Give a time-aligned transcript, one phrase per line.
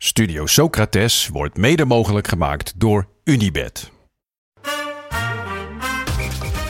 [0.00, 3.90] Studio Socrates wordt mede mogelijk gemaakt door Unibed.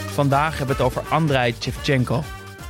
[0.07, 2.23] Vandaag hebben we het over Andrei Shevchenko.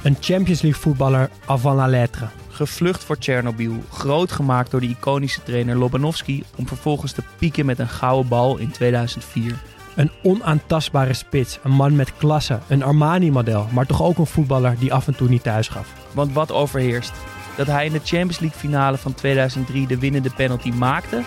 [0.03, 2.29] Een Champions League voetballer avant la lettre.
[2.49, 7.79] Gevlucht voor Tsjernobyl, groot gemaakt door de iconische trainer Lobanovski om vervolgens te pieken met
[7.79, 9.55] een gouden bal in 2004.
[9.95, 14.93] Een onaantastbare spits, een man met klasse, een Armani-model, maar toch ook een voetballer die
[14.93, 15.93] af en toe niet thuis gaf.
[16.13, 17.13] Want wat overheerst?
[17.59, 21.23] Dat hij in de Champions League finale van 2003 de winnende penalty maakte?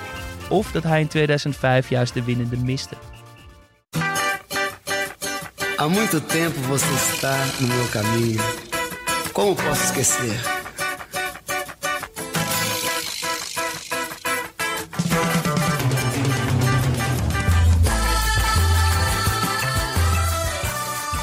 [0.49, 2.96] Of dat hij in 2005 juist de winnende miste?
[5.76, 8.43] Há muito tempo você está no meu caminho.
[9.32, 10.60] Como posso esquecer?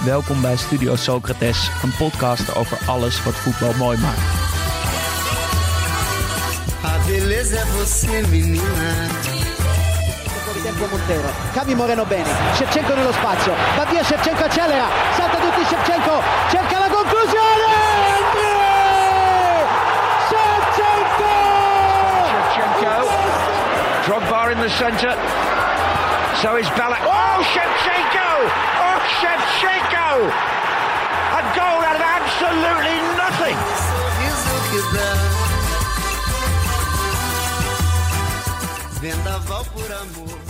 [0.05, 4.38] Welkom bij Studio Socrates, een podcast over alles wat voetbal mooi maakt.
[6.83, 9.09] A beleza é você, menina.
[10.55, 15.65] di tempo Montero, Cavi Moreno bene, Shevchenko nello spazio, va via Shevchenko accelera, salta tutti
[15.67, 17.65] Shevchenko, cerca la conclusione!
[18.25, 19.67] Andrei!
[20.29, 21.34] Shevchenko!
[22.55, 23.09] Shevchenko.
[24.06, 25.17] Drogba in the centre.
[26.41, 27.03] So is Balak.
[27.05, 28.49] Oh, Shevchenko!
[28.81, 30.33] Oh, Shevchenko!
[31.39, 33.56] A goal out of absolutely nothing.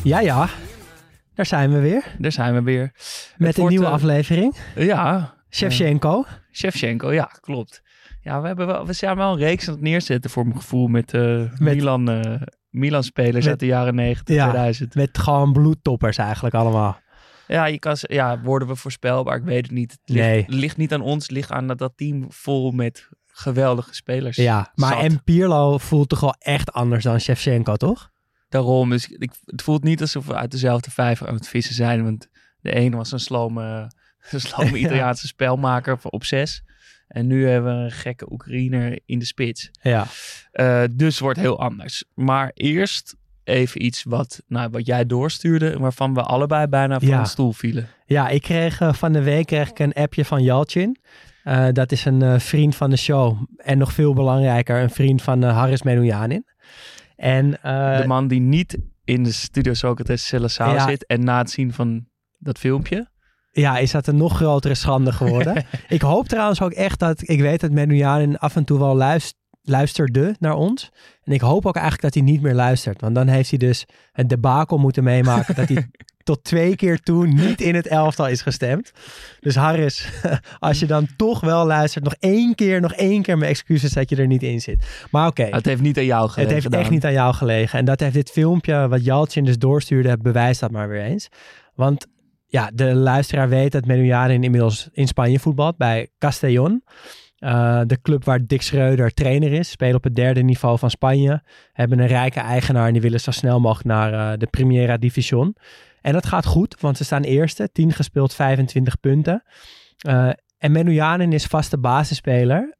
[0.02, 0.48] Ja, ja,
[1.34, 2.04] daar zijn we weer.
[2.18, 2.92] Daar zijn we weer.
[3.36, 4.56] Met een wordt, nieuwe eh, aflevering.
[4.77, 6.25] Ja, Shevchenko.
[6.53, 7.82] Shevchenko, ja, klopt.
[8.20, 10.87] Ja, we, hebben wel, we zijn wel een reeks aan het neerzetten voor mijn gevoel
[10.87, 11.20] met, eh,
[11.58, 14.44] Met- Milan, eh, Milan-spelers Met- uit de jaren 90, Ja.
[14.44, 14.94] 2000.
[14.94, 16.98] Met gewoon bloedtoppers eigenlijk allemaal.
[17.47, 19.37] Ja, je kan, ja, worden we voorspelbaar?
[19.37, 19.91] Ik weet het niet.
[19.91, 20.44] Het ligt, Nee.
[20.48, 24.37] ligt niet aan ons, het ligt aan dat, dat team vol met geweldige spelers.
[24.37, 25.03] Ja, maar zat.
[25.03, 28.10] en Pirlo voelt toch wel echt anders dan Shevchenko, toch?
[28.48, 32.04] Daarom, dus ik, het voelt niet alsof we uit dezelfde vijver aan het vissen zijn.
[32.04, 32.28] Want
[32.60, 33.91] de ene was een slome,
[34.31, 34.86] een slome Ja.
[34.86, 36.62] Italiaanse spelmaker op zes.
[37.08, 39.70] En nu hebben we een gekke Oekraïner in de spits.
[39.82, 40.06] Ja.
[40.53, 42.04] Eh, dus het wordt heel anders.
[42.14, 45.78] Maar eerst even iets wat, nou, wat jij doorstuurde.
[45.78, 47.22] Waarvan we allebei bijna van Ja.
[47.22, 47.88] de stoel vielen.
[48.06, 50.97] Ja, ik kreeg eh, van de week kreeg ik een appje van Jalcin.
[51.42, 53.42] Eh, dat is een vriend van de show.
[53.56, 56.44] En nog veel belangrijker, een vriend van Haris Menoujanin.
[57.19, 60.89] En eh, de man die niet in de Studio Socrates Celassao Ja.
[60.89, 61.06] zit.
[61.06, 62.06] En na het zien van
[62.39, 63.09] dat filmpje.
[63.53, 65.65] ja, is dat een nog grotere schande geworden.
[65.89, 69.37] ik hoop trouwens ook echt dat, ik weet dat Menoujanin af en toe wel luist-
[69.62, 70.91] luisterde naar ons.
[71.23, 73.01] En ik hoop ook eigenlijk dat hij niet meer luistert.
[73.01, 75.91] Want dan heeft hij dus het debakel moeten meemaken dat hij
[76.28, 78.93] tot twee keer toe niet in het elftal is gestemd.
[79.41, 80.09] Dus Harris,
[80.59, 84.11] als je dan toch wel luistert, nog één keer, nog één keer mijn excuses dat
[84.11, 85.06] je er niet in zit.
[85.11, 86.55] Maar oké, Het heeft niet aan jou gelegen.
[86.55, 87.78] het heeft echt niet aan jou gelegen.
[87.78, 91.28] En dat heeft dit filmpje wat Jaltsin dus doorstuurde, bewijst dat maar weer eens.
[91.75, 92.06] Want
[92.47, 96.83] ja, de luisteraar weet dat Menujanin inmiddels in Spanje voetbalt bij Castellón.
[97.38, 99.71] Eh, de club waar Dick Schreuder trainer is.
[99.71, 101.43] Spelen op het derde niveau van Spanje.
[101.72, 105.56] Hebben een rijke eigenaar en die willen zo snel mogelijk naar eh, de Primera División.
[106.08, 107.69] En dat gaat goed, want ze staan eerste.
[107.72, 109.42] 10 gespeeld, 25 punten.
[109.98, 112.76] Eh, en Menujanin is vaste basisspeler.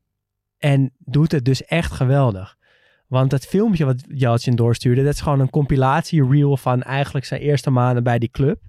[0.59, 2.57] En doet het dus echt geweldig.
[3.07, 7.71] Want het filmpje wat Jalcin doorstuurde, dat is gewoon een compilatie-reel van eigenlijk zijn eerste
[7.71, 8.61] maanden bij die club.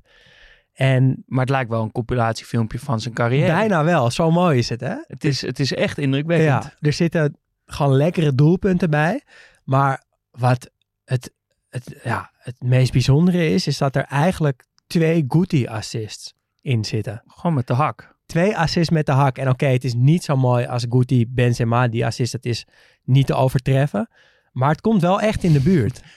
[0.73, 3.51] En Maar het lijkt wel een compilatiefilmpje van zijn carrière.
[3.51, 4.95] bijna wel, zo mooi is het hè?
[5.07, 6.63] Het is, het is echt indrukwekkend.
[6.63, 9.23] Ja, er zitten gewoon lekkere doelpunten bij.
[9.63, 10.69] Maar wat
[11.05, 11.33] het,
[11.69, 17.23] het, ja, het meest bijzondere is, is dat er eigenlijk twee Guti-assists in zitten.
[17.27, 18.15] Gewoon met de hak.
[18.25, 19.37] Twee assists met de hak.
[19.37, 21.87] En oké, het is niet zo mooi als Guti Benzema.
[21.87, 22.65] Die assist, dat is
[23.03, 24.09] niet te overtreffen.
[24.51, 26.01] Maar het komt wel echt in de buurt.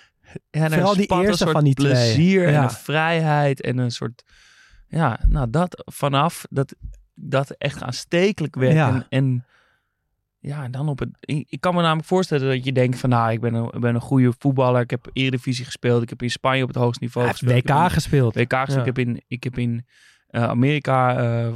[0.50, 1.90] Ja, en Vooral die eerste van die twee.
[1.93, 2.62] plezier en Ja.
[2.62, 4.23] een vrijheid en een soort...
[4.88, 6.75] Ja, nou dat vanaf dat,
[7.14, 8.73] dat echt aanstekelijk werd.
[8.73, 8.88] Ja.
[8.88, 9.44] En, en
[10.42, 11.08] ja, dan op het...
[11.48, 13.10] Ik kan me namelijk voorstellen dat je denkt van...
[13.10, 14.80] Nou, ik ben een, ik ben een goede voetballer.
[14.80, 16.02] Ik heb Eredivisie gespeeld.
[16.02, 17.68] Ik heb in Spanje op het hoogste niveau gespeeld.
[17.68, 18.34] WK gespeeld.
[18.34, 18.72] WK gespeeld.
[18.72, 18.80] Ja.
[18.80, 19.86] Ik heb in, ik heb in
[20.26, 21.54] eh, Amerika eh,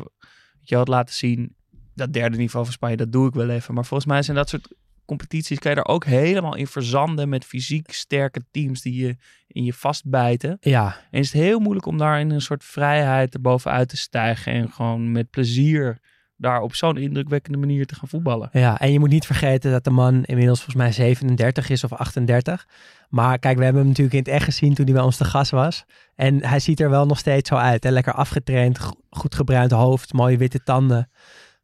[0.60, 1.54] je had laten zien.
[1.94, 3.74] Dat derde niveau van Spanje, dat doe ik wel even.
[3.74, 4.68] Maar volgens mij zijn dat soort
[5.04, 9.16] competities kan je daar ook helemaal in verzanden met fysiek sterke teams die je
[9.46, 10.56] in je vastbijten.
[10.60, 14.52] Ja, En is het heel moeilijk om daar in een soort vrijheid erbovenuit te stijgen
[14.52, 16.00] en gewoon met plezier
[16.36, 18.48] daar op zo'n indrukwekkende manier te gaan voetballen.
[18.52, 21.92] ja, en je moet niet vergeten dat de man inmiddels volgens mij 37 is of
[21.92, 22.66] 38.
[23.08, 25.24] Maar kijk, we hebben hem natuurlijk in het echt gezien toen hij bij ons te
[25.24, 25.84] gast was.
[26.14, 27.84] En hij ziet er wel nog steeds zo uit.
[27.84, 27.90] Hè?
[27.90, 31.10] Lekker afgetraind, go- goed gebruind hoofd, mooie witte tanden,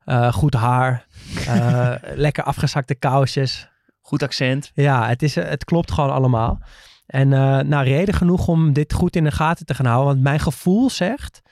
[0.04, 1.06] eh, goed haar,
[1.46, 3.68] eh, lekker afgezakte kousjes.
[4.00, 4.70] Goed accent.
[4.74, 6.60] Ja, het, is, eh, het klopt gewoon allemaal.
[7.06, 7.28] En
[7.68, 10.12] nou, reden genoeg om dit goed in de gaten te gaan houden.
[10.12, 11.42] Want mijn gevoel zegt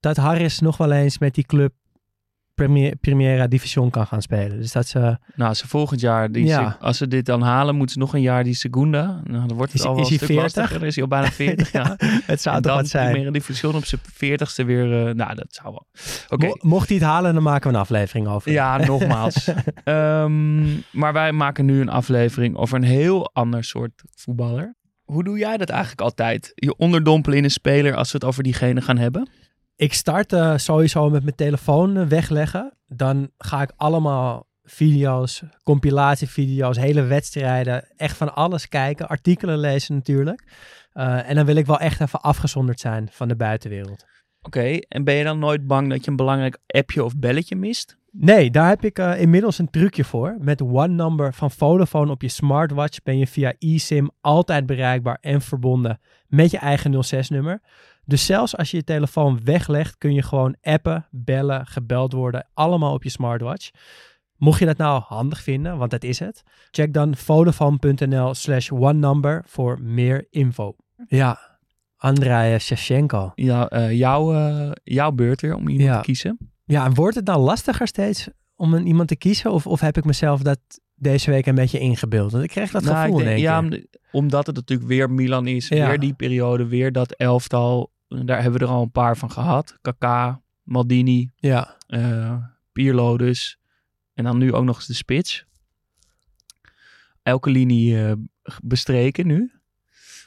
[0.00, 1.72] dat Harris nog wel eens met die club
[2.56, 4.58] Premier, Primera Division kan gaan spelen.
[4.60, 5.18] Dus dat ze...
[5.34, 6.76] Nou, ze volgend jaar, die, Ja.
[6.80, 9.20] als ze dit dan halen, moeten ze nog een jaar die Segunda.
[9.24, 10.56] Nou, dan wordt het Is- al wel is een stuk 40?
[10.56, 10.86] lastiger.
[10.86, 11.94] Is hij al bijna 40, ja.
[12.26, 13.26] Het zou en toch wat zijn.
[13.26, 15.06] een division op zijn 40ste weer.
[15.08, 15.86] eh, nou, dat zou wel.
[16.28, 16.46] Oké.
[16.46, 18.52] Mo- mocht hij het halen, dan maken we een aflevering over.
[18.52, 19.50] Ja, nogmaals.
[19.84, 24.74] Ehm, maar wij maken nu een aflevering over een heel ander soort voetballer.
[25.04, 26.52] Hoe doe jij dat eigenlijk altijd?
[26.54, 29.28] Je onderdompelen in een speler als we het over diegene gaan hebben?
[29.76, 32.72] Ik start eh, sowieso met mijn telefoon eh, wegleggen.
[32.86, 39.08] Dan ga ik allemaal video's, compilatievideo's, hele wedstrijden, echt van alles kijken.
[39.08, 40.44] Artikelen lezen natuurlijk.
[40.92, 44.04] Eh, en dan wil ik wel echt even afgezonderd zijn van de buitenwereld.
[44.42, 47.96] Oké, en ben je dan nooit bang dat je een belangrijk appje of belletje mist?
[48.10, 50.36] Nee, daar heb ik inmiddels een trucje voor.
[50.40, 55.40] Met One Number van Vodafone op je smartwatch ben je via eSIM altijd bereikbaar en
[55.40, 57.60] verbonden met je eigen 06-nummer.
[58.08, 62.92] Dus zelfs als je je telefoon weglegt, kun je gewoon appen, bellen, gebeld worden, allemaal
[62.94, 63.70] op je smartwatch.
[64.36, 68.92] Mocht je dat nou handig vinden, want dat is het, check dan vodafone.nl slash one
[68.92, 70.76] number voor meer info.
[71.08, 71.58] Ja,
[71.96, 73.32] Andrei Shevchenko.
[73.34, 75.96] Ja, eh, jouw, eh, jouw beurt weer om iemand Ja.
[75.96, 76.38] te kiezen.
[76.64, 79.50] Ja, en wordt het nou lastiger steeds om een, iemand te kiezen?
[79.52, 80.58] Of, of heb ik mezelf dat
[80.94, 82.32] deze week een beetje ingebeeld?
[82.32, 83.78] Want ik kreeg dat Nou, gevoel in denk- één ja,
[84.12, 85.68] omdat het natuurlijk weer Milan is.
[85.68, 85.88] Ja.
[85.88, 87.94] Weer die periode, weer dat elftal.
[88.08, 89.78] Daar hebben we er al een paar van gehad.
[89.82, 92.36] Kaká, Maldini, Ja, eh
[92.72, 93.58] Pirlo dus.
[94.14, 95.44] En dan nu ook nog eens de spits.
[97.22, 98.12] Elke linie eh,
[98.62, 99.52] bestreken nu.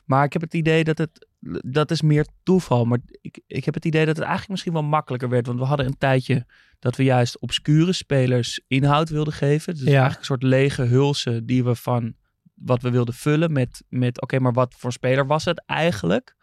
[0.06, 1.28] Maar ik heb het idee dat het...
[1.66, 2.86] Dat is meer toeval.
[2.86, 5.48] Maar ik, ik heb het idee dat het eigenlijk misschien wel makkelijker werd.
[5.48, 6.46] Want we hadden een tijdje
[6.80, 9.74] dat we juist obscure spelers inhoud wilden geven.
[9.74, 9.88] Dus Ja.
[9.90, 12.14] eigenlijk een soort lege hulsen die we van
[12.54, 16.36] wat we wilden vullen met, met oké, maar wat voor speler was het eigenlijk?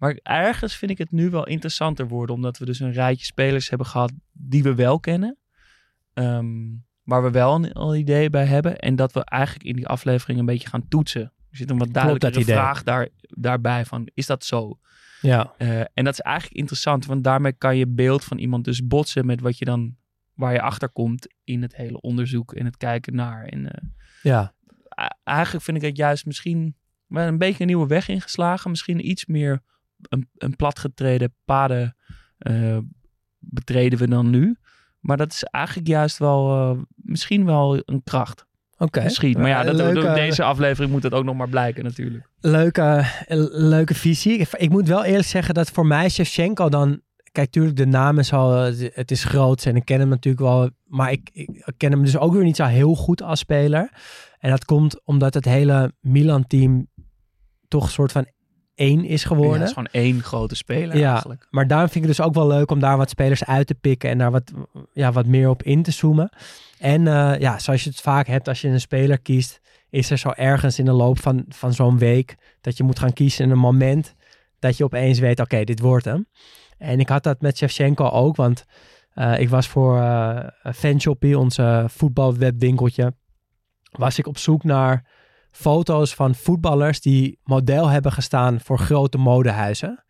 [0.00, 3.68] Maar ergens vind ik het nu wel interessanter worden, omdat we dus een rijtje spelers
[3.68, 5.38] hebben gehad die we wel kennen.
[6.14, 6.46] Ehm,
[7.02, 8.78] waar we wel een, een idee bij hebben.
[8.78, 11.22] En dat we eigenlijk in die aflevering een beetje gaan toetsen.
[11.22, 14.78] Er zit een wat duidelijkere vraag daar, daarbij van, is dat zo?
[15.20, 15.54] ja.
[15.58, 19.26] Eh, en dat is eigenlijk interessant, want daarmee kan je beeld van iemand dus botsen
[19.26, 19.96] met wat je dan,
[20.34, 23.44] waar je achter komt in het hele onderzoek en het kijken naar.
[23.44, 23.88] En eh,
[24.22, 24.54] ja.
[25.24, 26.76] eigenlijk vind ik het juist misschien
[27.08, 28.70] een beetje een nieuwe weg ingeslagen.
[28.70, 29.62] Misschien iets meer
[30.02, 31.96] een, een platgetreden paden
[32.38, 32.78] eh,
[33.38, 34.56] betreden we dan nu.
[35.00, 38.46] Maar dat is eigenlijk juist wel eh, misschien wel een kracht.
[38.78, 39.02] Oké.
[39.02, 39.38] Misschien.
[39.38, 42.28] Maar ja, Eh, dat, leuke, deze aflevering moet dat ook nog maar blijken natuurlijk.
[42.40, 43.04] leuke,
[43.52, 44.38] leuke visie.
[44.38, 47.00] Ik, ik moet wel eerlijk zeggen dat voor mij Shevchenko dan...
[47.32, 48.52] Kijk, tuurlijk, de naam is al...
[48.92, 50.70] Het is groot en ik ken hem natuurlijk wel.
[50.84, 53.90] Maar ik, ik ken hem dus ook weer niet zo heel goed als speler.
[54.38, 56.88] En dat komt omdat het hele Milan-team
[57.68, 58.26] toch een soort van
[58.80, 59.58] één is Ja, geworden.
[59.60, 61.12] het is gewoon één grote speler Ja.
[61.12, 61.46] eigenlijk.
[61.50, 63.74] Maar daarom vind ik het dus ook wel leuk om daar wat spelers uit te
[63.74, 64.52] pikken en daar wat,
[64.92, 66.30] ja, wat meer op in te zoomen.
[66.78, 69.60] En eh, ja, zoals je het vaak hebt als je een speler kiest,
[69.90, 73.12] is er zo ergens in de loop van, van zo'n week dat je moet gaan
[73.12, 74.14] kiezen in een moment
[74.58, 76.26] dat je opeens weet, oké, dit wordt hem.
[76.78, 78.64] En ik had dat met Shevchenko ook, want
[79.14, 83.14] eh, ik was voor eh Fanshoppie, onze voetbalwebwinkeltje,
[83.90, 85.04] was ik op zoek naar
[85.50, 90.04] foto's van voetballers die model hebben gestaan voor grote modehuizen.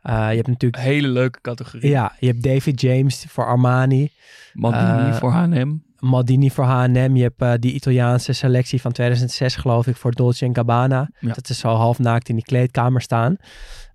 [0.00, 1.90] Eh, je hebt natuurlijk Hele leuke categorie.
[1.90, 4.10] ja, je hebt David James voor Armani,
[4.52, 5.76] Maldini Eh, voor H&M.
[5.98, 7.16] Maldini voor H&M.
[7.16, 11.10] Je hebt eh, die Italiaanse selectie van 2006 geloof ik voor Dolce Gabbana.
[11.20, 11.32] Ja.
[11.32, 13.36] Dat is zo half naakt in die kleedkamer staan.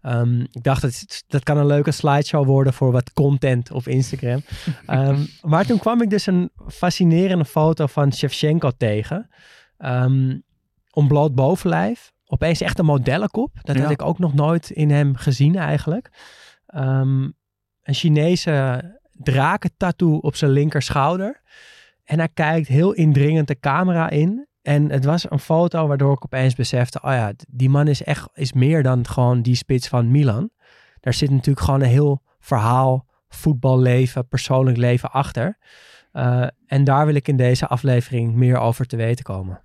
[0.01, 4.41] Ehm, ik dacht, dat, dat kan een leuke slideshow worden voor wat content op Instagram.
[4.85, 9.29] Ehm, maar toen kwam ik dus een fascinerende foto van Shevchenko tegen.
[9.77, 10.37] Ehm
[10.99, 12.11] ontbloot bovenlijf.
[12.25, 13.51] Opeens echt een modellenkop.
[13.61, 13.81] Dat Ja.
[13.81, 16.09] had ik ook nog nooit in hem gezien eigenlijk.
[16.65, 17.23] Ehm,
[17.81, 21.41] een Chinese drakentattoo op zijn linker schouder.
[22.03, 24.47] En hij kijkt heel indringend de camera in.
[24.61, 27.01] En het was een foto waardoor ik opeens besefte...
[27.01, 30.49] oh ja, die man is echt is meer dan gewoon die spits van Milan.
[30.99, 35.57] Daar zit natuurlijk gewoon een heel verhaal, voetballeven, persoonlijk leven achter.
[36.13, 39.61] Uh, en daar wil ik in deze aflevering meer over te weten komen.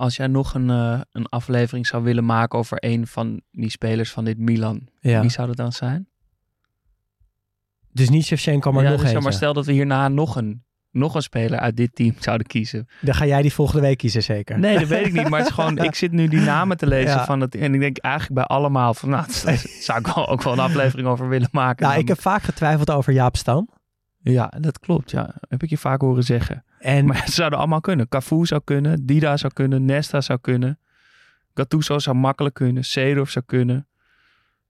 [0.00, 4.10] Als jij nog een, uh, een aflevering zou willen maken over een van die spelers
[4.12, 5.20] van dit Milan, ja.
[5.20, 6.08] wie zou dat dan zijn?
[7.92, 9.22] Dus niet Shevchenko, maar ja, nog dus een.
[9.22, 12.88] Maar stel dat we hierna nog een, nog een speler uit dit team zouden kiezen.
[13.00, 14.58] Dan ga jij die volgende week kiezen, zeker?
[14.58, 15.28] Nee, dat weet ik niet.
[15.28, 17.24] Maar het is gewoon, ik zit nu die namen te lezen Ja.
[17.24, 17.54] van het.
[17.54, 20.58] En ik denk eigenlijk bij allemaal van, nou, daar zou ik wel, ook wel een
[20.58, 21.82] aflevering over willen maken.
[21.82, 23.68] Nou, Dan- ik heb vaak getwijfeld over Jaap Stam.
[24.22, 25.10] Ja, dat klopt.
[25.10, 26.64] Ja, heb ik je vaak horen zeggen.
[26.80, 28.08] En Maar ze zouden allemaal kunnen.
[28.08, 30.78] Cafu zou kunnen, Dida zou kunnen, Nesta zou kunnen.
[31.54, 33.84] Gattuso zou makkelijk kunnen, Seedorf zou kunnen.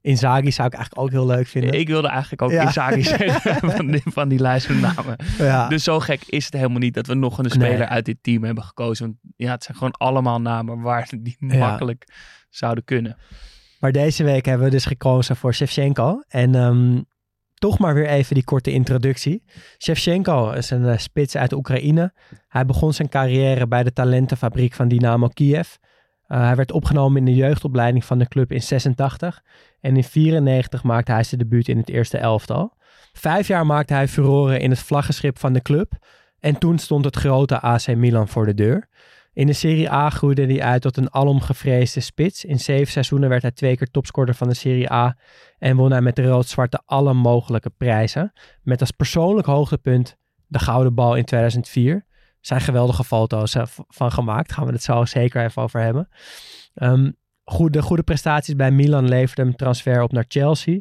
[0.01, 1.79] Inzaghi zou ik eigenlijk ook heel leuk vinden.
[1.79, 2.61] Ik wilde eigenlijk ook Ja.
[2.61, 5.15] Inzaghi zeggen van die, van die lijst van namen.
[5.37, 5.67] ja.
[5.67, 7.87] Dus zo gek is het helemaal niet dat we nog een speler Nee.
[7.87, 9.05] uit dit team hebben gekozen.
[9.05, 11.57] Want ja, het zijn gewoon allemaal namen waar die Ja.
[11.57, 12.07] makkelijk
[12.49, 13.17] zouden kunnen.
[13.79, 16.23] Maar deze week hebben we dus gekozen voor Shevchenko.
[16.27, 17.01] En ehm,
[17.61, 19.43] toch maar weer even die korte introductie.
[19.77, 22.13] Shevchenko is een eh, spits uit Oekraïne.
[22.47, 25.73] Hij begon zijn carrière bij de talentenfabriek van Dynamo Kiev.
[26.27, 29.41] Eh, hij werd opgenomen in de jeugdopleiding van de club in 86.
[29.81, 32.73] En in 94 maakte hij zijn debuut in het eerste elftal.
[33.13, 35.93] Vijf jaar maakte hij furoren in het vlaggenschip van de club.
[36.39, 38.87] En toen stond het grote AC Milan voor de deur.
[39.33, 42.45] In de Serie A groeide hij uit tot een alom gevreesde spits.
[42.45, 45.17] In zeven seizoenen werd hij twee keer topscorer van de Serie A.
[45.57, 48.33] En won hij met de rood-zwarte alle mogelijke prijzen.
[48.63, 51.93] Met als persoonlijk hoogtepunt de gouden bal in 2004.
[51.95, 52.03] Er
[52.39, 54.51] zijn geweldige foto's eh, van gemaakt.
[54.51, 56.09] Gaan we het zo zeker even over hebben.
[56.73, 57.11] Ehm,
[57.43, 60.79] goede, goede prestaties bij Milan leverden hem transfer op naar Chelsea.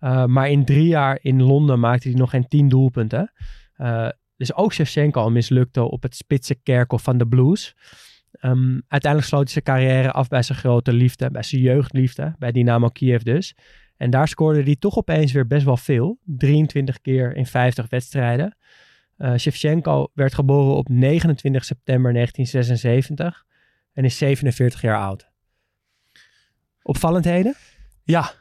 [0.00, 3.32] Uh, maar in drie jaar in Londen maakte hij nog geen tien doelpunten.
[3.76, 4.08] Uh,
[4.46, 7.74] dus ook Shevchenko al mislukte op het spitse kerkel van de Blues.
[8.40, 12.52] Um, uiteindelijk sloot hij zijn carrière af bij zijn grote liefde, bij zijn jeugdliefde, bij
[12.52, 13.54] Dynamo Kiev dus.
[13.96, 16.18] En daar scoorde hij toch opeens weer best wel veel.
[16.24, 18.56] 23 keer in 50 wedstrijden.
[19.18, 23.44] Uh, Shevchenko werd geboren op 29 september 1976
[23.92, 25.28] en is 47 jaar oud.
[26.82, 27.54] Opvallendheden?
[28.04, 28.32] Ja,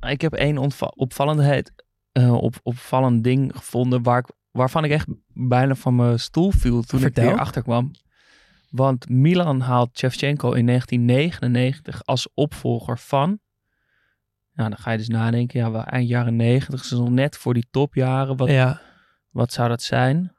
[0.00, 1.72] ik heb één opvallendheid,
[2.12, 6.82] uh, op, opvallend ding gevonden waar ik, waarvan ik echt bijna van mijn stoel viel
[6.82, 7.24] toen Vertel.
[7.24, 7.90] ik weer achterkwam.
[8.70, 13.38] Want Milan haalt Shevchenko in 1999 als opvolger van.
[14.52, 15.60] Nou, dan ga je dus nadenken.
[15.60, 18.36] Ja, wel eind jaren 90, dus nog net voor die topjaren.
[18.36, 18.80] Wat, ja.
[19.30, 20.34] wat zou dat zijn?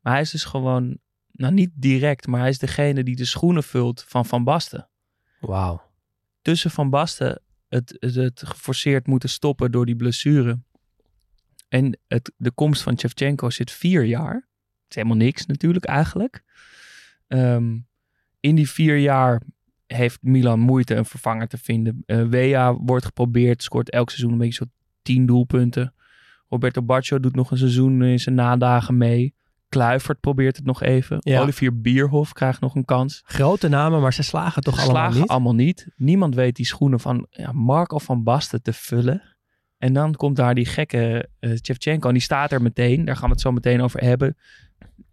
[0.00, 0.98] Maar hij is dus gewoon,
[1.32, 4.88] nou niet direct, maar hij is degene die de schoenen vult van Van Basten.
[5.40, 5.82] Wauw.
[6.42, 10.60] Tussen Van Basten het, het, het geforceerd moeten stoppen door die blessure.
[11.68, 14.34] En het, de komst van Shevchenko zit vier jaar.
[14.34, 16.42] Het is helemaal niks natuurlijk eigenlijk.
[17.26, 17.86] Um,
[18.40, 19.42] in die vier jaar
[19.86, 22.02] heeft Milan moeite een vervanger te vinden.
[22.06, 24.70] Uh, Wea wordt geprobeerd, scoort elk seizoen een beetje zo
[25.02, 25.94] tien doelpunten.
[26.48, 29.34] Roberto Baccio doet nog een seizoen in zijn nadagen mee.
[29.68, 31.16] Kluivert probeert het nog even.
[31.20, 31.40] Ja.
[31.40, 33.22] Olivier Bierhoff krijgt nog een kans.
[33.24, 35.30] Grote namen, maar ze slagen toch Ze allemaal slagen niet?
[35.30, 35.88] allemaal niet.
[35.96, 39.37] Niemand weet die schoenen van ja, Marco van Basten te vullen.
[39.78, 42.08] En dan komt daar die gekke uh, Shevchenko.
[42.08, 43.04] En die staat er meteen.
[43.04, 44.36] Daar gaan we het zo meteen over hebben.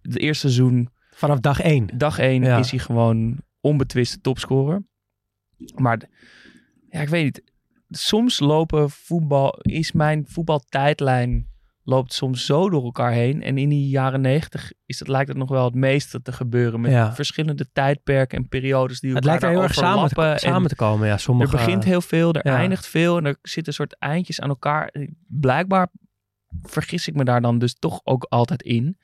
[0.01, 0.89] Het eerste seizoen...
[1.11, 1.89] Vanaf dag één.
[1.97, 2.57] Dag één Ja.
[2.57, 4.83] is hij gewoon onbetwiste topscorer.
[5.75, 6.09] Maar
[6.89, 7.43] ja, ik weet niet.
[7.89, 9.59] Soms lopen voetbal...
[9.61, 11.47] Is mijn voetbaltijdlijn
[11.85, 13.43] loopt soms zo door elkaar heen.
[13.43, 16.81] En in die jaren negentig is het, lijkt het nog wel het meeste te gebeuren.
[16.81, 17.13] Met Ja.
[17.13, 20.75] verschillende tijdperken en periodes die Het elkaar lijkt er heel erg samen te, samen te
[20.75, 21.07] komen.
[21.07, 22.57] Ja, sommige, er begint heel veel, er ja.
[22.57, 23.17] eindigt veel.
[23.17, 24.93] En er zitten soort eindjes aan elkaar.
[25.27, 25.87] Blijkbaar
[26.61, 28.97] vergis ik me daar dan dus toch ook altijd in.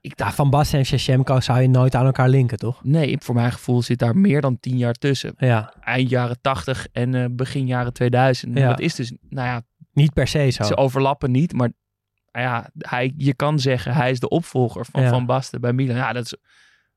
[0.00, 2.84] Ik dacht, van Basten en Shevchenko zou je nooit aan elkaar linken, toch?
[2.84, 5.34] nee, voor mijn gevoel zit daar meer dan tien jaar tussen.
[5.36, 8.58] Ja, Eind jaren tachtig en uh, begin jaren 2000.
[8.58, 8.68] Ja.
[8.68, 9.62] Dat is dus, nou ja,
[9.92, 10.62] niet per se zo.
[10.62, 11.72] ze overlappen niet, maar
[12.38, 15.08] nou ja, hij, je kan zeggen hij is de opvolger van Ja.
[15.08, 15.96] Van Basten bij Milan.
[15.96, 16.34] Ja, dat, is,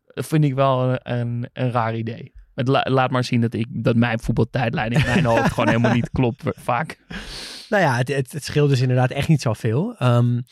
[0.05, 2.33] dat vind ik wel een, een, raar idee.
[2.55, 5.93] Het la- laat maar zien dat, ik, dat mijn voetbaltijdlijn in mijn hoofd gewoon helemaal
[5.93, 6.97] niet klopt vaak.
[7.69, 9.95] Nou ja, het, het, het scheelt dus inderdaad echt niet zoveel.
[9.99, 10.43] Um,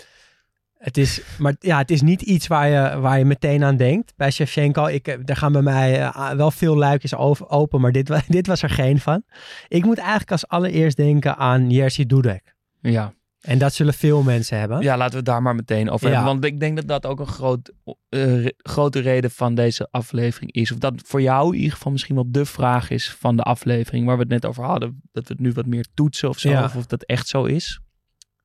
[0.77, 4.13] het is, maar ja, het is niet iets waar je, waar je meteen aan denkt.
[4.15, 8.23] Bij Shevchenko, ik, er gaan bij mij uh, wel veel luikjes over, open, maar dit,
[8.27, 9.23] dit was er geen van.
[9.67, 12.55] Ik moet eigenlijk als allereerst denken aan Jerzy Dudek.
[12.81, 13.13] Ja.
[13.39, 14.81] En dat zullen veel mensen hebben.
[14.81, 16.13] Ja, laten we het daar maar meteen over Ja.
[16.13, 16.31] hebben.
[16.33, 20.51] Want ik denk dat dat ook een groot, uh, re- grote reden van deze aflevering
[20.51, 20.71] is.
[20.71, 24.05] Of dat voor jou in ieder geval misschien wel de vraag is van de aflevering
[24.05, 25.01] waar we het net over hadden.
[25.11, 26.49] Dat we het nu wat meer toetsen of zo.
[26.49, 26.63] Ja.
[26.63, 27.79] Of of dat echt zo is.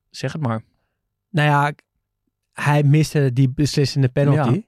[0.09, 0.63] Zeg het maar.
[1.29, 1.73] Nou ja,
[2.53, 4.63] hij miste die beslissende penalty.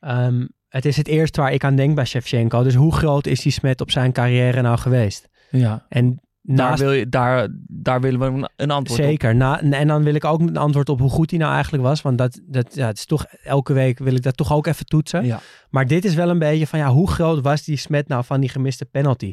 [0.00, 2.62] Um, het is het eerste waar ik aan denk bij Shevchenko.
[2.62, 5.28] Dus hoe groot is die smet op zijn carrière nou geweest?
[5.50, 5.86] Ja.
[5.88, 6.20] En
[6.56, 9.06] daar, naast wil je, daar, daar willen we een, antwoord op.
[9.06, 9.40] Zeker.
[9.60, 12.02] En dan wil ik ook een antwoord op hoe goed hij nou eigenlijk was.
[12.02, 14.86] Want dat, dat, ja, het is toch, elke week wil ik dat toch ook even
[14.86, 15.24] toetsen.
[15.24, 15.40] Ja.
[15.70, 18.40] Maar dit is wel een beetje van, ja, hoe groot was die smet nou van
[18.40, 19.32] die gemiste penalty?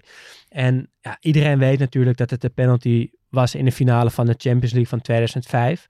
[0.49, 4.35] En ja, iedereen weet natuurlijk dat het de penalty was in de finale van de
[4.37, 5.85] Champions League van 2005.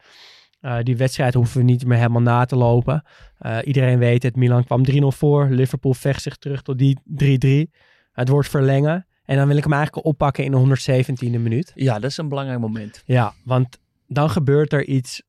[0.61, 3.03] Uh, die wedstrijd hoeven we niet meer helemaal na te lopen.
[3.41, 5.47] Uh, iedereen weet het, Milan kwam 3-0 voor.
[5.49, 6.99] Liverpool vecht zich terug tot die
[7.67, 7.79] 3-3.
[8.11, 9.07] Het wordt verlengen.
[9.27, 11.71] En dan wil ik hem eigenlijk oppakken in de 117e minuut.
[11.75, 13.01] Ja, dat is een belangrijk moment.
[13.05, 15.21] Ja, want dan gebeurt er iets,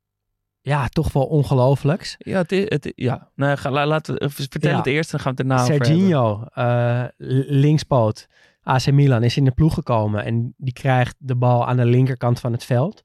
[0.61, 2.15] ja, toch wel ongelooflijks.
[2.17, 3.29] Ja, het, is- het, ja.
[3.35, 4.77] Nou, ga, laten we, vertel Ja.
[4.77, 5.65] het eerst, dan gaan we het daarna.
[5.65, 7.03] Serginho, eh,
[7.47, 8.27] linkspoot,
[8.61, 10.25] AC Milan, is in de ploeg gekomen.
[10.25, 13.03] En die krijgt de bal aan de linkerkant van het veld.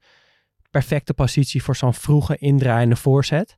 [0.70, 3.56] Perfecte positie voor zo'n vroege indraaiende voorzet.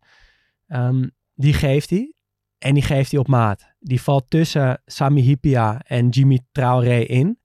[0.66, 2.14] Ehm, die geeft hij.
[2.58, 3.66] En die geeft hij op maat.
[3.80, 7.38] Die valt tussen Sami Hipia en Jimmy Traoré in.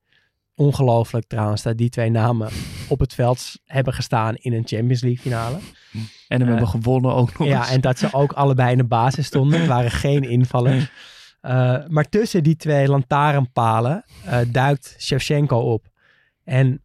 [0.56, 2.50] Ongelooflijk trouwens dat die twee namen
[2.90, 5.58] op het veld hebben gestaan in een Champions League finale.
[6.28, 7.70] En we Eh, hebben gewonnen ook nog Ja, eens.
[7.72, 9.60] en dat ze ook allebei in de basis stonden.
[9.60, 10.92] Het waren geen invallers.
[11.42, 15.90] Uh, maar tussen die twee lantaarnpalen uh, duikt Shevchenko op.
[16.44, 16.82] En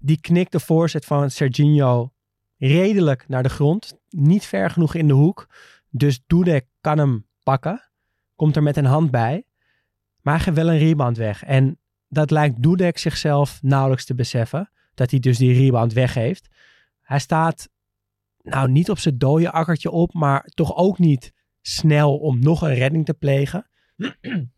[0.00, 2.12] die knikt de voorzet van Serginho
[2.58, 3.98] redelijk naar de grond.
[4.08, 5.48] Niet ver genoeg in de hoek.
[5.90, 7.90] Dus Dudek kan hem pakken.
[8.36, 9.44] Komt er met een hand bij.
[10.20, 11.44] Maar hij geeft wel een rebound weg.
[11.44, 14.70] En dat lijkt Dudek zichzelf nauwelijks te beseffen.
[14.94, 16.48] Dat hij dus die rebound weggeeft.
[17.00, 17.68] Hij staat
[18.42, 22.74] nou niet op zijn dode akkertje op, maar toch ook niet snel om nog een
[22.74, 23.68] redding te plegen.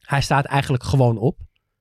[0.00, 1.38] Hij staat eigenlijk gewoon op.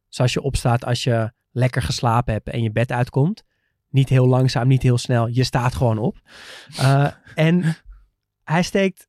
[0.07, 3.43] Zoals je opstaat als je lekker geslapen hebt en je bed uitkomt.
[3.89, 5.27] Niet heel langzaam, niet heel snel.
[5.27, 6.17] Je staat gewoon op.
[6.79, 7.75] Uh, en
[8.43, 9.08] hij steekt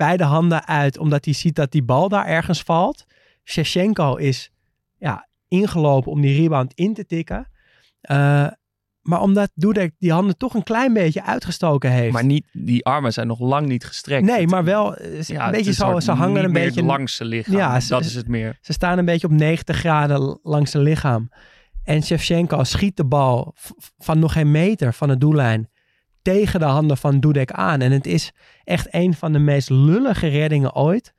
[0.00, 3.04] beide handen uit omdat hij ziet dat die bal daar ergens valt.
[3.44, 4.50] Shevchenko is
[4.98, 7.48] ja, ingelopen om die rebound in te tikken.
[8.10, 8.46] Uh,
[9.00, 12.12] maar omdat Dudek die handen toch een klein beetje uitgestoken heeft.
[12.12, 14.24] Maar niet, die armen zijn nog lang niet gestrekt.
[14.24, 16.00] Nee, maar wel ja, een beetje zo.
[16.00, 17.56] Ze hangen een beetje langs zijn lichaam.
[17.56, 18.58] Ja, dat ze, is het meer.
[18.60, 21.30] Ze staan een beetje op 90 graden langs zijn lichaam.
[21.84, 23.54] En Shevchenko schiet de bal
[23.98, 25.68] van nog geen meter van de doellijn
[26.22, 27.80] tegen de handen van Dudek aan.
[27.80, 28.32] En het is
[28.64, 31.14] echt een van de meest lullige reddingen ooit.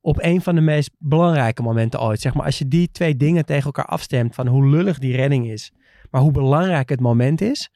[0.00, 2.20] Op een van de meest belangrijke momenten ooit.
[2.20, 5.46] Zeg maar, als je die twee dingen tegen elkaar afstemt van hoe lullig die redding
[5.46, 5.72] is
[6.10, 7.70] maar hoe belangrijk het moment is,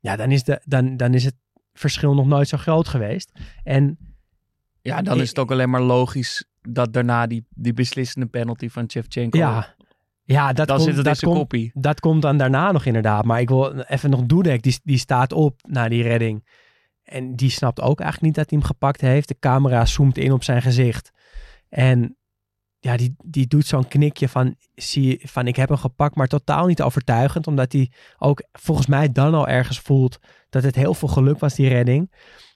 [0.00, 1.34] ja, dan is, de, dan, dan is het
[1.72, 3.32] verschil nog nooit zo groot geweest.
[3.64, 3.98] En
[4.82, 8.90] ja, dan is het ook alleen maar logisch dat daarna die, die beslissende penalty van
[8.90, 9.38] Shevchenko.
[9.38, 9.74] Ja,
[10.26, 11.70] ja dat, dan komt, zit het dat, komt, kopie.
[11.74, 13.24] dat komt dan daarna nog inderdaad.
[13.24, 16.46] Maar ik wil even nog Dudek, die, die staat op na die redding.
[17.02, 19.28] En die snapt ook eigenlijk niet dat hij hem gepakt heeft.
[19.28, 21.10] De camera zoomt in op zijn gezicht.
[21.68, 22.16] En
[22.78, 26.66] ja, die, die doet zo'n knikje van, zie, van ik heb hem gepakt, maar totaal
[26.66, 27.46] niet overtuigend.
[27.46, 31.54] Omdat hij ook volgens mij dan al ergens voelt dat het heel veel geluk was,
[31.54, 32.12] die redding.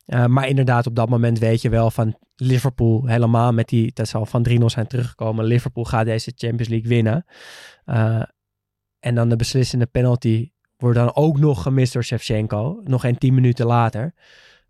[0.07, 4.09] Uh, maar inderdaad, op dat moment weet je wel van Liverpool helemaal met die, dat
[4.09, 5.45] zal van 3-0 zijn teruggekomen.
[5.45, 7.25] Liverpool gaat deze Champions League winnen.
[7.87, 8.23] Uh,
[9.01, 12.81] en dan de beslissende penalty wordt dan ook nog gemist door Shevchenko.
[12.85, 14.15] Nog geen 10 minuten later.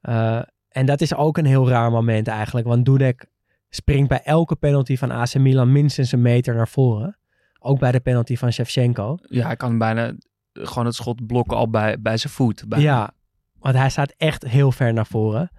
[0.03, 2.67] Uh, en dat is ook een heel raar moment eigenlijk.
[2.67, 3.27] Want Dudek
[3.69, 7.19] springt bij elke penalty van AC Milan minstens een meter naar voren.
[7.59, 9.19] Ook bij de penalty van Shevchenko.
[9.23, 10.13] Ja, hij kan bijna
[10.53, 12.69] gewoon het schot blokken al bij, bij zijn voet.
[12.69, 12.85] Bijna.
[12.85, 13.13] Ja,
[13.61, 15.51] want hij staat echt heel ver naar voren.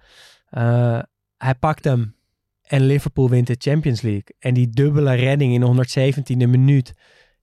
[0.50, 1.02] Uh,
[1.36, 2.16] hij pakt hem
[2.62, 4.36] en Liverpool wint de Champions League.
[4.38, 5.86] En die dubbele redding in de
[6.46, 6.92] 117e minuut.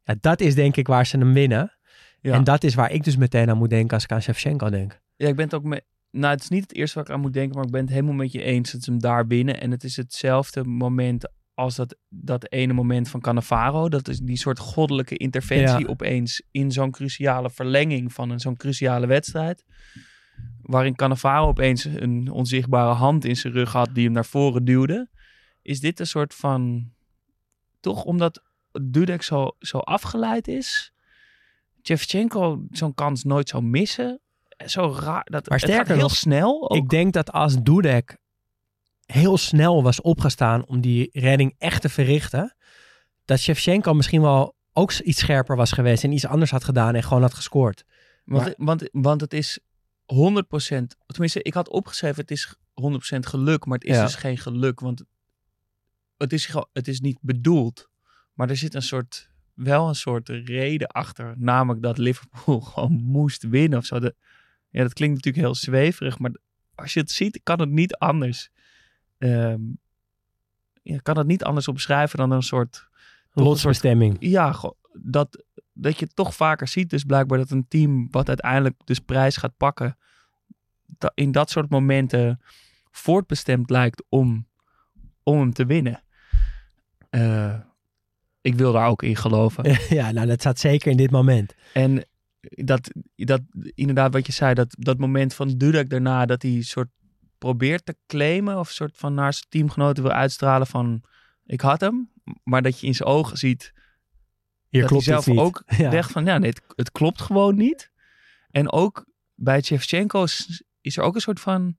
[0.04, 1.78] Ja, dat is denk ik waar ze hem winnen.
[2.22, 2.34] Ja.
[2.34, 5.00] En dat is waar ik dus meteen aan moet denken als ik aan Shevchenko denk.
[5.16, 5.84] Ja, ik ben het ook met...
[6.12, 7.90] Nou, het is niet het eerste waar ik aan moet denken, maar ik ben het
[7.90, 9.62] helemaal met je eens dat ze hem daar winnen.
[9.62, 13.90] En het is hetzelfde moment als dat, dat ene moment van Cannavaro.
[13.90, 15.88] Dat is die soort goddelijke interventie ja.
[15.88, 19.64] opeens in zo'n cruciale verlenging van een zo'n cruciale wedstrijd.
[20.62, 25.10] Waarin Cannavaro opeens een onzichtbare hand in zijn rug had die hem naar voren duwde.
[25.62, 26.92] Is dit een soort van...
[27.80, 28.44] Toch omdat
[28.82, 30.94] Dudek zo, zo afgeleid is...
[31.84, 34.20] Shevchenko zo'n kans nooit zou missen
[34.66, 35.26] zo raar.
[35.30, 36.70] Dat, maar sterker het gaat heel snel.
[36.70, 36.78] Ook.
[36.78, 38.18] Ik denk dat als Dudek
[39.06, 42.56] heel snel was opgestaan om die redding echt te verrichten,
[43.26, 47.04] dat Shevchenko misschien wel ook iets scherper was geweest en iets anders had gedaan en
[47.04, 47.84] gewoon had gescoord.
[48.26, 49.60] Want, maar, want, want het is
[50.14, 50.16] 100%,
[51.06, 54.04] tenminste, ik had opgeschreven, het is 100% geluk, maar het is ja.
[54.04, 55.04] dus geen geluk, want
[56.18, 57.90] het is, het is niet bedoeld.
[58.34, 63.44] Maar er zit een soort, wel een soort reden achter, namelijk dat Liverpool gewoon moest
[63.44, 64.00] winnen of zo.
[64.00, 64.16] De,
[64.70, 66.32] ja, dat klinkt natuurlijk heel zweverig, maar
[66.76, 68.50] als je het ziet, kan het niet anders.
[69.18, 69.80] Um,
[70.82, 72.88] ja, kan het niet anders omschrijven dan een soort
[73.32, 74.18] lotsbestemming.
[74.20, 74.60] Ja,
[75.02, 79.38] dat dat je toch vaker ziet dus blijkbaar dat een team wat uiteindelijk dus prijs
[79.38, 79.98] gaat pakken,
[81.14, 82.42] in dat soort momenten
[82.92, 84.48] voortbestemd lijkt om,
[85.24, 86.04] om hem te winnen.
[87.10, 87.60] Eh,
[88.42, 89.78] ik wil daar ook in geloven.
[89.98, 91.56] ja, nou dat staat zeker in dit moment.
[91.74, 92.06] En
[92.42, 93.42] dat, dat
[93.74, 96.90] inderdaad wat je zei, dat, dat moment van Dudek daarna, dat hij soort
[97.38, 101.02] probeert te claimen of soort van naar zijn teamgenoten wil uitstralen van
[101.46, 102.10] ik had hem,
[102.44, 103.74] maar dat je in zijn ogen ziet
[104.70, 105.92] Hier dat klopt hij zelf ook Ja.
[105.92, 107.92] zegt van ja, nee, het, het klopt gewoon niet.
[108.52, 109.06] En ook
[109.36, 111.78] bij Shevchenko is, is er ook een soort van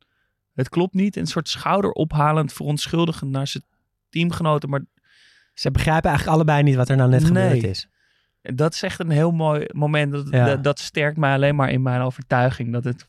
[0.54, 3.64] het klopt niet, een soort schouderophalend verontschuldigend naar zijn
[4.08, 4.84] teamgenoten, maar
[5.54, 7.28] Ze begrijpen eigenlijk allebei niet wat er nou net Nee.
[7.28, 7.88] gebeurd is.
[8.42, 10.12] dat is echt een heel mooi moment.
[10.12, 10.44] Dat, Ja.
[10.46, 13.06] dat, dat sterkt mij alleen maar in mijn overtuiging dat het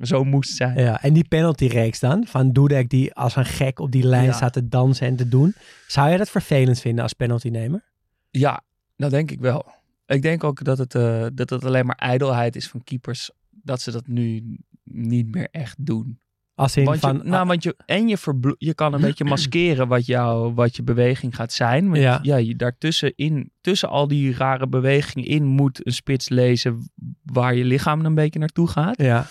[0.00, 0.78] zo moest zijn.
[0.78, 4.32] Ja, en die penaltyreeks dan, van Dudek die als een gek op die lijn Ja.
[4.32, 5.54] staat te dansen en te doen.
[5.86, 7.82] Zou je dat vervelend vinden als penaltynemer?
[8.30, 8.60] Ja,
[9.00, 9.66] dat denk ik wel.
[10.06, 13.30] Ik denk ook dat het, eh, dat het alleen maar ijdelheid is van keepers.
[13.50, 16.20] Dat ze dat nu niet meer echt doen.
[16.54, 19.00] Als in Want je, van, ah, nou, want je, en je, verblo- je kan een
[19.00, 21.84] beetje maskeren wat, jou, wat je beweging gaat zijn.
[21.88, 22.18] Want Ja.
[22.22, 22.36] ja.
[22.36, 26.90] je daartussen in, tussen al die rare bewegingen in moet een spits lezen
[27.22, 29.02] waar je lichaam een beetje naartoe gaat.
[29.02, 29.26] ja,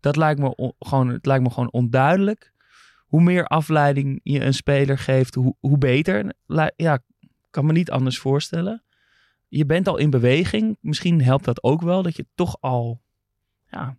[0.00, 2.52] Dat lijkt me, on- gewoon, het lijkt me gewoon onduidelijk.
[3.06, 6.32] Hoe meer afleiding je een speler geeft, hoe, hoe beter.
[6.76, 6.98] Ja,
[7.50, 8.82] kan me niet anders voorstellen.
[9.48, 10.76] Je bent al in beweging.
[10.80, 13.00] Misschien helpt dat ook wel, dat je toch al...
[13.70, 13.96] Ja,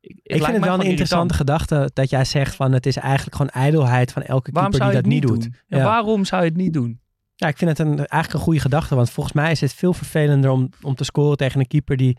[0.00, 3.36] ik, ik vind het wel een interessante gedachte dat jij zegt van het is eigenlijk
[3.36, 5.42] gewoon ijdelheid van elke Waarom keeper die dat niet niet doet.
[5.42, 5.54] doen?
[5.66, 5.84] Ja, Ja.
[5.84, 7.00] Waarom zou je het niet doen?
[7.34, 9.92] Ja, ik vind het een, eigenlijk een goede gedachte, want volgens mij is het veel
[9.92, 12.18] vervelender om, om te scoren tegen een keeper die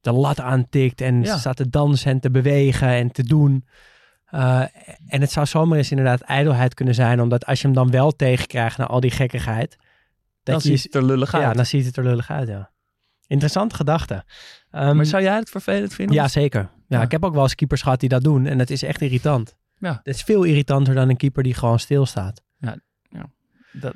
[0.00, 1.36] de lat aantikt en Ja.
[1.38, 3.66] staat te dansen en te bewegen en te doen.
[4.34, 4.60] Uh,
[5.06, 8.10] en het zou zomaar eens inderdaad ijdelheid kunnen zijn, omdat als je hem dan wel
[8.16, 9.76] tegenkrijgt na al die gekkigheid,
[10.42, 11.42] Dan dat ziet het er lullig uit.
[11.42, 12.70] ja, dan ziet het er lullig uit, ja.
[13.26, 14.14] Interessante gedachte.
[14.72, 16.14] Um, maar zou jij het vervelend vinden?
[16.14, 16.60] ja, zeker.
[16.60, 17.02] Ja, Ja.
[17.02, 19.56] ik heb ook wel eens keepers gehad die dat doen en het is echt irritant.
[19.78, 20.00] Ja.
[20.02, 22.42] Het is veel irritanter dan een keeper die gewoon stilstaat.
[23.72, 23.94] Dat,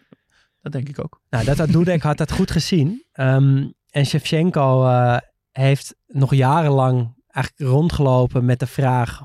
[0.63, 1.21] dat denk ik ook.
[1.31, 3.05] Nou, dat had Dudek had dat goed gezien.
[3.13, 5.17] Ehm, en Shevchenko eh,
[5.53, 9.23] heeft nog jarenlang eigenlijk rondgelopen met de vraag...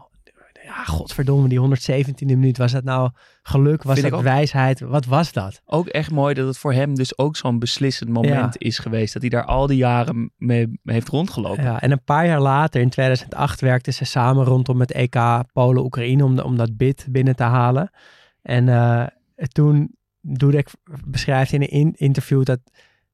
[0.76, 2.58] Ja, godverdomme, die 117e minuut.
[2.58, 3.10] Was dat nou
[3.42, 3.84] geluk?
[3.84, 4.80] Was Vind ik dat wijsheid?
[4.80, 5.62] Wat was dat?
[5.66, 9.14] Ook echt mooi dat het voor hem dus ook zo'n beslissend moment is geweest.
[9.14, 11.64] Dat hij daar al die jaren mee heeft rondgelopen.
[11.64, 15.16] Ja, en een paar jaar later, in 2008, werkten ze samen rondom het EK
[15.54, 17.90] Polen-Oekraïne om, de- om dat bid binnen te halen.
[18.42, 19.06] En eh,
[19.48, 20.70] toen Dudek
[21.06, 22.60] beschrijft in een in- interview dat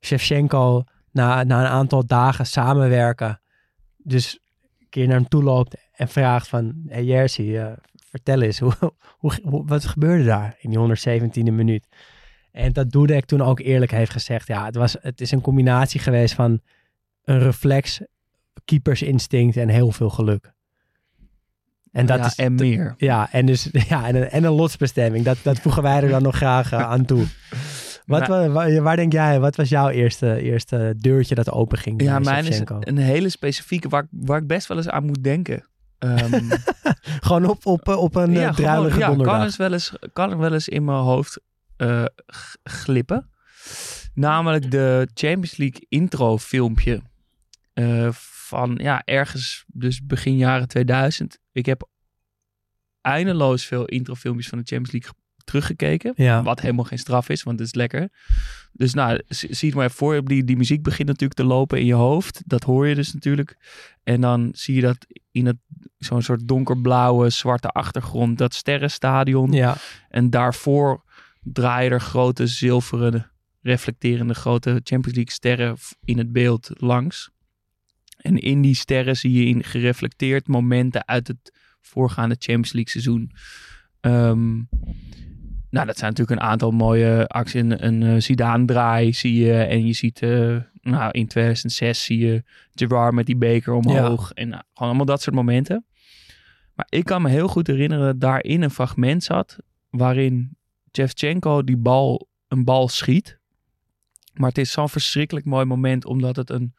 [0.02, 3.42] Shevchenko na, na een aantal dagen samenwerken,
[3.98, 4.40] dus
[4.96, 7.72] keer naar hem toe loopt en vraagt van, hey Jerzy, eh,
[8.10, 8.74] vertel eens, hoe,
[9.18, 10.80] hoe, hoe- wat gebeurde daar in die
[11.50, 11.88] 117e minuut?
[12.52, 16.00] En dat Dudek toen ook eerlijk heeft gezegd, ja, het, was, het is een combinatie
[16.00, 16.62] geweest van
[17.24, 18.02] een reflex,
[18.66, 20.54] keepersinstinct en heel veel geluk.
[21.92, 22.94] En dat Ja, is, en meer.
[22.98, 25.26] ja, en, dus, ja, en, een, en een lotsbestemming.
[25.26, 27.26] Dat, dat voegen wij er dan nog graag eh, aan toe.
[28.06, 32.02] Wat, wa- wa- waar, denk jij, wat was jouw eerste, eerste deurtje dat open ging?
[32.02, 35.24] Ja, mijn is een hele specifieke waar, ik- waar ik best wel eens aan moet
[35.24, 35.66] denken.
[35.98, 36.44] Ehm,
[37.26, 39.44] Gewoon op, op, op een ja, ja, gewoon- druilige ja, kan, donderdag.
[39.46, 41.40] eens wel eens, kan wel eens in mijn hoofd
[41.78, 42.06] eh,
[42.64, 43.30] glippen.
[44.14, 47.02] Namelijk de Champions League intro filmpje.
[47.74, 48.08] eh,
[48.48, 51.40] van ja, ergens dus begin jaren 2000.
[51.52, 51.90] Ik heb
[53.02, 55.12] eindeloos veel introfilmpjes van de Champions League
[55.46, 56.14] teruggekeken.
[56.16, 56.44] Ja.
[56.44, 58.10] Wat helemaal geen straf is, want het is lekker.
[58.72, 60.26] Dus nou, zie het maar even voor.
[60.26, 62.42] Die, die muziek begint natuurlijk te lopen in je hoofd.
[62.46, 63.58] Dat hoor je dus natuurlijk.
[64.04, 64.98] En dan zie je dat
[65.32, 65.58] in het
[65.98, 69.52] zo'n soort donkerblauwe, zwarte achtergrond, dat sterrenstadion.
[69.52, 69.78] Ja,
[70.10, 71.04] En daarvoor
[71.42, 73.32] draaien er grote zilveren,
[73.62, 77.30] reflecterende grote Champions League sterren in het beeld langs.
[78.18, 83.32] En in die sterren zie je in gereflecteerd momenten uit het voorgaande Champions League seizoen.
[84.00, 84.62] Ehm,
[85.70, 87.62] nou, dat zijn natuurlijk een aantal mooie acties.
[87.62, 89.54] Een, een eh, Zidane-draai zie je.
[89.54, 94.32] En je ziet, eh, nou, in 2006 zie je Gerard met die beker omhoog.
[94.32, 95.86] En nou, gewoon allemaal dat soort momenten.
[96.74, 99.58] Maar ik kan me heel goed herinneren dat daarin een fragment zat
[99.90, 100.58] waarin
[100.96, 103.40] Shevchenko die bal, een bal schiet.
[104.34, 106.76] Maar het is zo'n verschrikkelijk mooi moment, omdat het een...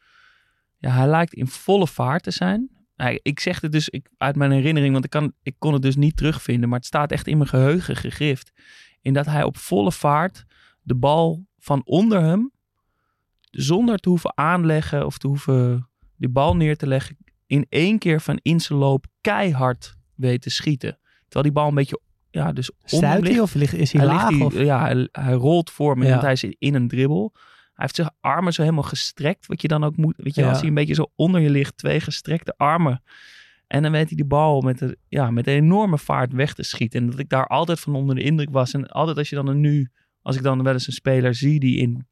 [0.77, 2.76] Ja, hij lijkt in volle vaart te zijn.
[2.97, 5.81] Hij- Ik zeg het dus ik, uit mijn herinnering, want ik, kan, ik kon het
[5.81, 6.69] dus niet terugvinden.
[6.69, 8.51] Maar het staat echt in mijn geheugen gegrift.
[9.01, 10.45] In dat hij op volle vaart
[10.81, 12.51] de bal van onder hem,
[13.51, 18.21] zonder te hoeven aanleggen of te hoeven die bal neer te leggen, in één keer
[18.21, 20.99] van in zijn loop keihard weet te schieten.
[21.21, 21.99] Terwijl die bal een beetje,
[22.31, 24.29] ja, dus stuit hij of ligt, is hij, Hij, laag?
[24.29, 24.53] ligt of?
[24.53, 26.09] ja, hij, hij rolt voor me, Ja.
[26.09, 27.33] want hij is in een dribbel.
[27.81, 29.45] Heeft zijn armen zo helemaal gestrekt.
[29.45, 30.15] Wat je dan ook moet.
[30.17, 30.49] Weet je, Ja.
[30.49, 33.03] als hij een beetje zo onder je ligt, twee gestrekte armen.
[33.67, 36.63] En dan weet hij die bal met, de, ja, met een enorme vaart weg te
[36.63, 37.01] schieten.
[37.01, 38.73] En dat ik daar altijd van onder de indruk was.
[38.73, 41.59] En altijd als je dan een nu, als ik dan wel eens een speler zie
[41.59, 42.07] die in,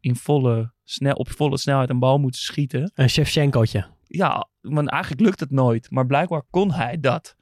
[0.00, 2.90] in volle, snel, op volle snelheid een bal moet schieten.
[2.94, 3.86] Een Shevchenko'tje.
[4.06, 5.90] Ja, want eigenlijk lukt het nooit.
[5.90, 7.36] Maar blijkbaar kon hij dat.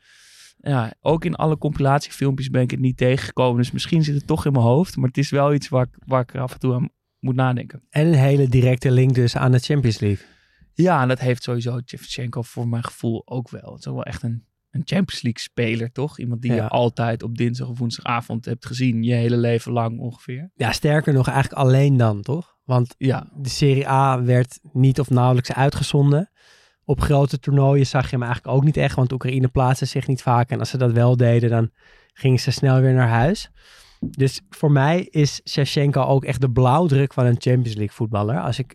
[0.59, 3.57] Ja, ook in alle compilatiefilmpjes ben ik het niet tegengekomen.
[3.57, 4.97] Dus misschien zit het toch in mijn hoofd.
[4.97, 6.89] Maar het is wel iets waar ik, waar ik af en toe aan
[7.20, 7.83] moet nadenken.
[7.90, 10.26] En een hele directe link dus aan de Champions League.
[10.74, 13.70] Ja, en dat heeft sowieso Shevchenko voor mijn gevoel ook wel.
[13.70, 16.18] Het is ook wel echt een, een Champions League speler, toch?
[16.18, 16.56] Iemand die Ja.
[16.56, 19.02] je altijd op dinsdag of woensdagavond hebt gezien.
[19.02, 20.50] Je hele leven lang ongeveer.
[20.54, 22.56] Ja, sterker nog eigenlijk alleen dan, toch?
[22.64, 26.30] Want Ja, de Serie A werd niet of nauwelijks uitgezonden.
[26.85, 30.22] Op grote toernooien zag je hem eigenlijk ook niet echt, want Oekraïne plaatste zich niet
[30.22, 30.50] vaak.
[30.50, 31.70] En als ze dat wel deden, dan
[32.12, 33.50] gingen ze snel weer naar huis.
[34.01, 38.41] Dus voor mij is Shevchenko ook echt de blauwdruk van een Champions League voetballer.
[38.41, 38.75] Als ik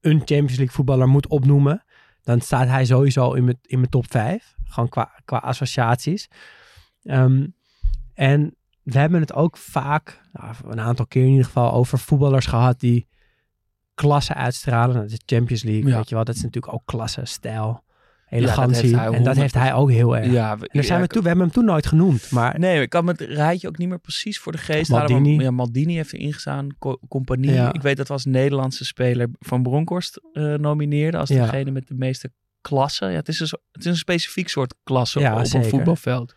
[0.00, 1.84] een Champions League voetballer moet opnoemen,
[2.22, 4.54] dan staat hij sowieso in mijn, in mijn top 5.
[4.64, 6.28] Gewoon qua, qua associaties.
[7.02, 7.46] Ehm,
[8.14, 12.46] en we hebben het ook vaak, nou, een aantal keer in ieder geval, over voetballers
[12.46, 13.06] gehad die
[13.94, 14.94] klasse uitstralen.
[14.96, 15.96] Nou, de Champions League, Ja.
[15.96, 17.82] weet je wel, dat is natuurlijk ook klasse, stijl, dat
[18.32, 18.96] elegantie.
[18.96, 20.32] en dat heeft hij ook heel erg.
[20.32, 22.88] ja, En daar zijn we, toe, we hebben hem toen nooit genoemd, maar Nee, ik
[22.90, 25.28] kan me het rijtje ook niet meer precies voor de geest Maldini.
[25.30, 25.44] halen.
[25.44, 26.66] Ja, Maldini heeft erin gestaan.
[26.78, 27.52] Co Compagnie.
[27.52, 27.72] Ja.
[27.72, 31.16] Ik weet dat we als Nederlandse speler Van Bronkhorst eh nomineerde.
[31.18, 33.10] Als degene met de meeste klassen.
[33.10, 36.36] Ja, het, is een, zo- het is een specifiek soort klasse op een voetbalveld.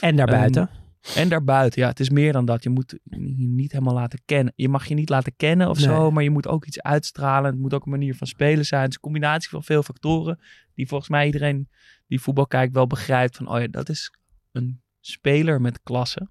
[0.00, 0.70] en daarbuiten.
[1.16, 2.62] En daarbuiten, ja, het is meer dan dat.
[2.62, 4.52] Je moet je niet helemaal laten kennen.
[4.56, 7.50] Je mag je niet laten kennen of zo, maar je moet ook iets uitstralen.
[7.50, 8.80] Het moet ook een manier van spelen zijn.
[8.80, 10.40] Het is een combinatie van veel factoren
[10.74, 11.68] die volgens mij iedereen
[12.06, 14.12] die voetbal kijkt wel begrijpt van, oh ja, dat is
[14.52, 16.28] een speler met klasse.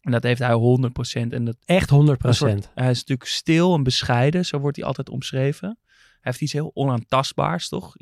[0.00, 1.32] En dat heeft hij 100%.
[1.32, 4.86] En dat Echt 100 een soort- hij is natuurlijk stil en bescheiden, zo wordt hij
[4.86, 5.78] altijd omschreven.
[5.86, 7.94] Hij heeft iets heel onaantastbaars, toch?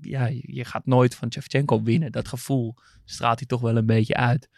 [0.00, 2.12] Ja, je je gaat nooit van Shevchenko winnen.
[2.12, 4.48] Dat gevoel straalt hij toch wel een beetje uit.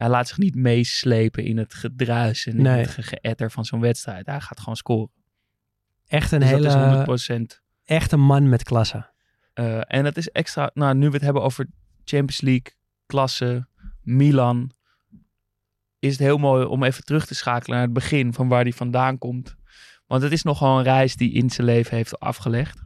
[0.00, 2.80] Hij laat zich niet meeslepen in het gedruis en in Nee.
[2.80, 4.26] het ge- geëtter van zo'n wedstrijd.
[4.26, 5.10] Hij gaat gewoon scoren.
[6.06, 7.62] Echt een Dus hele, dat is 100%.
[7.84, 9.10] echt een man met klasse.
[9.52, 11.66] Eh, en dat is extra, nou nu we het hebben over
[12.04, 12.72] Champions League,
[13.06, 13.66] klasse,
[14.02, 14.70] Milan,
[15.98, 18.72] is het heel mooi om even terug te schakelen naar het begin van waar hij
[18.72, 19.56] vandaan komt.
[20.06, 22.82] Want het is nogal een reis die in zijn leven heeft afgelegd.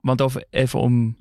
[0.00, 1.16] Want over, even om,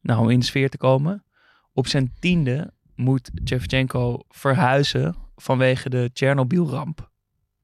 [0.00, 1.24] nou, om in de sfeer te komen.
[1.72, 6.96] Op zijn tiende moet Shevchenko verhuizen vanwege de Tsjernobyl-ramp.
[6.96, 7.06] Dat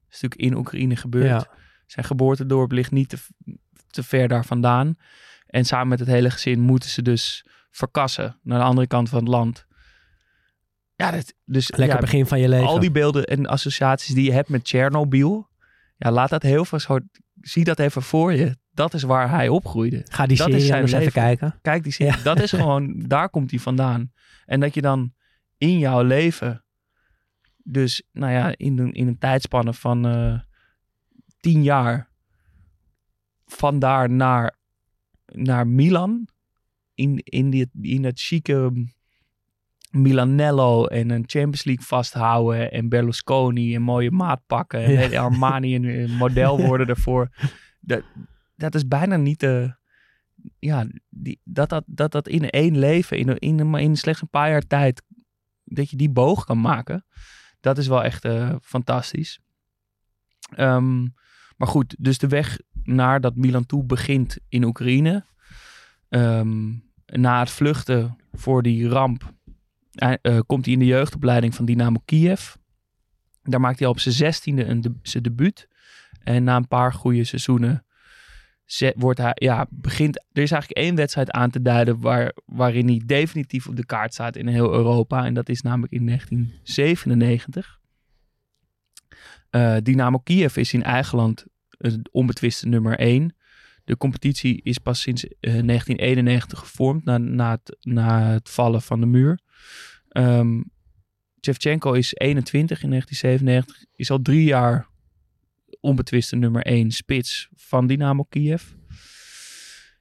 [0.09, 1.25] is natuurlijk in Oekraïne gebeurd.
[1.25, 1.47] Ja.
[1.85, 3.17] Zijn geboortedorp ligt niet te,
[3.89, 4.95] te ver daar vandaan.
[5.47, 9.19] En samen met het hele gezin moeten ze dus verkassen naar de andere kant van
[9.19, 9.65] het land.
[10.95, 12.67] Ja, dat, dus Lekker ja, begin van je leven.
[12.67, 15.49] al die beelden en associaties die je hebt met Tsjernobyl.
[15.97, 16.99] Ja, laat dat heel veel zo.
[17.41, 18.57] Zie dat even voor je.
[18.71, 20.01] Dat is waar hij opgroeide.
[20.09, 21.59] Ga die dat is serie zijn even kijken.
[21.61, 22.23] Kijk, die serie, Ja.
[22.23, 24.11] dat is gewoon, daar komt hij vandaan.
[24.45, 25.13] En dat je dan
[25.63, 26.65] in jouw leven,
[27.63, 30.39] dus nou ja, in een, in een tijdspanne van eh
[31.39, 32.09] tien jaar,
[33.45, 34.57] vandaar naar,
[35.25, 36.27] naar Milan,
[36.93, 38.71] in, in, die, in dat chique
[39.91, 44.99] Milanello en een Champions League vasthouden en Berlusconi en mooie maatpakken en Ja.
[44.99, 47.29] hele Armani een, model worden ervoor.
[47.79, 48.03] Dat,
[48.55, 49.75] dat is bijna niet de,
[50.59, 54.49] ja, die, dat, dat, dat dat in één leven, in, in, in slechts een paar
[54.49, 55.03] jaar tijd,
[55.63, 57.05] dat je die boog kan maken.
[57.59, 59.39] Dat is wel echt eh, fantastisch.
[60.55, 61.01] Ehm,
[61.57, 65.25] maar goed, dus de weg naar dat Milan toe begint in Oekraïne.
[66.09, 66.71] Ehm,
[67.05, 69.33] na het vluchten voor die ramp
[69.93, 72.53] eh, eh, komt hij in de jeugdopleiding van Dynamo Kiev.
[73.43, 75.67] Daar maakt hij op zijn zestiende een zijn debuut.
[76.23, 77.85] En na een paar goede seizoenen
[78.95, 83.01] wordt hij, ja, begint, er is eigenlijk één wedstrijd aan te duiden waar, waarin hij
[83.05, 85.25] definitief op de kaart staat in heel Europa.
[85.25, 87.79] En dat is namelijk in 1997.
[89.49, 91.45] Eh, Dynamo Kiev is in eigen land
[92.11, 93.35] onbetwiste nummer 1.
[93.83, 98.99] De competitie is pas sinds eh, 1991 gevormd na, na, het, na het vallen van
[98.99, 99.39] de muur.
[101.45, 104.87] Shevchenko is 21 in 1997, is al drie jaar
[105.83, 108.63] onbetwiste nummer 1 spits van Dynamo Kiev.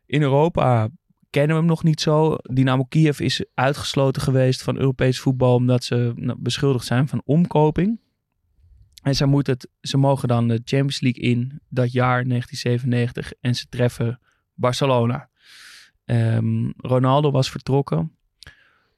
[0.07, 0.88] In Europa
[1.31, 2.37] kennen we hem nog niet zo.
[2.42, 8.01] Dynamo Kiev is uitgesloten geweest van Europees voetbal omdat ze nou, beschuldigd zijn van omkoping.
[9.03, 13.55] En ze, moeten het, ze mogen dan de Champions League in dat jaar 1997 en
[13.55, 14.21] ze treffen
[14.55, 15.31] Barcelona.
[16.05, 18.16] Ehm, Ronaldo was vertrokken.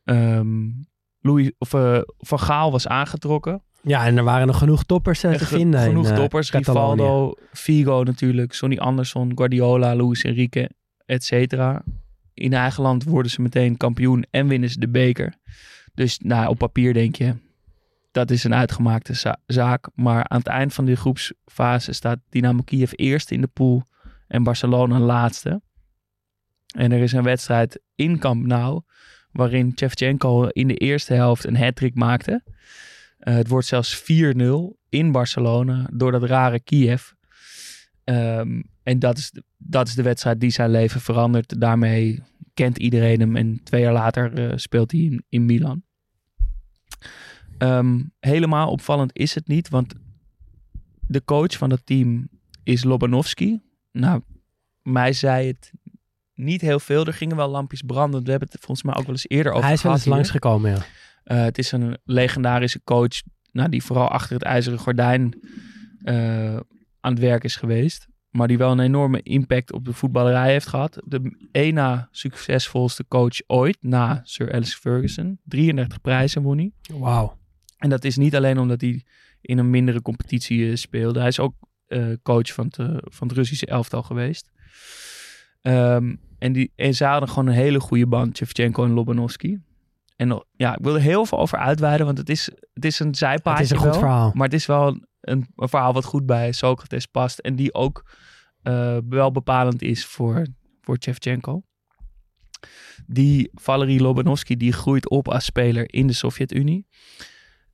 [0.04, 0.70] Ehm,
[1.20, 3.62] Louis, of, eh, Van Gaal was aangetrokken.
[3.86, 5.80] Ja, en er waren nog genoeg toppers eh, te vinden.
[5.80, 6.50] in, genoeg eh, toppers.
[6.50, 10.70] Rivaldo, Figo natuurlijk, Sonny Anderson, Guardiola, Luis Enrique,
[11.06, 11.82] et cetera.
[12.34, 15.34] In eigen land worden ze meteen kampioen en winnen ze de beker.
[15.94, 17.34] Dus nou, op papier denk je,
[18.12, 19.88] dat is een uitgemaakte za- zaak.
[19.94, 23.82] Maar aan het eind van de groepsfase staat Dynamo Kiev eerste in de pool
[24.28, 25.62] en Barcelona laatste.
[26.76, 28.82] En er is een wedstrijd in Camp Nou,
[29.32, 32.42] waarin Shevchenko in de eerste helft een hat-trick maakte.
[33.24, 37.10] Eh, het wordt zelfs 4-0 in Barcelona door dat rare Kiev.
[38.04, 41.60] Ehm, en dat is, de, dat is de wedstrijd die zijn leven verandert.
[41.60, 42.22] Daarmee
[42.54, 43.36] kent iedereen hem.
[43.36, 45.82] En twee jaar later eh, speelt hij in, in Milan.
[47.58, 49.94] Ehm, helemaal opvallend is het niet, want
[51.06, 52.28] de coach van het team
[52.62, 53.60] is Lobanovski.
[53.92, 54.22] Nou,
[54.82, 55.72] mij zei het
[56.34, 57.06] niet heel veel.
[57.06, 58.24] Er gingen wel lampjes branden.
[58.24, 60.16] We hebben het volgens mij ook wel eens eerder over Hij is wel gehad eens
[60.16, 60.84] langsgekomen, ja.
[61.24, 65.40] Eh, het is een legendarische coach nou, die vooral achter het ijzeren gordijn
[66.02, 66.56] eh,
[67.00, 68.08] aan het werk is geweest.
[68.30, 71.02] Maar die wel een enorme impact op de voetballerij heeft gehad.
[71.04, 75.38] De één na succesvolste coach ooit, na Sir Alex Ferguson.
[75.44, 76.72] 33 prijzen won hij.
[76.98, 77.38] Wauw.
[77.78, 79.04] En dat is niet alleen omdat hij
[79.40, 81.18] in een mindere competitie eh, speelde.
[81.18, 81.54] Hij is ook
[82.22, 84.50] coach van het, van het Russische elftal geweest.
[85.60, 89.58] Ehm, en, die, en ze hadden gewoon een hele goede band, Shevchenko en Lobanovski.
[90.16, 93.14] En ja, ik wil er heel veel over uitweiden, want het is, het is een
[93.14, 94.30] zijpaadje Het is een goed wel, verhaal.
[94.34, 97.38] Maar het is wel een, een, verhaal wat goed bij Socrates past.
[97.38, 98.04] En die ook
[98.62, 100.46] eh, wel bepalend is voor,
[100.80, 101.62] voor Shevchenko.
[103.06, 106.86] Die Valery Lobanovski, die groeit op als speler in de Sovjet-Unie.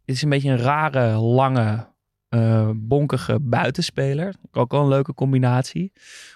[0.05, 1.89] Het is een beetje een rare, lange,
[2.29, 4.35] eh, bonkige buitenspeler.
[4.53, 5.93] Ook wel een leuke combinatie.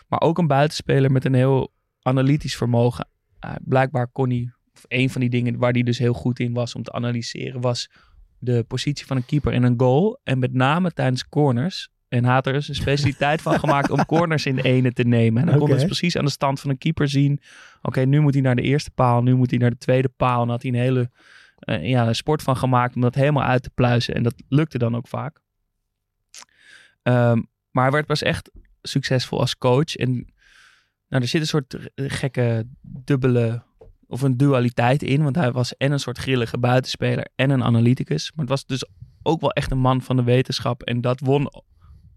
[0.08, 3.08] Maar ook een buitenspeler met een heel analytisch vermogen.
[3.44, 6.52] Uh, blijkbaar kon hij, of een van die dingen waar hij dus heel goed in
[6.52, 7.90] was om te analyseren, was
[8.38, 10.20] de positie van een keeper in een goal.
[10.22, 11.88] En met name tijdens corners.
[12.08, 15.02] En hij had er dus een specialiteit van gemaakt om corners in de ene te
[15.02, 15.42] nemen.
[15.42, 17.40] En dan kon dus precies aan de stand van een keeper zien.
[17.82, 20.42] Oké, nu moet hij naar de eerste paal, nu moet hij naar de tweede paal.
[20.42, 21.10] En had hij een hele
[21.58, 24.14] eh, ja, een sport van gemaakt om dat helemaal uit te pluizen.
[24.14, 25.40] En dat lukte dan ook vaak.
[27.02, 28.50] Ehm, maar hij werd pas echt
[28.82, 29.96] succesvol als coach.
[29.96, 30.10] En
[31.08, 33.62] nou, er zit een soort gekke dubbele
[34.14, 35.22] of een dualiteit in.
[35.22, 38.30] Want hij was en een soort grillige buitenspeler en een analyticus.
[38.30, 38.86] Maar het was dus
[39.22, 40.82] ook wel echt een man van de wetenschap.
[40.82, 41.50] En dat won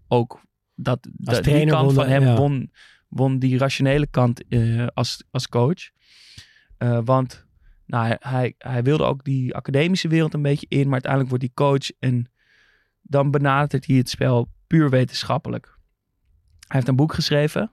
[0.08, 0.42] ook.
[0.74, 2.36] Dat, dat, die kant won van hem ja.
[2.36, 2.72] won,
[3.08, 5.90] won die rationele kant eh, als, als coach.
[6.76, 7.46] Eh, want
[7.86, 10.84] nou, hij, hij wilde ook die academische wereld een beetje in.
[10.84, 11.90] Maar uiteindelijk wordt hij coach.
[11.98, 12.30] En
[13.02, 15.66] dan benadert hij het spel puur wetenschappelijk.
[16.66, 17.72] Hij heeft een boek geschreven.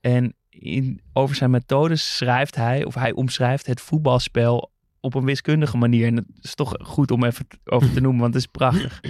[0.00, 5.76] En in, over zijn methodes schrijft hij, of hij omschrijft het voetbalspel op een wiskundige
[5.76, 6.06] manier.
[6.06, 9.00] En dat is toch goed om even over te noemen, want het is prachtig.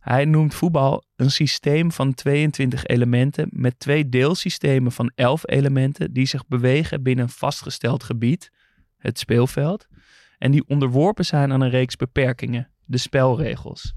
[0.00, 6.26] Hij noemt voetbal een systeem van 22 elementen met twee deelsystemen van 11 elementen die
[6.26, 8.50] zich bewegen binnen een vastgesteld gebied,
[8.96, 9.86] het speelveld,
[10.38, 13.94] en die onderworpen zijn aan een reeks beperkingen, de spelregels.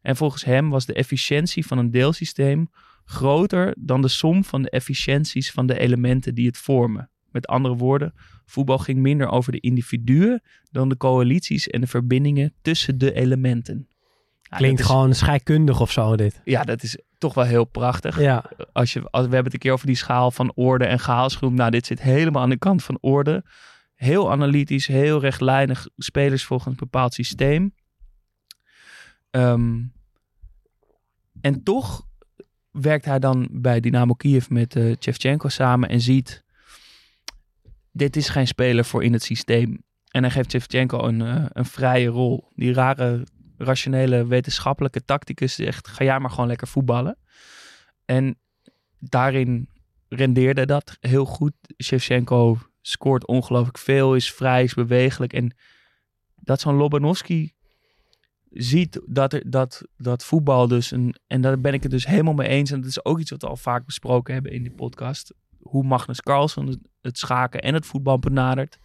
[0.00, 2.70] En volgens hem was de efficiëntie van een deelsysteem
[3.04, 7.10] groter dan de som van de efficiënties van de elementen die het vormen.
[7.30, 8.14] Met andere woorden,
[8.46, 13.86] voetbal ging minder over de individuen dan de coalities en de verbindingen tussen de elementen.
[14.42, 16.40] Ja, Klinkt is- gewoon scheikundig of zo, dit.
[16.44, 18.20] Ja, dat is toch wel heel prachtig.
[18.20, 20.98] Ja, Als je, als, we hebben het een keer over die schaal van orde en
[20.98, 21.56] chaos genoemd.
[21.56, 23.44] Nou, dit zit helemaal aan de kant van orde.
[23.94, 25.88] Heel analytisch, heel rechtlijnig.
[25.96, 27.74] Spelers volgens een bepaald systeem.
[29.30, 29.80] Ehm,
[31.40, 32.06] en toch
[32.72, 36.44] werkt hij dan bij Dynamo Kiev met Shevchenko samen en ziet...
[37.94, 39.82] Dit is geen speler voor in het systeem.
[40.08, 42.48] En hij geeft Shevchenko een, eh, een vrije rol.
[42.54, 45.88] Die rare, rationele, wetenschappelijke tacticus zegt...
[45.88, 47.18] Ga jij maar gewoon lekker voetballen.
[48.04, 48.38] En
[48.98, 49.68] daarin
[50.08, 51.52] rendeerde dat heel goed.
[51.82, 55.32] Shevchenko scoort ongelooflijk veel, is vrij, is bewegelijk.
[55.32, 55.56] En
[56.34, 57.52] dat zo'n Lobanovski
[58.52, 60.90] ziet dat, er, dat, dat voetbal dus...
[60.90, 62.70] Een, en daar ben ik het dus helemaal mee eens.
[62.70, 65.34] En dat is ook iets wat we al vaak besproken hebben in die podcast.
[65.58, 68.78] Hoe Magnus Carlsen het, schaken en het voetbal benadert.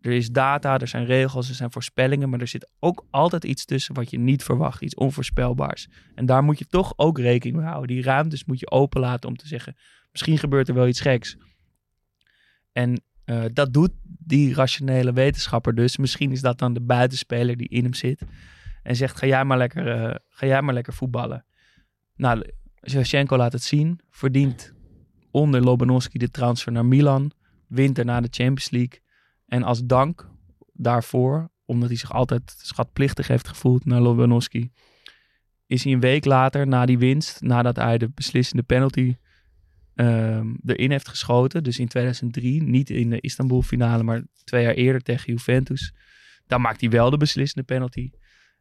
[0.00, 2.30] Er is data, er zijn regels, er zijn voorspellingen.
[2.30, 4.82] Maar er zit ook altijd iets tussen wat je niet verwacht.
[4.82, 5.88] Iets onvoorspelbaars.
[6.14, 7.94] En daar moet je toch ook rekening mee houden.
[7.96, 9.76] Die ruimtes moet je openlaten om te zeggen...
[10.12, 11.36] misschien gebeurt er wel iets geks.
[12.72, 15.96] En eh, dat doet die rationele wetenschapper dus.
[15.96, 18.22] Misschien is dat dan de buitenspeler die in hem zit.
[18.82, 21.44] En zegt, ga jij maar lekker, eh, ga jij maar lekker voetballen.
[22.16, 22.44] Nou,
[22.90, 24.00] Shevchenko laat het zien.
[24.10, 24.72] Verdient
[25.30, 27.32] onder Lobanovski de transfer naar Milan.
[27.66, 29.00] Wint daarna de Champions League.
[29.46, 30.28] En als dank
[30.72, 34.70] daarvoor, omdat hij zich altijd schatplichtig heeft gevoeld naar Lobanovski,
[35.66, 39.16] is hij een week later, na die winst, nadat hij de beslissende penalty
[39.94, 41.62] ehm, erin heeft geschoten.
[41.64, 45.94] Dus in 2003, niet in de Istanbul finale, maar twee jaar eerder tegen Juventus.
[46.46, 48.10] Dan maakt hij wel de beslissende penalty.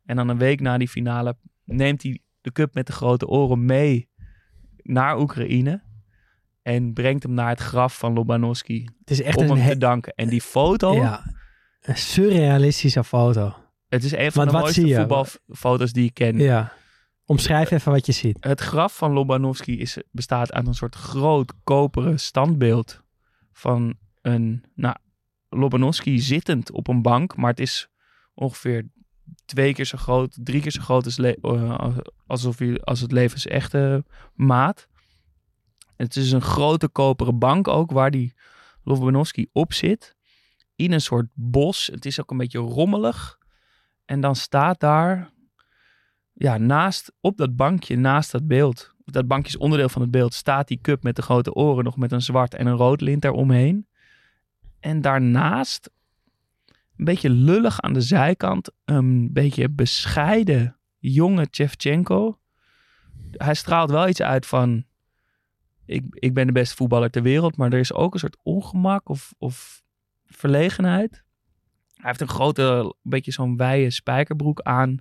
[0.05, 3.65] En dan een week na die finale neemt hij de cup met de grote oren
[3.65, 4.09] mee
[4.75, 5.83] naar Oekraïne.
[6.61, 9.71] En brengt hem naar het graf van Lobanovski Het is echt om een, hem he-
[9.71, 10.13] te danken.
[10.15, 11.23] En die foto, ja,
[11.81, 13.55] een surrealistische foto.
[13.87, 16.37] het is een van Want de mooiste voetbalfoto's die ik ken.
[16.37, 16.73] Ja.
[17.25, 18.37] Omschrijf even wat je ziet.
[18.39, 23.03] Het graf van Lobanovski is, bestaat uit een soort groot koperen standbeeld
[23.53, 24.95] van een, nou,
[25.49, 27.89] Lobanovski zittend op een bank, maar het is
[28.33, 28.89] ongeveer
[29.45, 34.03] twee keer zo groot, drie keer zo groot als, eh, alsof hij, als het levensechte
[34.33, 34.87] maat.
[35.95, 38.33] Het is een grote koperen bank ook, waar die
[38.83, 40.15] Lobanovski op zit,
[40.75, 41.89] in een soort bos.
[41.91, 43.37] Het is ook een beetje rommelig.
[44.05, 45.31] En dan staat daar
[46.33, 50.33] ja, naast, op dat bankje, naast dat beeld, dat bankje is onderdeel van het beeld,
[50.33, 53.25] staat die cup met de grote oren nog met een zwart en een rood lint
[53.25, 53.87] eromheen.
[54.79, 55.91] En daarnaast,
[57.01, 62.39] een beetje lullig aan de zijkant, een beetje bescheiden jonge Shevchenko.
[63.31, 64.85] Hij straalt wel iets uit van,
[65.85, 69.09] ik, ik ben de beste voetballer ter wereld, maar er is ook een soort ongemak
[69.09, 69.83] of, of
[70.25, 71.23] verlegenheid.
[71.93, 74.97] Hij heeft een grote, beetje zo'n wijde spijkerbroek aan.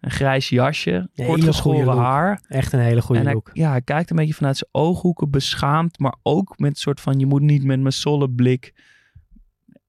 [0.00, 2.44] Een grijs jasje, Een kort geschoren haar.
[2.48, 3.50] Echt een hele goede en hij, look.
[3.52, 7.18] ja, hij kijkt een beetje vanuit zijn ooghoeken, beschaamd, maar ook met een soort van:
[7.18, 8.74] je moet niet met mijn solle blik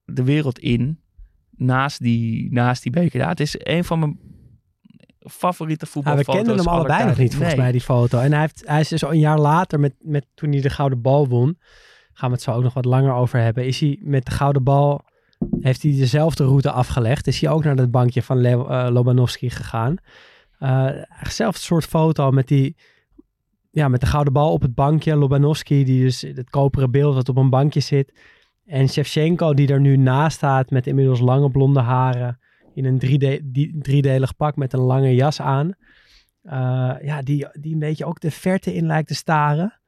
[0.04, 1.00] de wereld in.
[1.60, 3.20] Naast die, naast die beker.
[3.20, 4.18] Ja, het is een van mijn
[5.18, 6.34] favoriete Ja, we voetbalfoto's.
[6.34, 7.62] kenden hem allebei nog niet, volgens Nee.
[7.62, 8.18] mij, die foto.
[8.18, 11.00] En hij, heeft, hij is dus een jaar later, met, met, toen hij de Gouden
[11.00, 11.58] Bal won,
[12.12, 14.62] gaan we het zo ook nog wat langer over hebben, is hij met de Gouden
[14.64, 15.00] Bal,
[15.60, 17.26] heeft hij dezelfde route afgelegd.
[17.26, 19.96] Is hij ook naar dat bankje van Leo, eh, Lobanovski gegaan.
[21.22, 22.76] Zelfde soort foto met die,
[23.70, 25.16] ja, met de Gouden Bal op het bankje.
[25.16, 28.12] Lobanovski, die dus het koperen beeld wat op een bankje zit.
[28.70, 32.38] En Shevchenko, die er nu naast staat met inmiddels lange blonde haren
[32.74, 35.74] in een driede, die, driedelig pak met een lange jas aan.
[36.42, 39.80] Eh, ja, die, die een beetje ook de verte in lijkt te staren.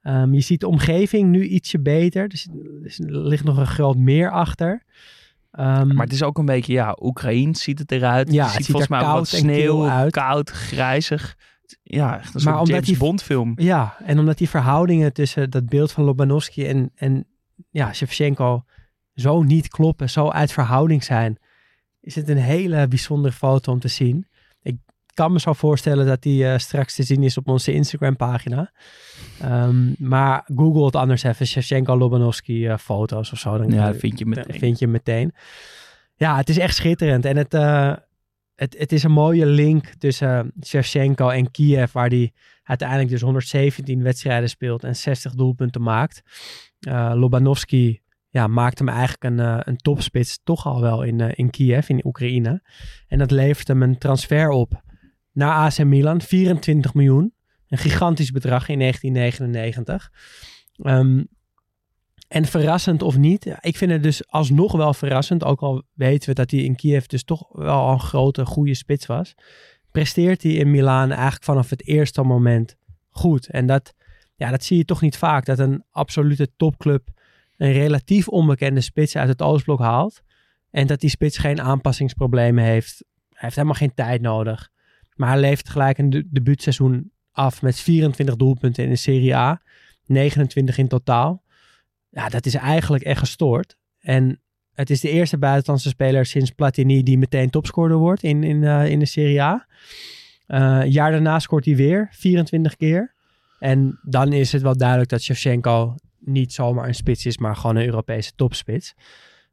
[0.00, 2.28] Ehm, je ziet de omgeving nu ietsje beter.
[2.28, 2.48] Dus
[2.98, 4.82] er ligt nog een groot meer achter.
[5.50, 8.32] Ehm, Maar het is ook een beetje, ja, Oekraïens ziet het eruit.
[8.32, 10.12] Ja, het ziet volgens er mij wat koud en kil sneeuw, uit.
[10.12, 11.36] koud, grijzig.
[11.82, 13.52] Ja, echt een soort James die- Bond film.
[13.56, 17.26] Ja, en omdat die verhoudingen tussen dat beeld van Lobanovski en, en
[17.70, 18.64] ja, Shevchenko
[19.20, 21.38] zo niet kloppen, zo uit verhouding zijn,
[22.00, 24.26] is het een hele bijzondere foto om te zien.
[24.62, 24.76] Ik
[25.14, 28.72] kan me zo voorstellen dat die eh, straks te zien is op onze Instagram pagina.
[29.40, 33.58] Ehm, maar google het anders even, Shevchenko-Lobanovski eh, foto's of zo.
[33.58, 34.58] Dan Ja, dat vind je meteen.
[34.58, 35.32] vind je meteen.
[36.16, 37.24] Ja, het is echt schitterend.
[37.24, 37.94] En het, eh,
[38.54, 42.32] het, het is een mooie link tussen Shevchenko en Kiev, waar hij
[42.62, 46.22] uiteindelijk dus 117 wedstrijden speelt en 60 doelpunten maakt.
[47.14, 51.50] Lobanovski ja, maakt hem eigenlijk een, eh, een topspits toch al wel in, eh, in
[51.50, 52.62] Kiev, in Oekraïne.
[53.06, 54.82] En dat levert hem een transfer op
[55.32, 57.34] naar AC Milan, 24 miljoen.
[57.68, 60.12] Een gigantisch bedrag in 1999.
[60.82, 61.24] Ehm,
[62.28, 66.34] en verrassend of niet, ik vind het dus alsnog wel verrassend, ook al weten we
[66.34, 69.34] dat hij in Kiev dus toch wel een grote, goede spits was.
[69.90, 72.76] Presteert hij in Milaan eigenlijk vanaf het eerste moment
[73.08, 73.50] goed.
[73.50, 73.94] En dat,
[74.38, 77.08] ja, dat zie je toch niet vaak, dat een absolute topclub
[77.56, 80.22] een relatief onbekende spits uit het Oostblok haalt.
[80.70, 83.04] En dat die spits geen aanpassingsproblemen heeft.
[83.28, 84.70] Hij heeft helemaal geen tijd nodig.
[85.14, 89.62] Maar hij levert gelijk een de- debuutseizoen af met 24 doelpunten in de Serie A.
[90.06, 91.42] 29 in totaal.
[92.10, 93.76] Ja, dat is eigenlijk echt gestoord.
[93.98, 94.40] En
[94.72, 98.90] het is de eerste buitenlandse speler sinds Platini die meteen topscorer wordt in, in, eh,
[98.90, 99.66] in de Serie A.
[100.46, 103.14] Eh, een jaar daarna scoort hij weer 24 keer.
[103.58, 107.76] En dan is het wel duidelijk dat Shevchenko niet zomaar een spits is, maar gewoon
[107.76, 108.94] een Europese topspits.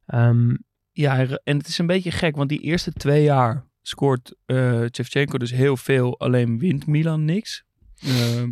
[0.05, 0.55] Ehm,
[0.97, 5.37] Ja, en het is een beetje gek, want die eerste twee jaar scoort eh Shevchenko
[5.37, 7.63] dus heel veel, alleen wint Milan niks.
[8.03, 8.51] Ehm,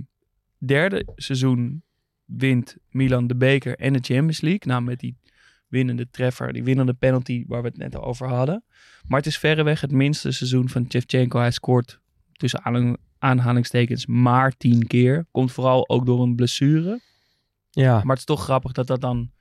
[0.58, 1.84] derde seizoen
[2.26, 4.62] wint Milan de beker en de Champions League.
[4.64, 5.18] Nou, met die
[5.68, 8.64] winnende treffer, die winnende penalty waar we het net over hadden.
[9.08, 11.40] Maar het is verreweg het minste seizoen van Shevchenko.
[11.40, 12.00] Hij scoort
[12.50, 15.26] tussen aanhalingstekens maar tien keer.
[15.32, 17.02] Komt vooral ook door een blessure.
[17.70, 17.94] ja.
[17.94, 19.32] Maar het is toch grappig dat dat dan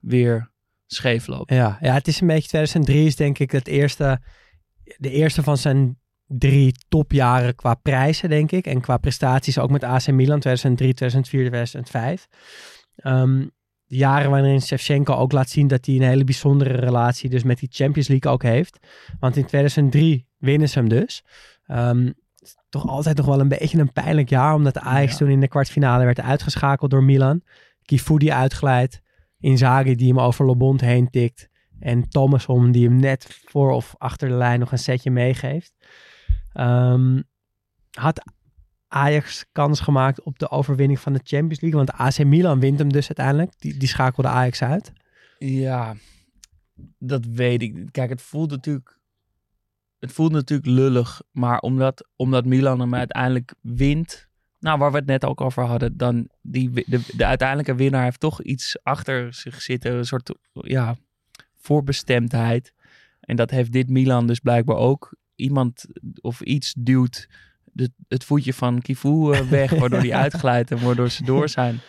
[0.00, 0.50] weer
[0.86, 1.50] scheef loopt.
[1.50, 4.20] Ja, ja, het is een beetje 2003 is denk ik het eerste,
[4.96, 8.66] de eerste van zijn drie topjaren qua prijzen, denk ik.
[8.66, 12.26] En qua prestaties ook met AC Milan 2003, 2004, 2005.
[12.96, 13.46] Ehm,
[13.86, 17.58] de jaren waarin Shevchenko ook laat zien dat hij een hele bijzondere relatie dus met
[17.58, 18.78] die Champions League ook heeft.
[19.20, 21.22] Want in 2003 winnen ze hem dus.
[21.66, 22.10] Ehm,
[22.68, 24.54] toch altijd nog wel een beetje een pijnlijk jaar.
[24.54, 25.18] Omdat Ajax Ja.
[25.18, 27.42] toen in de kwartfinale werd uitgeschakeld door Milan.
[27.82, 29.00] Kifu die uitglijdt.
[29.38, 31.48] Inzaghi die hem over Lobond heen tikt.
[31.78, 35.74] En Thomason die hem net voor of achter de lijn nog een setje meegeeft.
[36.52, 37.22] Ehm,
[37.90, 38.22] had
[38.88, 41.84] Ajax kans gemaakt op de overwinning van de Champions League?
[41.84, 43.52] Want AC Milan wint hem dus uiteindelijk.
[43.58, 44.92] Die, die schakelde Ajax uit.
[45.38, 45.94] Ja,
[46.98, 47.88] dat weet ik.
[47.90, 48.95] Kijk, het voelt natuurlijk,
[49.98, 51.22] het voelt natuurlijk lullig.
[51.30, 54.28] Maar omdat, omdat Milan hem uiteindelijk wint.
[54.58, 55.96] Nou, waar we het net ook over hadden.
[55.96, 59.94] Dan die, de, de uiteindelijke winnaar heeft toch iets achter zich zitten.
[59.94, 60.96] Een soort ja,
[61.58, 62.72] voorbestemdheid.
[63.20, 65.16] En dat heeft dit Milan dus blijkbaar ook.
[65.34, 65.86] Iemand
[66.20, 67.28] of iets duwt
[67.76, 69.70] de, het voetje van Kifu eh, weg.
[69.70, 71.80] Waardoor hij uitglijdt en waardoor ze door zijn.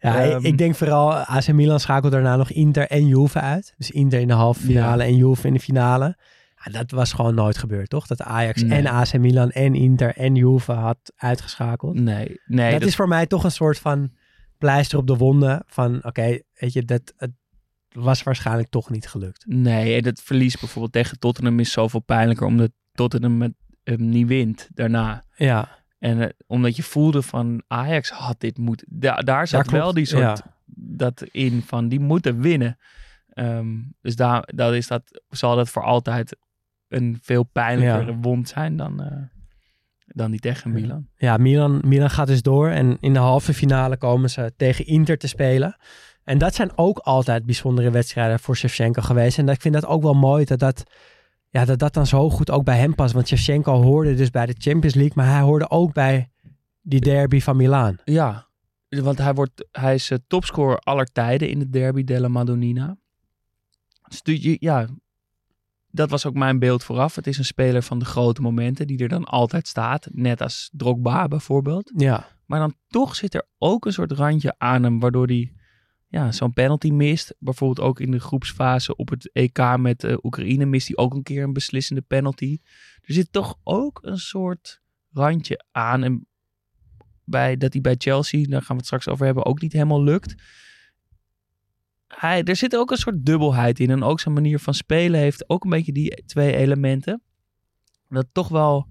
[0.00, 3.74] Ja, Ehm, ik denk vooral AC Milan schakelt daarna nog Inter en Juve uit.
[3.76, 6.16] Dus Inter in de halve finale en Juve in de finale.
[6.70, 8.06] Dat was gewoon nooit gebeurd, toch?
[8.06, 8.78] Dat Ajax Nee.
[8.78, 11.94] en AC Milan en Inter en Juve had uitgeschakeld.
[12.00, 12.70] Nee, nee.
[12.78, 14.10] dat, is voor mij toch een soort van
[14.58, 15.62] pleister op de wonden.
[15.66, 17.30] Van oké, weet je, dat het
[17.88, 19.44] was waarschijnlijk toch niet gelukt.
[19.46, 23.52] Nee, en het verlies bijvoorbeeld tegen Tottenham is zoveel pijnlijker omdat Tottenham met,
[23.84, 25.24] hem niet wint daarna.
[25.36, 28.86] Ja, En eh, omdat je voelde van Ajax had dit moeten.
[28.90, 29.76] Da daar zat klopt.
[29.82, 30.56] wel die soort Ja.
[30.74, 32.78] dat in van die moeten winnen.
[33.28, 36.36] Ehm, dus daar dat is dat, zal dat voor altijd
[36.88, 38.18] een veel pijnlijkere Ja.
[38.20, 39.16] wond zijn dan, eh,
[40.06, 41.06] dan die tegen Milan.
[41.16, 42.68] ja Milan, Milan gaat dus door.
[42.68, 45.76] En in de halve finale komen ze tegen Inter te spelen.
[46.24, 49.38] En dat zijn ook altijd bijzondere wedstrijden voor Shevchenko geweest.
[49.38, 50.84] En dat, ik vind dat ook wel mooi dat dat,
[51.50, 53.14] ja, dat dat dan zo goed ook bij hem past.
[53.14, 56.30] Want Shevchenko hoorde dus bij de Champions League, maar hij hoorde ook bij
[56.82, 57.96] die derby van Milaan.
[58.04, 58.46] Ja,
[58.88, 62.96] want hij, wordt, hij is eh, topscorer aller tijden in de derby della Madonnina.
[64.22, 64.86] Je- ja,
[65.90, 67.14] dat was ook mijn beeld vooraf.
[67.14, 70.08] Het is een speler van de grote momenten die er dan altijd staat.
[70.12, 71.92] Net als Drogba bijvoorbeeld.
[71.96, 75.52] Ja, Maar dan toch zit er ook een soort randje aan hem, waardoor hij
[76.08, 77.34] ja, zo'n penalty mist.
[77.38, 81.22] Bijvoorbeeld ook in de groepsfase op het EK met eh, Oekraïne mist hij ook een
[81.22, 82.58] keer een beslissende penalty.
[83.00, 84.80] Er zit toch ook een soort
[85.10, 86.02] randje aan.
[86.02, 86.26] En
[87.24, 90.02] bij, dat hij bij Chelsea, daar gaan we het straks over hebben, ook niet helemaal
[90.02, 90.34] lukt.
[92.20, 93.90] Hij, er zit ook een soort dubbelheid in.
[93.90, 97.22] En ook zijn manier van spelen heeft ook een beetje die twee elementen.
[98.08, 98.86] Dat toch wel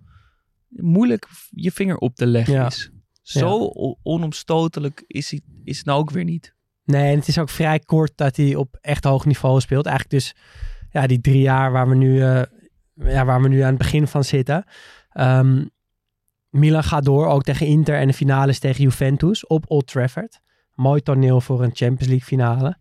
[0.69, 2.65] moeilijk je vinger op te leggen Ja.
[2.65, 2.91] is.
[3.21, 3.71] Zo
[4.03, 6.55] onomstotelijk is, hij, is het nou ook weer niet.
[6.83, 9.85] Nee, en het is ook vrij kort dat hij op echt hoog niveau speelt.
[9.85, 10.35] Eigenlijk dus
[10.91, 12.41] ja, die drie jaar waar we nu, eh,
[12.93, 14.65] ja, waar we nu aan het begin van zitten.
[15.09, 15.65] Ehm,
[16.49, 20.41] Milan gaat door, ook tegen Inter en de finale is tegen Juventus op Old Trafford.
[20.73, 22.77] Mooi toneel voor een Champions League finale.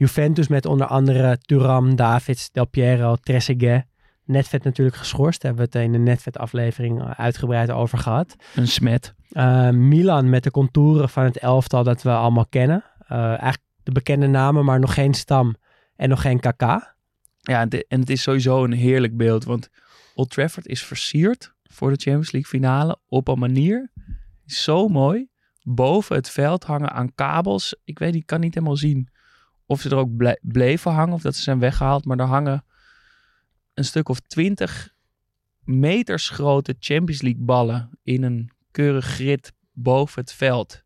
[0.00, 3.84] Juventus met onder andere Thuram, Davids, Del Piero, Trezeguet.
[4.24, 5.40] Netvet natuurlijk geschorst.
[5.42, 8.36] Daar hebben we het in de Netvet aflevering eh, uitgebreid over gehad.
[8.54, 9.14] Een smet.
[9.32, 12.84] Uh, Milan met de contouren van het elftal dat we allemaal kennen.
[13.12, 15.54] Uh, eigenlijk de bekende namen, maar nog geen Stam
[15.96, 16.94] en nog geen KK.
[17.40, 19.44] Ja, de- en het is sowieso een heerlijk beeld.
[19.44, 19.68] Want
[20.14, 23.90] Old Trafford is versierd voor de Champions League finale op een manier.
[24.46, 25.28] Zo mooi.
[25.62, 27.76] Boven het veld hangen aan kabels.
[27.84, 29.08] Ik weet, ik kan niet helemaal zien
[29.70, 32.04] of ze er ook ble- bleven hangen of dat ze zijn weggehaald.
[32.04, 32.64] Maar er hangen
[33.74, 34.94] een stuk of twintig
[35.64, 40.82] meters grote Champions League ballen in een keurig grid boven het veld.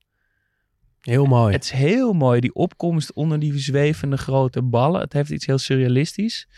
[1.01, 1.53] Heel mooi.
[1.53, 5.01] Het is heel mooi, die opkomst onder die zwevende grote ballen.
[5.01, 6.49] Het heeft iets heel surrealistisch.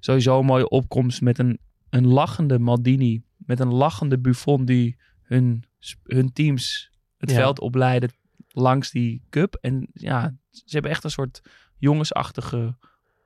[0.00, 1.58] Sowieso een mooie opkomst met een,
[1.90, 3.22] een lachende Maldini.
[3.36, 5.64] Met een lachende Buffon die hun,
[6.02, 7.36] hun teams het Ja.
[7.36, 8.10] veld opleiden
[8.48, 9.54] langs die cup.
[9.60, 11.42] En ja, ze hebben echt een soort
[11.78, 12.74] jongensachtige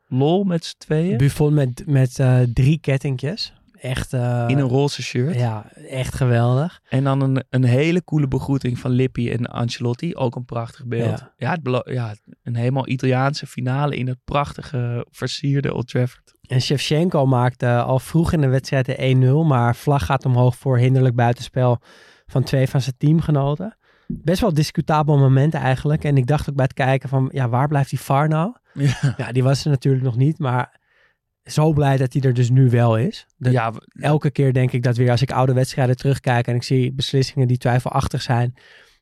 [0.08, 1.16] lol met z'n tweeën.
[1.16, 3.52] Buffon met, met eh, drie kettingjes.
[3.80, 5.34] Echt, eh, in een roze shirt.
[5.34, 6.80] ja, echt geweldig.
[6.88, 10.14] En dan een, een hele coole begroeting van Lippi en Ancelotti.
[10.14, 11.18] Ook een prachtig beeld.
[11.18, 11.32] Ja.
[11.36, 16.34] Ja, het ja een helemaal Italiaanse finale in het prachtige versierde Old Trafford.
[16.46, 20.78] En Shevchenko maakte al vroeg in de wedstrijd de 1-0, maar vlag gaat omhoog voor
[20.78, 21.78] hinderlijk buitenspel
[22.26, 23.78] van twee van zijn teamgenoten.
[24.24, 26.04] Best wel discutabel moment eigenlijk.
[26.04, 28.54] En ik dacht ook bij het kijken van, ja, waar blijft die VAR nou?
[28.74, 30.78] Ja, Ja, die was er natuurlijk nog niet, maar
[31.44, 33.26] zo blij dat hij er dus nu wel is.
[33.38, 36.92] Ja elke keer denk ik dat weer als ik oude wedstrijden terugkijk en ik zie
[36.92, 38.54] beslissingen die twijfelachtig zijn,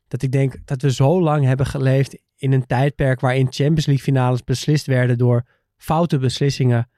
[0.07, 4.03] dat ik denk dat we zo lang hebben geleefd in een tijdperk waarin Champions League
[4.03, 5.45] finales beslist werden door
[5.77, 6.89] foute beslissingen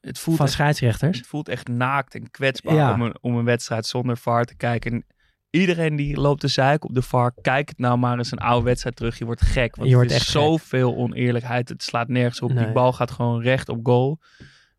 [0.00, 1.18] het, voelt van echt, scheidsrechters.
[1.18, 2.92] het voelt echt naakt en kwetsbaar Ja.
[2.92, 5.04] om, een, om een wedstrijd zonder VAR te kijken.
[5.50, 8.38] En iedereen die loopt te zeiken op de VAR, kijk het nou maar eens een
[8.38, 9.18] oude wedstrijd terug.
[9.18, 11.68] Je wordt gek, want Je er wordt is echt zoveel oneerlijkheid.
[11.68, 12.52] Het slaat nergens op.
[12.52, 12.64] Nee.
[12.64, 14.18] Die bal gaat gewoon recht op goal.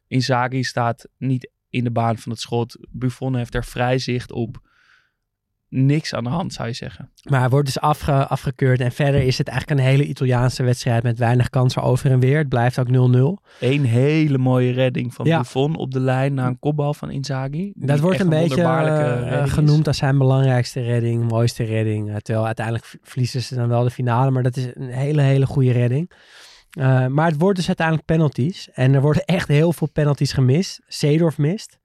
[0.07, 2.77] Inzaghi staat niet in de baan van het schot.
[2.89, 4.69] Buffon heeft er vrij zicht op.
[5.73, 7.09] niks aan de hand, zou je zeggen.
[7.29, 8.79] Maar hij wordt dus afge- afgekeurd.
[8.79, 12.37] En verder is het eigenlijk een hele Italiaanse wedstrijd met weinig kansen over en weer.
[12.37, 13.43] Het blijft ook 0-0.
[13.59, 15.37] Eén hele mooie redding van Ja.
[15.37, 17.71] Buffon op de lijn na een kopbal van Inzaghi.
[17.75, 22.09] Dat wordt een beetje eh, genoemd als zijn belangrijkste redding, mooiste redding.
[22.09, 25.45] Eh, terwijl uiteindelijk verliezen ze dan wel de finale, maar dat is een hele, hele
[25.45, 26.11] goede redding.
[26.71, 28.69] Eh, maar het wordt dus uiteindelijk penalties.
[28.73, 30.81] En er worden echt heel veel penalties gemist.
[30.87, 31.79] Seedorf mist.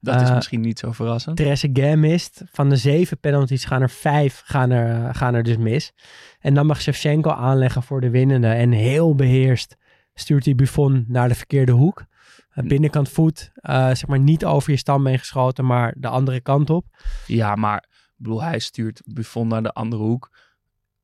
[0.00, 1.36] Dat is eh, misschien niet zo verrassend.
[1.36, 2.42] Trezeguet mist.
[2.52, 5.92] Van de zeven penalties gaan er vijf gaan er, eh, gaan er dus mis.
[6.40, 8.48] En dan mag Shevchenko aanleggen voor de winnende.
[8.48, 9.76] En heel beheerst
[10.14, 12.04] stuurt hij Buffon naar de verkeerde hoek.
[12.50, 16.86] Eh, binnenkant voet, zeg maar niet over je stambeen geschoten, maar de andere kant op.
[17.26, 20.30] Ja, maar ik bedoel, hij stuurt Buffon naar de andere hoek.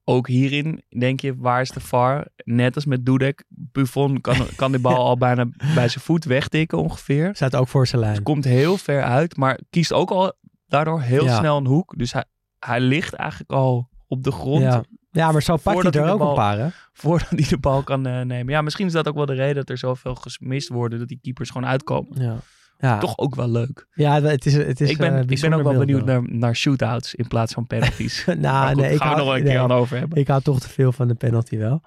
[0.05, 2.29] Ook hierin denk je, waar is de VAR?
[2.45, 5.45] Net als met Dudek, Buffon kan, kan die bal al bijna
[5.75, 7.31] bij zijn voet wegtikken ongeveer.
[7.33, 8.15] Staat ook voor zijn lijn.
[8.15, 10.33] Het komt heel ver uit, maar kiest ook al
[10.67, 11.37] daardoor heel Ja.
[11.39, 11.95] snel een hoek.
[11.99, 12.25] Dus hij,
[12.59, 14.83] hij ligt eigenlijk al op de grond Ja.
[15.11, 16.67] ja, maar zo pakt hij Voordat er hij ook een bal- paar, hè?
[16.93, 18.53] voordat hij de bal kan eh, nemen.
[18.53, 21.19] Ja, misschien is dat ook wel de reden dat er zoveel gemist worden, dat die
[21.23, 22.23] keepers gewoon uitkomen.
[22.23, 22.37] Ja.
[22.79, 23.87] Ja, Toch ook wel leuk.
[23.95, 26.57] ja het is, het is ik, ben, eh, ik ben ook wel benieuwd naar, naar
[26.57, 28.25] shootouts in plaats van penalties.
[28.39, 30.19] nou, goed, nee, ik gaan we nog een nee, keer aan over hebben.
[30.19, 31.83] ik hou toch te veel van de penalty wel.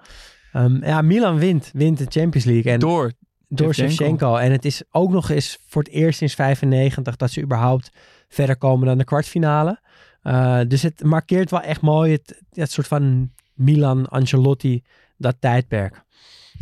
[0.52, 2.72] Ehm, ja, Milan wint, wint de Champions League.
[2.72, 3.12] En Door
[3.50, 4.36] door Shevchenko.
[4.36, 7.90] En het is ook nog eens voor het eerst sinds 95 dat ze überhaupt
[8.28, 9.80] verder komen dan de kwartfinale.
[10.22, 14.82] Eh, dus het markeert wel echt mooi het, het soort van Milan, Ancelotti,
[15.16, 16.02] dat tijdperk.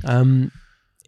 [0.02, 0.46] Ehm,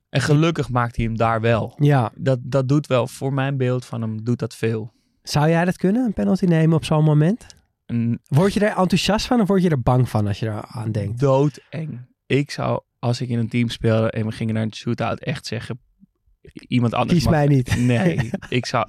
[0.08, 1.74] En gelukkig maakt hij hem daar wel.
[1.78, 4.92] ja, Dat, dat doet wel, voor mijn beeld van hem, doet dat veel.
[5.22, 7.46] zou jij dat kunnen, een penalty nemen op zo'n moment?
[7.86, 10.64] Een Word je er enthousiast van of word je er bang van als je er
[10.66, 11.20] aan denkt?
[11.20, 12.06] doodeng.
[12.28, 15.46] Ik zou, als ik in een team speelde en we gingen naar een shootout, echt
[15.46, 15.80] zeggen,
[16.68, 17.76] iemand anders Kies mag- mij niet.
[17.76, 18.88] Nee, ik zou...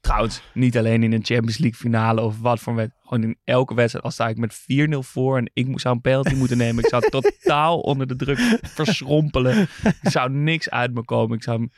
[0.00, 3.06] Trouwens, niet alleen in een Champions League finale of wat voor wedstrijd.
[3.08, 4.04] Gewoon in elke wedstrijd.
[4.04, 6.84] Al sta ik met 4-0 voor en ik zou een penalty moeten nemen.
[6.84, 9.62] Ik zou totaal onder de druk verschrompelen.
[9.82, 11.36] Ik zou niks uit me komen.
[11.36, 11.68] Ik zou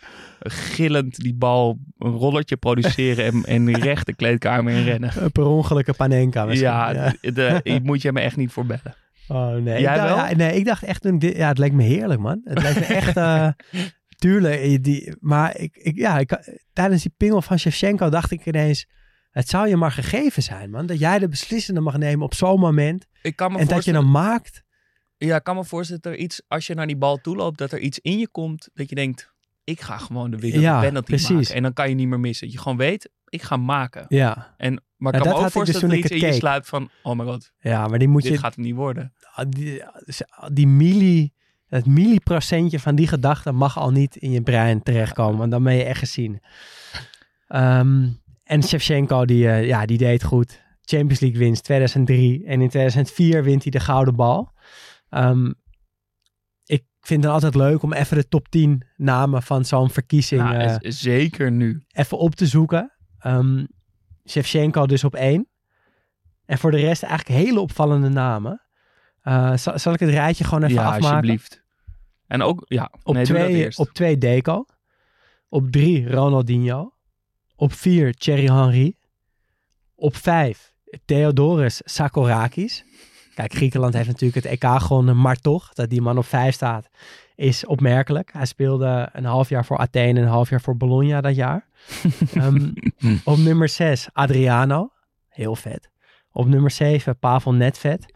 [0.40, 5.22] gillend die bal een rollertje produceren en, en recht de kleedkamer in rennen.
[5.22, 6.68] Een per ongelukke Panenka misschien.
[6.68, 8.94] Ja, de, de- hier moet je me echt niet voor bellen.
[9.32, 9.62] Oh nee.
[9.80, 10.16] Jij ik dacht, wel?
[10.16, 12.40] ja, nee, ik dacht echt, ja, het lijkt me heerlijk man.
[12.44, 13.48] Het lijkt me echt, eh,
[14.22, 14.60] tuurlijk.
[14.60, 18.86] eh, Die, maar ik, ik, ja, ik, tijdens die pingel van Shevchenko dacht ik ineens,
[19.30, 20.86] het zou je maar gegeven zijn man.
[20.86, 23.06] Dat jij de beslissende mag nemen op zo'n moment.
[23.22, 24.62] Ik kan me en dat je hem maakt.
[25.16, 27.58] Ja, ik kan me voorstellen dat er iets, als je naar die bal toe loopt,
[27.58, 29.32] dat er iets in je komt dat je denkt,
[29.64, 31.30] ik ga gewoon de winnende Ja, penalty precies.
[31.30, 31.54] maken.
[31.54, 32.50] En dan kan je niet meer missen.
[32.50, 34.04] Je gewoon weet, ik ga maken.
[34.08, 36.32] Ja, En, maar ik kan dat me ook dus dat er iets in het je
[36.32, 39.12] sluipt van, oh my god, ja, maar die moet dit je, gaat hem niet worden.
[39.48, 39.82] die,
[40.52, 41.32] die milli,
[41.66, 45.38] het milliprocentje van die gedachte mag al niet in je brein terechtkomen.
[45.38, 46.40] Want dan ben je echt gezien.
[47.48, 48.08] Ehm,
[48.44, 50.60] en Shevchenko, die, eh, ja, die deed goed.
[50.80, 52.46] Champions League winst 2003.
[52.46, 54.52] En in 2004 wint hij de gouden bal.
[55.08, 55.52] Ehm,
[56.64, 60.54] ik vind het altijd leuk om even de top 10 namen van zo'n verkiezing Nou,
[60.54, 61.84] eh, zeker nu.
[61.92, 62.92] even op te zoeken.
[63.18, 63.64] Ehm
[64.28, 65.48] Shevchenko dus op één.
[66.44, 68.62] En voor de rest eigenlijk hele opvallende namen.
[69.22, 71.06] Eh, zal, zal ik het rijtje gewoon even ja, afmaken?
[71.06, 71.62] alsjeblieft.
[72.26, 74.64] En ook, ja, Op, nee, twee, op twee Deco.
[75.48, 76.94] Op drie Ronaldinho.
[77.56, 78.96] Op vier Thierry Henry.
[79.94, 80.72] Op vijf
[81.04, 82.84] Theodoros Sakorakis.
[83.34, 86.88] Kijk, Griekenland heeft natuurlijk het EK gewonnen, maar toch, dat die man op vijf staat,
[87.34, 88.32] is opmerkelijk.
[88.32, 91.68] Hij speelde een half jaar voor Athene en een half jaar voor Bologna dat jaar.
[92.34, 92.72] Ehm,
[93.24, 94.92] op nummer zes Adriano.
[95.28, 95.90] Heel vet.
[96.32, 98.14] Op nummer zeven Pavel Netvet.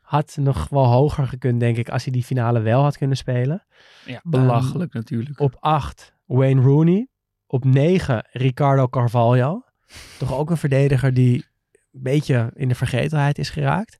[0.00, 3.66] Had nog wel hoger gekund, denk ik, als hij die finale wel had kunnen spelen.
[4.04, 5.40] ja, belachelijk natuurlijk.
[5.40, 7.08] Op 8 Wayne Rooney.
[7.46, 9.64] Op 9 Ricardo Carvalho.
[10.18, 11.44] Toch ook een verdediger die
[11.92, 13.98] een beetje in de vergetelheid is geraakt.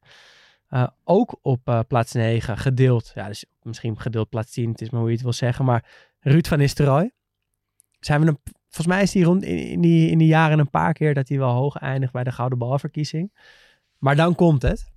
[0.69, 3.13] Eh, ook op eh, plaats 9 gedeeld.
[3.15, 4.71] Ja, dus misschien gedeeld plaats 10.
[4.71, 5.65] Het is maar hoe je het wil zeggen.
[5.65, 5.85] Maar
[6.21, 7.13] Ruud van Nistelrooy.
[8.01, 8.39] Zijn we een,
[8.75, 11.29] volgens mij is hij rond in, in, die, in die jaren een paar keer dat
[11.29, 13.33] hij wel hoog eindigt bij de Gouden Balverkiezing.
[13.99, 14.93] Maar dan komt het.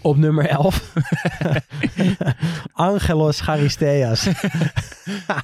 [0.00, 0.94] Op nummer 11.
[2.72, 4.28] Angelos Charisteas.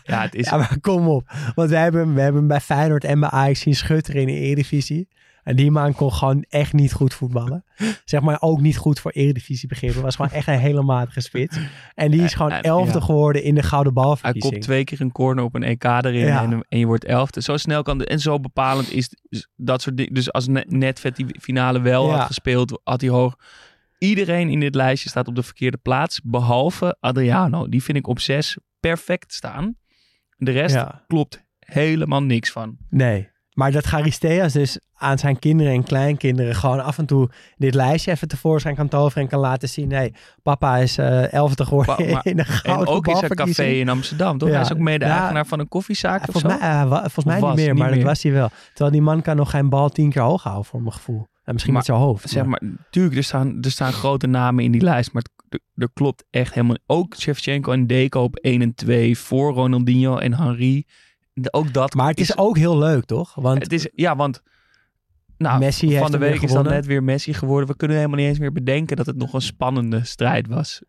[0.04, 1.30] Ja, het is, Ja, maar kom op.
[1.54, 4.32] Want wij hebben, we hebben hem bij Feyenoord en bij Ajax zien schutteren in de
[4.32, 5.08] Eredivisie.
[5.50, 7.64] En die man kon gewoon echt niet goed voetballen.
[8.04, 10.02] Zeg maar ook niet goed voor Eredivisie begrippen.
[10.02, 11.58] was gewoon echt een hele matige spits.
[11.94, 13.04] En die is gewoon elfde ja.
[13.04, 14.52] geworden in de Gouden hij Balverkiezing.
[14.52, 16.42] kopt twee keer een corner op een EK erin Ja.
[16.42, 17.42] en, en je wordt elfde.
[17.42, 19.10] Zo snel kan de, en zo bepalend is
[19.56, 20.14] dat soort dingen.
[20.14, 22.16] Dus als Ne- Netvet die finale wel Ja.
[22.16, 23.36] had gespeeld, had hij hoog.
[23.98, 27.68] Iedereen in dit lijstje staat op de verkeerde plaats, behalve Adriano.
[27.68, 29.76] Die vind ik op zes perfect staan.
[30.36, 30.76] De rest
[31.06, 32.76] klopt helemaal niks van.
[32.90, 33.28] Nee.
[33.60, 38.10] Maar dat Charisteas dus aan zijn kinderen en kleinkinderen gewoon af en toe dit lijstje
[38.10, 39.88] even tevoorschijn kan toveren en kan laten zien.
[39.88, 43.64] Nee, papa is eh elfde geworden Pa- maar- in een En ook is er café
[43.64, 44.48] in Amsterdam, toch?
[44.48, 44.54] Ja.
[44.54, 45.44] Hij is ook mede-eigenaar Ja.
[45.44, 46.58] van een koffiezaak of Volgens zo?
[46.58, 48.50] mij, eh, volgens mij niet meer, niet maar dat was hij wel.
[48.68, 51.26] Terwijl die man kan nog geen bal tien keer hoog houden, voor mijn gevoel.
[51.44, 52.28] En misschien Maar- met zijn hoofd.
[52.28, 55.22] Zeg maar, tuurlijk, er staan, er staan grote namen in die lijst, maar
[55.76, 60.34] er, klopt echt helemaal Ook Shevchenko en Deco op 1 en 2, voor Ronaldinho en
[60.34, 60.84] Henry.
[61.50, 63.34] Ook dat Maar het is ook heel leuk, toch?
[63.34, 64.42] Want Het is, ja, want
[65.36, 67.68] nou, Messi heeft van de week is dan net weer Messi geworden.
[67.68, 70.82] We kunnen helemaal niet eens meer bedenken dat het nog een spannende strijd was.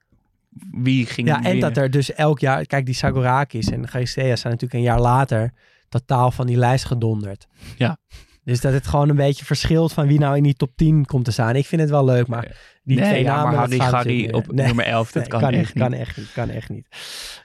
[0.72, 1.60] Wie ging Ja, en winnen?
[1.60, 2.66] dat er dus elk jaar...
[2.66, 5.54] Kijk, die Sagorakis en Charisteas zijn natuurlijk een jaar later
[5.90, 7.48] totaal van die lijst gedonderd.
[7.78, 7.98] Ja.
[8.44, 11.26] Dus dat het gewoon een beetje verschilt van wie nou in die top 10 komt
[11.26, 11.56] te staan.
[11.56, 13.54] Ik vind het wel leuk, maar die nee, twee ja, namen...
[13.54, 14.52] maar gaat natuurlijk op.
[14.52, 14.66] Nee.
[14.66, 15.84] nummer 11, dat Nee, kan, echt niet.
[15.84, 16.88] Kan echt niet, kan echt niet.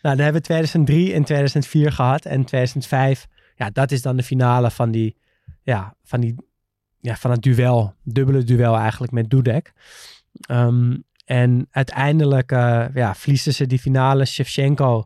[0.02, 2.24] Nou, dan hebben we 2003 en 2004 gehad.
[2.24, 5.16] En 2005, ja, dat is dan de finale van die,
[5.62, 6.34] ja, van die,
[7.00, 7.94] ja, van het duel.
[8.02, 9.72] Dubbele duel eigenlijk met Dudek.
[10.40, 14.24] Ehm, en uiteindelijk, eh, ja, verliezen ze die finale.
[14.24, 15.04] Shevchenko,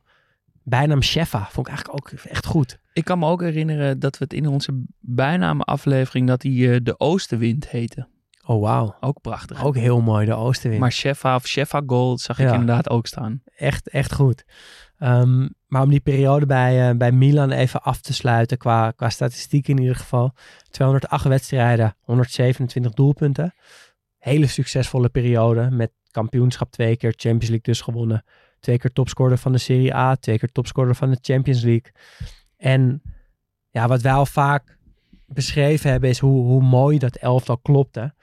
[0.63, 2.79] bijnaam Sheva, vond ik eigenlijk ook echt goed.
[3.01, 6.99] Ik kan me ook herinneren dat we het in onze bijnamenaflevering dat hij eh, de
[6.99, 8.09] Oostenwind heette.
[8.47, 8.97] Oh, wauw.
[9.01, 9.65] Ook prachtig.
[9.65, 10.81] Ook heel mooi, de Oostenwind.
[10.81, 13.43] Maar Sheffa of Sheffa Gold zag ik inderdaad ook staan.
[13.57, 14.45] echt, echt goed.
[14.99, 19.11] Ehm, maar om die periode bij, eh, bij Milan even af te sluiten, qua, qua
[19.11, 20.35] statistiek in ieder geval.
[20.71, 23.55] 208 wedstrijden, 127 doelpunten.
[24.19, 28.25] Hele succesvolle periode met kampioenschap twee keer, Champions League dus gewonnen.
[28.61, 31.93] Twee keer topscorer van de Serie A, twee keer topscorer van de Champions League.
[32.61, 33.03] En
[33.71, 34.79] ja, wat wij al vaak
[35.27, 38.15] beschreven hebben is hoe, hoe mooi dat elftal klopte.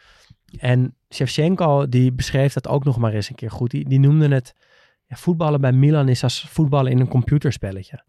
[0.58, 3.72] En Shevchenko die beschreef dat ook nog maar eens een keer goed.
[3.72, 4.56] Die, die noemde het
[5.06, 8.04] ja, voetballen bij Milan is als voetballen in een computerspelletje.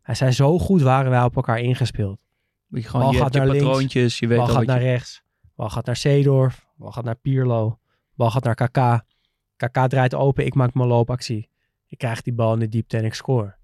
[0.00, 2.18] Hij zei, zo goed waren wij op elkaar ingespeeld.
[2.66, 4.88] Je, gewoon, Bal je gaat je naar links, je weet Bal al gaat naar je...
[4.88, 5.22] rechts,
[5.54, 7.78] bal gaat naar Seedorf, bal gaat naar Pirlo,
[8.14, 9.04] bal gaat naar KK.
[9.56, 11.48] KK draait open, ik maak mijn loopactie.
[11.86, 13.56] Ik krijg die bal in de diepte en ik score.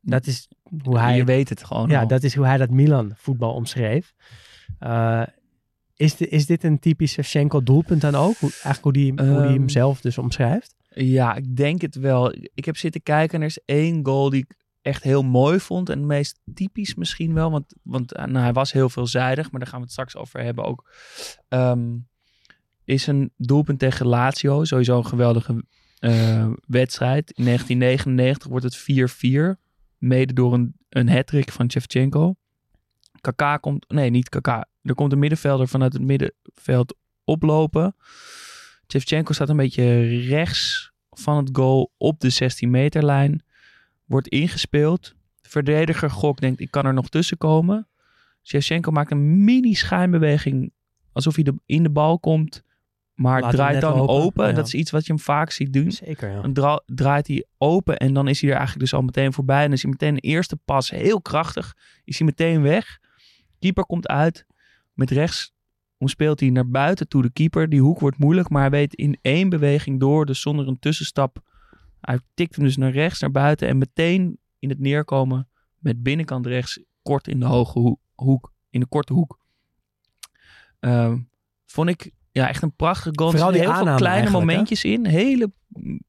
[0.00, 0.48] Dat is
[0.82, 2.08] hoe hij, Je weet het gewoon ja, al.
[2.08, 4.14] dat is hoe hij dat Milan voetbal omschreef.
[4.78, 5.22] Eh,
[5.96, 8.36] is, de, is dit een typisch Shevchenko doelpunt dan ook?
[8.36, 10.74] Hoe, eigenlijk hoe die, hoe die hem Ehm, zelf dus omschrijft?
[10.88, 12.34] Ja, ik denk het wel.
[12.54, 15.88] Ik heb zitten kijken en er is één goal die ik echt heel mooi vond.
[15.88, 17.50] En het meest typisch misschien wel.
[17.50, 20.40] Want, want eh, nou, hij was heel veelzijdig, maar daar gaan we het straks over
[20.40, 20.90] hebben ook.
[21.48, 21.96] Ehm,
[22.84, 24.64] is een doelpunt tegen Lazio.
[24.64, 25.64] Sowieso een geweldige
[25.98, 27.30] eh, wedstrijd.
[27.30, 29.65] In 1999 wordt het 4-4.
[29.98, 32.34] Mede door een, een hat-trick van Shevchenko.
[33.20, 33.88] Kaka komt...
[33.88, 34.68] Nee, niet Kaka.
[34.82, 37.96] Er komt een middenvelder vanuit het middenveld oplopen.
[38.88, 43.44] Shevchenko staat een beetje rechts van het goal op de 16 meter lijn.
[44.04, 45.14] Wordt ingespeeld.
[45.40, 47.88] De verdediger Gok denkt, ik kan er nog tussen komen.
[48.42, 50.72] Shevchenko maakt een mini schijnbeweging.
[51.12, 52.62] Alsof hij de, in de bal komt.
[53.16, 54.46] Maar Laat draait dan open.
[54.46, 54.52] ja.
[54.52, 55.90] Dat is iets wat je hem vaak ziet doen.
[55.92, 56.40] Zeker, ja.
[56.40, 59.56] Dan dra- draait hij open en dan is hij er eigenlijk dus al meteen voorbij.
[59.58, 62.98] En dan is hij meteen een eerste pas, heel krachtig, is hij meteen weg.
[63.58, 64.46] Keeper komt uit.
[64.92, 65.54] Met rechts
[65.98, 67.68] speelt hij naar buiten toe de keeper.
[67.68, 71.38] Die hoek wordt moeilijk, maar hij weet in één beweging door, dus zonder een tussenstap.
[72.00, 75.48] Hij tikt hem dus naar rechts, naar buiten en meteen in het neerkomen
[75.78, 79.38] met binnenkant rechts, kort in de hoge hoe- hoek, in de korte hoek.
[80.80, 81.18] Ehm,
[81.66, 83.30] vond ik ja, echt een prachtige goal.
[83.30, 84.32] Vooral die heel veel kleine hè?
[84.32, 85.06] momentjes in.
[85.06, 85.52] Hele,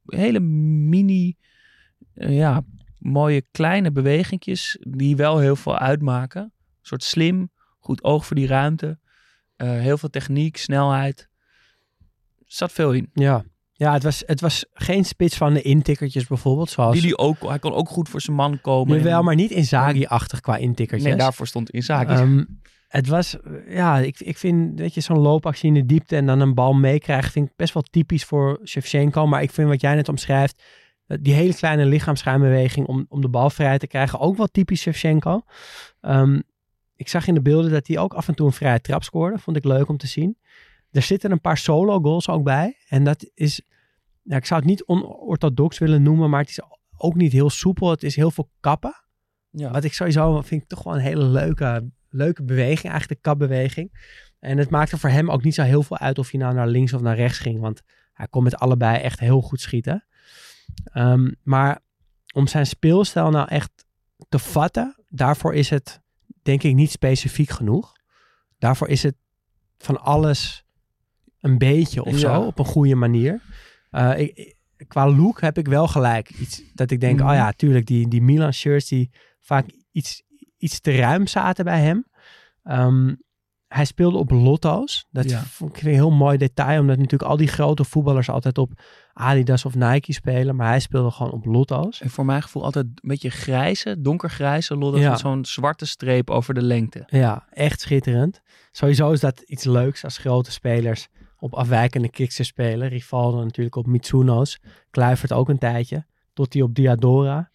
[0.06, 1.36] hele mini,
[2.14, 2.64] eh, ja,
[3.00, 6.42] mooie kleine bewegingjes die wel heel veel uitmaken.
[6.42, 6.52] Een
[6.82, 9.00] soort slim, goed oog voor die ruimte.
[9.56, 11.30] Eh, heel veel techniek, snelheid.
[12.46, 13.10] Zat veel in.
[13.14, 16.70] Ja, ja het, was, het was geen spits van de intikkertjes bijvoorbeeld.
[16.70, 18.98] Zoals Die die ook, hij kon ook goed voor zijn man komen.
[18.98, 21.10] Jawel, En- maar niet Inzaghi-achtig qua intikkertjes.
[21.10, 22.14] Nee, daarvoor stond Inzaghi.
[22.14, 22.44] Ehm,
[22.88, 26.40] het was, ja, ik, ik vind dat je zo'n loopactie in de diepte en dan
[26.40, 29.28] een bal meekrijgt, vind ik best wel typisch voor Shevchenko.
[29.28, 30.64] Maar ik vind wat jij net omschrijft,
[31.08, 35.42] die hele kleine lichaamsruimbeweging om, om de bal vrij te krijgen, ook wel typisch Shevchenko.
[36.02, 36.40] Ehm,
[36.96, 39.40] ik zag in de beelden dat hij ook af en toe een vrije trap scoorde.
[39.40, 40.38] Vond ik leuk om te zien.
[40.92, 42.78] Er zitten een paar solo goals ook bij.
[42.88, 43.62] En dat is,
[44.24, 46.62] ik zou het niet onorthodox willen noemen, maar het is
[46.98, 47.90] ook niet heel soepel.
[47.90, 48.96] Het is heel veel kappen.
[49.52, 49.72] ja.
[49.72, 53.92] Wat ik sowieso vind ik toch wel een hele leuke, leuke beweging, eigenlijk de kapbeweging.
[54.40, 56.68] En het maakte voor hem ook niet zo heel veel uit of hij nou naar
[56.68, 57.60] links of naar rechts ging.
[57.60, 57.82] Want
[58.14, 60.06] hij kon met allebei echt heel goed schieten.
[60.84, 61.80] Ehm, maar
[62.34, 63.72] om zijn speelstijl nou echt
[64.30, 66.02] te vatten, daarvoor is het
[66.42, 67.94] denk ik niet specifiek genoeg.
[68.58, 69.16] Daarvoor is het
[69.78, 70.66] van alles
[71.40, 72.18] een beetje of Ja.
[72.18, 73.42] zo, op een goede manier.
[74.16, 74.56] Ik, ik-
[74.88, 77.28] qua look heb ik wel gelijk iets dat ik denk, Mhm.
[77.30, 79.10] oh ja, tuurlijk, die, die Milan shirts die
[79.42, 80.24] vaak iets,
[80.58, 82.06] iets te ruim zaten bij hem.
[82.64, 83.14] Ehm,
[83.68, 85.06] hij speelde op lotto's.
[85.10, 85.40] Dat Ja.
[85.44, 88.72] vond ik een heel mooi detail, omdat natuurlijk al die grote voetballers altijd op
[89.14, 92.02] Adidas of Nike spelen, maar hij speelde gewoon op lotto's.
[92.02, 95.10] En voor mijn gevoel altijd een beetje grijze, donkergrijze Ja.
[95.10, 97.04] met zo'n zwarte streep over de lengte.
[97.08, 98.42] Ja, echt schitterend.
[98.72, 101.08] Sowieso is dat iets leuks als grote spelers
[101.40, 102.88] op afwijkende kicks spelen.
[102.88, 104.60] Rivaldo natuurlijk op Mitsuno's.
[104.90, 106.06] Kluivert ook een tijdje.
[106.34, 107.52] Tot hij op Diadora.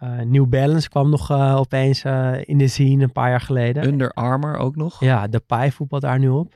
[0.00, 3.86] Eh, New Balance kwam nog eh, opeens eh, in de scene een paar jaar geleden.
[3.86, 5.00] Under Armour ook nog.
[5.00, 6.54] Ja, de Pai voetbalt daar nu op.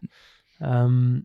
[0.59, 1.21] Ehm,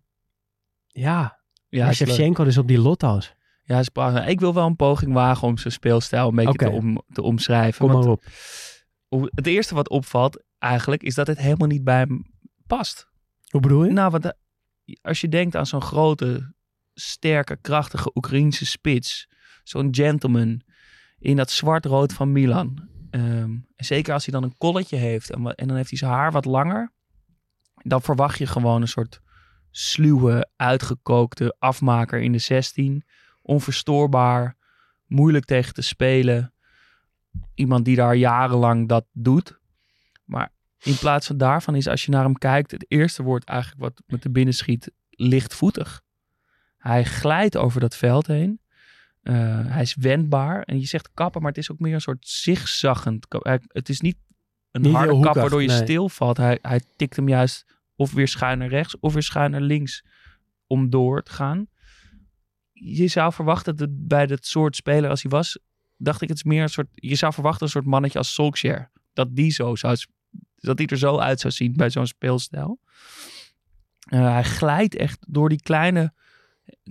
[0.88, 1.40] ja,
[1.70, 1.94] ja.
[1.94, 3.34] Shevchenko dus op die lotto's.
[3.64, 3.90] Ja, is.
[4.26, 7.88] Ik wil wel een poging wagen om zijn speelstijl een beetje te, om, te omschrijven.
[7.88, 8.24] Kom maar op.
[9.36, 12.26] het eerste wat opvalt eigenlijk is dat het helemaal niet bij hem
[12.68, 13.08] past.
[13.50, 13.92] Hoe bedoel je?
[13.92, 14.34] Nou, want
[15.02, 16.54] als je denkt aan zo'n grote,
[16.94, 19.28] sterke, krachtige Oekraïense spits.
[19.64, 20.62] Zo'n gentleman
[21.20, 22.88] in dat zwart-rood van Milan.
[23.10, 26.32] En zeker als hij dan een kolletje heeft en, en dan heeft hij zijn haar
[26.32, 26.92] wat langer.
[27.84, 29.22] Dan verwacht je gewoon een soort
[29.72, 33.04] sluwe, uitgekookte afmaker in de 16.
[33.42, 34.58] Onverstoorbaar,
[35.06, 36.54] moeilijk tegen te spelen.
[37.54, 39.60] Iemand die daar jarenlang dat doet.
[40.26, 43.82] Maar in plaats van daarvan is als je naar hem kijkt, het eerste woord eigenlijk
[43.82, 46.02] wat met de binnen schiet, lichtvoetig.
[46.78, 48.62] Hij glijdt over dat veld heen.
[49.30, 50.62] Eh, hij is wendbaar.
[50.64, 53.26] En je zegt kappen, maar het is ook meer een soort zigzaggend.
[53.30, 54.18] hij- Het is niet
[54.72, 55.78] een Niet harde kap waardoor je nee.
[55.84, 56.38] stilvalt.
[56.38, 57.66] Hij, hij tikt hem juist
[57.96, 60.04] of weer schuin naar rechts of weer schuin naar links
[60.68, 61.68] om door te gaan.
[62.74, 65.60] Je zou verwachten dat bij dat soort speler als hij was,
[65.98, 68.92] dacht ik het is meer een soort, je zou verwachten een soort mannetje als Solskjaer.
[69.14, 69.98] Dat die zo zou,
[70.56, 72.80] dat die er zo uit zou zien bij zo'n speelstijl.
[74.00, 76.14] Eh, hij glijdt echt door die kleine,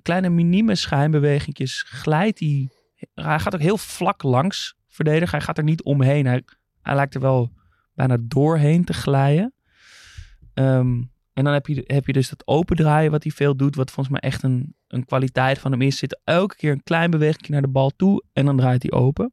[0.03, 2.71] kleine minieme schijnbewegingjes, glijdt hij.
[3.15, 5.37] Hij gaat ook heel vlak langs verdedigen.
[5.37, 6.27] Hij gaat er niet omheen.
[6.27, 6.43] Hij,
[6.83, 7.53] hij lijkt er wel
[7.95, 9.55] bijna doorheen te glijden.
[10.55, 11.03] Ehm,
[11.33, 13.77] en dan heb je, heb je dus dat opendraaien wat hij veel doet.
[13.77, 15.99] Wat volgens mij echt een, een kwaliteit van hem is.
[15.99, 18.25] Zit elke keer een klein beweging naar de bal toe.
[18.33, 19.33] En dan draait hij open.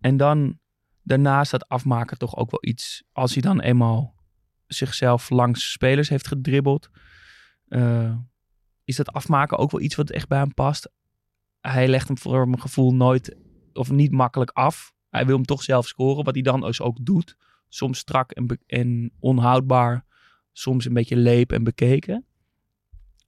[0.00, 0.58] En dan
[1.02, 3.02] daarnaast dat afmaken toch ook wel iets.
[3.12, 4.14] Als hij dan eenmaal
[4.66, 6.88] zichzelf langs spelers heeft gedribbeld.
[7.68, 8.16] eh,
[8.88, 10.90] is dat afmaken ook wel iets wat echt bij hem past.
[11.60, 13.36] Hij legt hem voor mijn gevoel nooit
[13.72, 14.92] of niet makkelijk af.
[15.10, 16.24] Hij wil hem toch zelf scoren.
[16.24, 17.36] Wat hij dan dus ook doet.
[17.68, 18.30] Soms strak
[18.66, 20.04] en, onhoudbaar.
[20.52, 22.24] Soms een beetje leep en bekeken.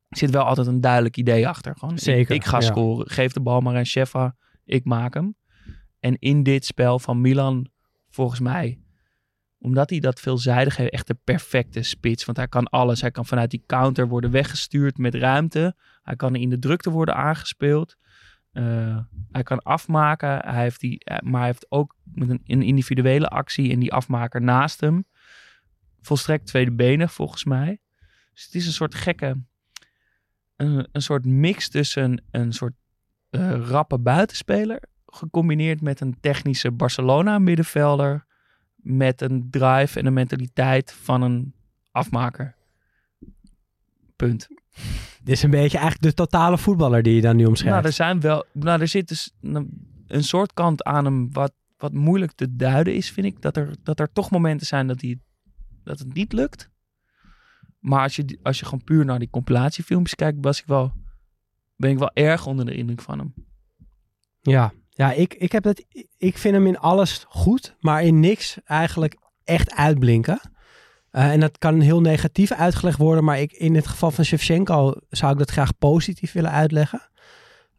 [0.08, 1.76] Er zit wel altijd een duidelijk idee achter.
[1.78, 2.66] Gewoon, ik- Zeker, Ik, ga ja.
[2.66, 3.10] scoren.
[3.10, 4.36] Geef de bal maar aan Sheffa.
[4.64, 5.34] Ik maak hem.
[6.00, 7.68] En in dit spel van Milan,
[8.10, 8.80] volgens mij,
[9.60, 12.24] omdat hij dat veelzijdig heeft, echt de perfecte spits.
[12.24, 13.00] Want hij kan alles.
[13.00, 15.74] Hij kan vanuit die counter worden weggestuurd met ruimte.
[16.02, 17.96] Hij kan in de drukte worden aangespeeld.
[18.52, 18.98] Eh,
[19.30, 20.38] hij kan afmaken.
[20.38, 24.42] Hij heeft die, eh, maar hij heeft ook met een, individuele actie en die afmaker
[24.42, 25.04] naast hem.
[26.00, 27.80] Volstrekt tweede benen, volgens mij.
[28.32, 29.42] Dus het is een soort gekke.
[30.56, 32.74] Een, een soort mix tussen een, soort
[33.30, 34.82] eh, rappe buitenspeler.
[35.06, 38.28] Gecombineerd met een technische Barcelona-middenvelder.
[38.82, 41.54] Met een drive en een mentaliteit van een
[41.90, 42.54] afmaker.
[44.16, 44.48] Punt.
[45.22, 47.74] Dit is een beetje eigenlijk de totale voetballer die je dan nu omschrijft.
[47.74, 48.44] Nou, er zijn wel.
[48.52, 53.10] Nou, er zit dus een, soort kant aan hem wat, wat moeilijk te duiden is,
[53.10, 53.42] vind ik.
[53.42, 55.18] Dat er, dat er toch momenten zijn dat, hij,
[55.84, 56.70] dat het niet lukt.
[57.78, 60.92] Maar als je, die- als je gewoon puur naar die compilatiefilmpjes kijkt, was ik wel,
[61.76, 63.34] ben ik wel erg onder de indruk van hem.
[64.40, 65.84] Ja, ja ik, ik, heb het,
[66.16, 70.40] ik vind hem in alles goed, maar in niks eigenlijk echt uitblinken.
[71.10, 74.94] Eh, en dat kan heel negatief uitgelegd worden, maar ik, in het geval van Shevchenko
[75.08, 77.10] zou ik dat graag positief willen uitleggen.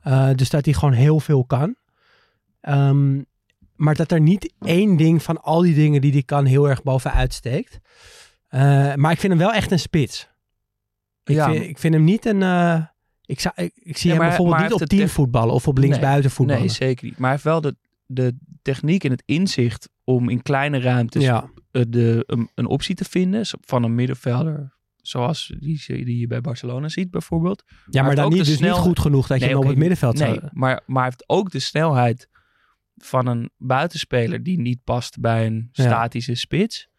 [0.02, 1.76] Eh, dus dat hij gewoon heel veel kan.
[2.62, 3.22] Ehm,
[3.76, 6.84] maar dat er niet één ding van al die dingen die hij kan heel erg
[6.84, 7.80] bovenuit steekt.
[8.48, 10.30] Eh, maar ik vind hem wel echt een spits.
[11.24, 11.52] Ik, Ja.
[11.52, 12.42] vind, ik vind hem niet een...
[13.32, 15.68] ik, zou, ik, ik zie Ja, hem bijvoorbeeld niet op heeft team het voetballen of
[15.68, 16.62] op linksbuiten voetballen.
[16.62, 17.14] Nee, zeker niet.
[17.14, 17.76] Maar hij heeft wel de,
[18.06, 21.50] de techniek en het inzicht om in kleine ruimtes ja.
[21.72, 24.80] eh, de, een, een optie te vinden van een middenvelder.
[24.96, 27.64] Zoals die, die je bij Barcelona ziet bijvoorbeeld.
[27.90, 29.78] Ja, maar, dan niet, dus snel- niet goed genoeg dat je Nee, hem op het
[29.78, 30.50] middenveld Nee, zou...
[30.54, 32.30] maar, maar hij heeft ook de snelheid
[32.98, 35.84] van een buitenspeler die niet past bij een Ja.
[35.84, 36.90] statische spits.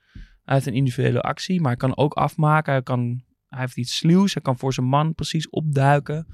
[0.45, 2.73] Hij heeft een individuele actie, maar hij kan ook afmaken.
[2.73, 3.23] Hij, kan,
[3.53, 4.35] hij heeft iets sluws.
[4.35, 6.27] Hij kan voor zijn man precies opduiken.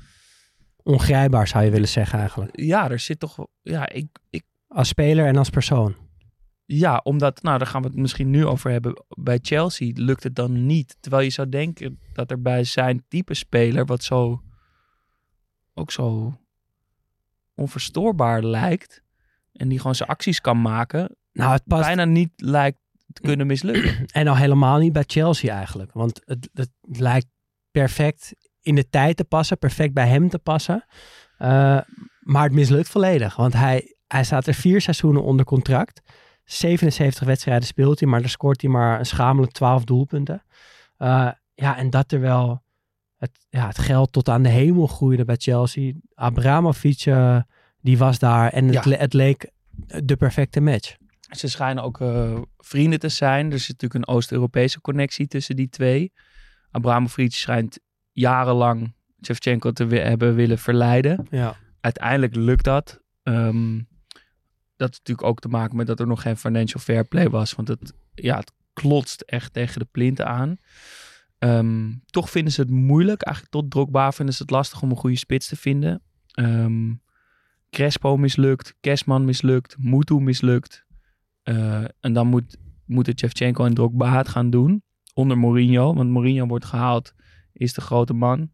[0.83, 2.61] Ongrijpbaar zou je willen zeggen eigenlijk.
[2.61, 3.47] Ja, er zit toch...
[3.63, 5.97] Ja, ik, ik, Als speler en als persoon.
[6.65, 7.43] ja, omdat...
[7.43, 9.05] Nou, daar gaan we het misschien nu over hebben.
[9.09, 10.97] Bij Chelsea lukt het dan niet.
[11.01, 13.87] Terwijl je zou denken dat er bij zijn type speler...
[13.87, 14.43] wat zo...
[15.75, 16.39] ook zo
[17.55, 19.03] onverstoorbaar lijkt...
[19.53, 21.17] en die gewoon zijn acties kan maken...
[21.33, 22.79] Nou, het past, bijna niet lijkt
[23.13, 24.07] kunnen mislukken.
[24.13, 25.93] En al helemaal niet bij Chelsea eigenlijk.
[25.93, 27.27] Want het, het lijkt
[27.71, 30.85] perfect in de tijd te passen, perfect bij hem te passen.
[31.39, 31.81] Uh,
[32.21, 33.37] maar het mislukt volledig.
[33.37, 36.01] Want hij, hij staat er vier seizoenen onder contract.
[36.45, 40.43] 77 wedstrijden speelt hij, maar dan scoort hij maar een schamelijk 12 doelpunten.
[40.99, 42.63] Uh, ja, en dat terwijl
[43.17, 45.93] het, ja, het geld tot aan de hemel groeide bij Chelsea.
[46.15, 47.41] Abramovic, uh,
[47.81, 48.97] die was daar en het, Ja.
[48.97, 49.51] het leek
[50.05, 50.97] de perfecte match.
[51.29, 53.53] Ze schijnen ook eh, vrienden te zijn.
[53.53, 56.13] Er zit natuurlijk een Oost-Europese connectie tussen die twee.
[56.71, 57.79] Abramovic schijnt
[58.13, 61.27] jarenlang Shevchenko te hebben willen verleiden.
[61.31, 61.57] Ja.
[61.81, 63.01] Uiteindelijk lukt dat.
[63.23, 63.77] Ehm,
[64.77, 67.53] dat heeft natuurlijk ook te maken met dat er nog geen financial fair play was.
[67.53, 70.57] Want het, ja, het klotst echt tegen de plinten aan.
[71.39, 73.23] Ehm, toch vinden ze het moeilijk.
[73.23, 76.03] Eigenlijk tot Drogba vinden ze het lastig om een goede spits te vinden.
[76.33, 76.95] Ehm,
[77.71, 78.75] Crespo mislukt.
[78.81, 79.77] Kesman mislukt.
[79.79, 80.87] Mutu mislukt.
[81.49, 84.83] Eh, en dan moet, moeten Shevchenko en Drogba het gaan doen.
[85.15, 85.95] Onder Mourinho.
[85.95, 87.15] Want Mourinho wordt gehaald.
[87.53, 88.51] Is de grote man.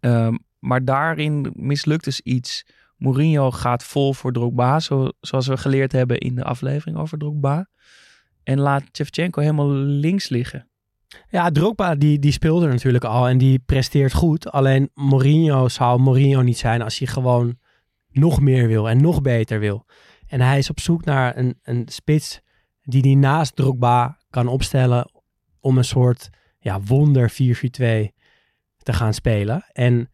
[0.00, 2.66] Ehm, maar daarin mislukt dus iets.
[2.96, 4.80] Mourinho gaat vol voor Drogba.
[4.80, 7.68] Zo, zoals we geleerd hebben in de aflevering over Drogba.
[8.42, 10.68] En laat Shevchenko helemaal links liggen.
[11.28, 14.50] Ja, Drogba die, die speelde natuurlijk al en die presteert goed.
[14.50, 17.58] Alleen Mourinho zou Mourinho niet zijn als hij gewoon
[18.10, 19.86] nog meer wil en nog beter wil.
[20.32, 22.40] En hij is op zoek naar een, een spits
[22.82, 23.60] die die naast
[24.30, 25.10] kan opstellen
[25.60, 27.36] om een soort ja, wonder 4-4-2
[28.76, 29.64] te gaan spelen.
[29.72, 30.10] En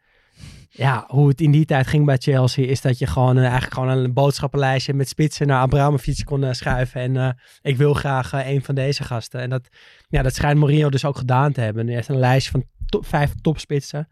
[0.69, 3.75] ja, hoe het in die tijd ging bij Chelsea is dat je gewoon eh, eigenlijk
[3.75, 7.01] gewoon een boodschappenlijstje met spitsen naar Abramovic kon eh, schuiven.
[7.01, 9.41] En eh, ik wil graag een van deze gasten.
[9.41, 9.69] En dat,
[10.09, 11.87] ja, dat schijnt Mourinho dus ook gedaan te hebben.
[11.87, 14.09] Hij heeft een lijstje van top, vijf topspitsen.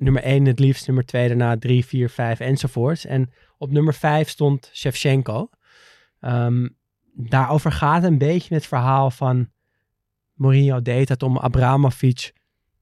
[0.00, 3.04] Nummer 1 het liefst, nummer 2 daarna 3, 4, 5 enzovoorts.
[3.04, 5.50] En op nummer 5 stond Shevchenko.
[6.20, 6.68] Ehm,
[7.14, 9.48] daarover gaat een beetje het verhaal van
[10.34, 12.32] Mourinho deed het om Abramovic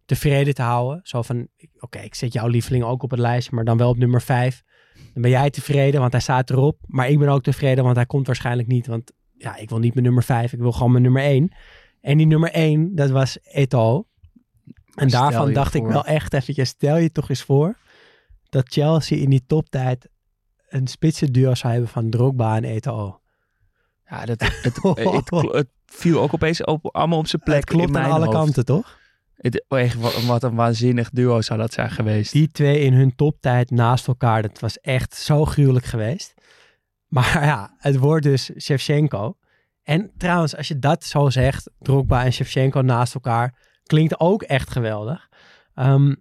[0.04, 1.00] tevreden te houden.
[1.02, 1.48] Zo van,
[1.78, 4.62] oké, ik zet jouw lieveling ook op het lijstje, maar dan wel op nummer 5.
[5.12, 6.78] Dan ben jij tevreden, want hij staat erop.
[6.86, 8.86] Maar ik ben ook tevreden, want hij komt waarschijnlijk niet.
[8.86, 11.52] Want ja, ik wil niet mijn nummer 5, ik wil gewoon mijn nummer 1.
[12.00, 14.06] En die nummer 1, dat was Eto'o.
[14.98, 17.76] En Stel daarvan dacht ik wel echt eventjes, stel je toch eens voor
[18.48, 20.08] dat Chelsea in die toptijd
[20.68, 23.20] een spitse duo zou hebben van Drogba en Eto'o.
[24.08, 27.88] Ja, dat, het, het, het viel ook opeens op, allemaal op zijn plek Het klopt
[27.88, 28.36] in aan alle hoofd.
[28.36, 28.98] kanten, toch?
[29.36, 32.32] Het, oh, echt, wat, wat een waanzinnig duo zou dat zijn geweest.
[32.32, 36.34] Die twee in hun toptijd naast elkaar, dat was echt zo gruwelijk geweest.
[37.08, 39.36] Maar ja, het wordt dus Shevchenko.
[39.82, 43.54] En trouwens, als je dat zo zegt, Drogba en Shevchenko naast elkaar,
[43.88, 45.28] klinkt ook echt geweldig.
[45.74, 46.14] Ehm,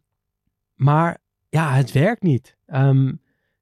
[0.76, 1.18] maar
[1.49, 2.57] ja, het werkt niet.
[2.65, 3.09] Ehm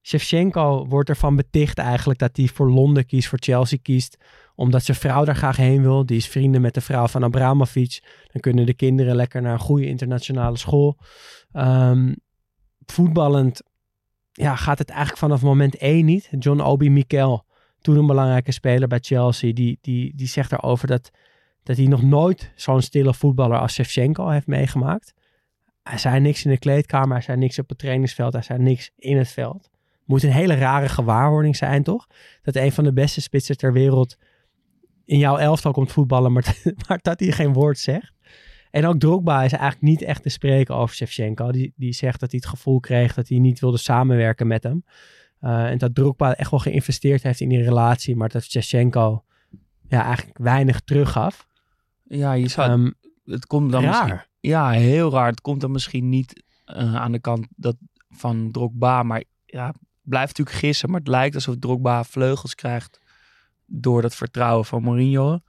[0.06, 4.18] Shevchenko wordt ervan beticht eigenlijk dat hij voor Londen kiest, voor Chelsea kiest,
[4.56, 6.06] omdat zijn vrouw daar graag heen wil.
[6.06, 8.04] Die is vrienden met de vrouw van Abramovic.
[8.32, 10.98] Dan kunnen de kinderen lekker naar een goede internationale school.
[11.52, 12.14] Ehm,
[12.86, 13.62] voetballend
[14.32, 16.30] ja, gaat het eigenlijk vanaf moment één niet.
[16.40, 17.46] John Obi Mikel,
[17.82, 21.12] toen een belangrijke speler bij Chelsea, die, die, die zegt daarover dat,
[21.66, 25.14] dat hij nog nooit zo'n stille voetballer als Shevchenko heeft meegemaakt.
[25.84, 28.92] Hij zei niks in de kleedkamer, hij zei niks op het trainingsveld, hij zei niks
[28.96, 29.70] in het veld.
[30.06, 32.08] Moet een hele rare gewaarwording zijn, toch?
[32.42, 34.18] Dat een van de beste spitsen ter wereld
[35.06, 36.58] in jouw elftal komt voetballen, maar,
[36.88, 38.14] maar dat hij geen woord zegt.
[38.72, 41.52] En ook Drogba is eigenlijk niet echt te spreken over Shevchenko.
[41.52, 44.84] Die, die zegt dat hij het gevoel kreeg dat hij niet wilde samenwerken met hem.
[45.42, 49.24] Uh, en dat Drogba echt wel geïnvesteerd heeft in die relatie, maar dat Shevchenko
[49.88, 51.48] ja, eigenlijk weinig teruggaf.
[52.08, 52.94] Ja, je zou, Um,
[53.26, 54.04] het komt dan raar.
[54.08, 54.30] misschien...
[54.40, 55.28] Ja, heel raar.
[55.28, 57.76] Het komt dan misschien niet eh, aan de kant dat,
[58.10, 60.90] van Drogba, maar ja, blijft natuurlijk gissen.
[60.90, 63.00] Maar het lijkt alsof Drogba vleugels krijgt
[63.66, 65.40] door dat vertrouwen van Mourinho.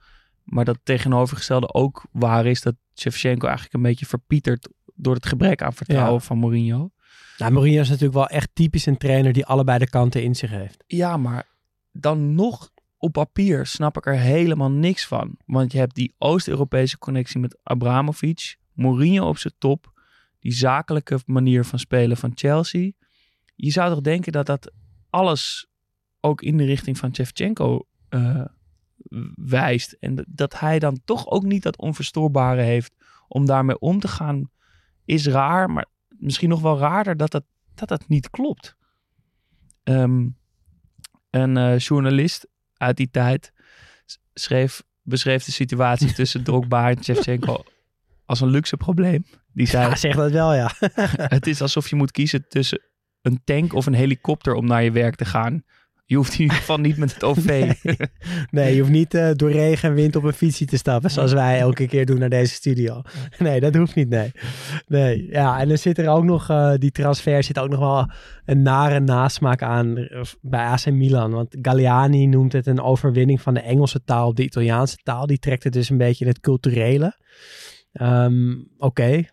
[0.43, 5.61] Maar dat tegenovergestelde ook waar is dat Shevchenko eigenlijk een beetje verpietert door het gebrek
[5.61, 6.19] aan vertrouwen Ja.
[6.19, 6.89] van Mourinho.
[7.37, 10.49] Nou, Mourinho is natuurlijk wel echt typisch een trainer die allebei de kanten in zich
[10.49, 10.83] heeft.
[10.87, 11.45] Ja, maar
[11.91, 15.37] dan nog op papier snap ik er helemaal niks van.
[15.45, 19.91] Want je hebt die Oost-Europese connectie met Abramovic, Mourinho op zijn top,
[20.39, 22.91] die zakelijke manier van spelen van Chelsea.
[23.55, 24.71] Je zou toch denken dat dat
[25.09, 25.67] alles
[26.19, 28.45] ook in de richting van Shevchenko eh,
[29.35, 29.91] wijst.
[29.91, 32.93] En dat- hij dan toch ook niet dat onverstoorbare heeft
[33.27, 34.49] om daarmee om te gaan,
[35.05, 35.69] is raar.
[35.69, 37.43] Maar misschien nog wel raarder dat dat,
[37.73, 38.75] dat, dat niet klopt.
[39.83, 40.27] Ehm,
[41.29, 43.51] een eh, journalist uit die tijd
[44.33, 47.63] schreef, beschreef de situatie tussen Drogba en Shevchenko
[48.25, 49.25] als een luxe probleem.
[49.53, 50.71] Die zei, Ja, zeg dat wel, ja.
[51.37, 52.81] het is alsof je moet kiezen tussen
[53.21, 55.63] een tank of een helikopter om naar je werk te gaan.
[56.07, 57.73] Je hoeft in ieder geval niet met het OV.
[58.51, 61.33] Nee, je hoeft niet eh, door regen en wind op een fietsje te stappen, zoals
[61.33, 63.01] wij elke keer doen naar deze studio.
[63.37, 64.31] Nee, dat hoeft niet, nee.
[64.87, 68.11] Nee, ja, en er zit er ook nog, eh, die transfer zit ook nog wel
[68.45, 70.07] een nare nasmaak aan
[70.41, 71.31] bij AC Milan.
[71.31, 75.25] Want Galliani noemt het een overwinning van de Engelse taal op de Italiaanse taal.
[75.25, 77.17] Die trekt het dus een beetje in het culturele.
[77.91, 79.23] Ehm, Oké,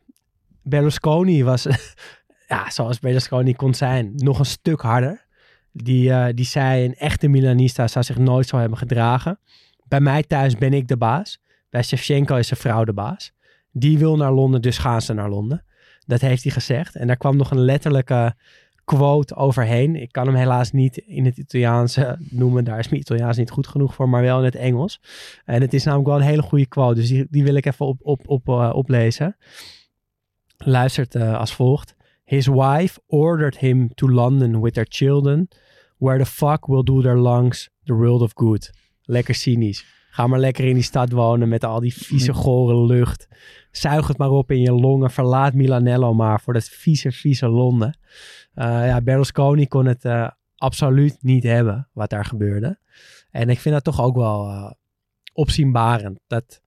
[0.62, 1.66] Berlusconi was,
[2.48, 5.23] ja, zoals Berlusconi kon zijn, nog een stuk harder.
[5.76, 9.38] Die, eh, die zei, een echte Milanista zou zich nooit zo hebben gedragen.
[9.88, 11.40] Bij mij thuis ben ik de baas.
[11.70, 13.32] Bij Shevchenko is zijn vrouw de baas.
[13.70, 15.64] Die wil naar Londen, dus gaan ze naar Londen.
[16.06, 16.94] Dat heeft hij gezegd.
[16.94, 18.34] En daar kwam nog een letterlijke
[18.84, 19.96] quote overheen.
[19.96, 22.64] Ik kan hem helaas niet in het Italiaans noemen.
[22.64, 25.00] Daar is mijn Italiaans niet goed genoeg voor, maar wel in het Engels.
[25.44, 26.94] En het is namelijk wel een hele goede quote.
[26.94, 29.36] Dus die, die wil ik even op, op, op, eh, oplezen.
[30.56, 31.94] Luistert eh, als volgt.
[32.24, 35.48] His wife ordered him to London with their children.
[35.98, 38.70] Where the fuck will do their lungs the world of good.
[39.02, 39.84] Lekker cynisch.
[40.10, 43.28] Ga maar lekker in die stad wonen met al die vieze, gore lucht.
[43.70, 45.10] Zuig het maar op in je longen.
[45.10, 47.98] Verlaat Milanello maar voor dat vieze, vieze Londen.
[48.54, 52.78] Uh, ja, Berlusconi kon het uh, absoluut niet hebben wat daar gebeurde.
[53.30, 54.70] En ik vind dat toch ook wel uh,
[55.32, 56.20] opzienbarend.
[56.26, 56.62] Dat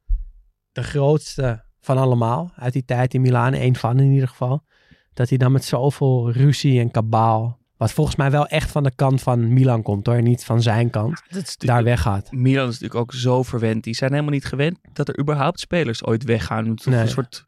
[0.71, 4.63] de grootste van allemaal uit die tijd in Milaan, één van in ieder geval,
[5.17, 8.91] dat hij dan met zoveel ruzie en kabaal, wat volgens mij wel echt van de
[8.95, 11.21] kant van Milan komt hoor, niet van zijn kant,
[11.57, 12.31] daar weggaat.
[12.31, 13.83] Milan is natuurlijk ook zo verwend.
[13.83, 16.67] Die zijn helemaal niet gewend dat er überhaupt spelers ooit weggaan.
[16.67, 16.99] Het Nee.
[16.99, 17.43] een soort...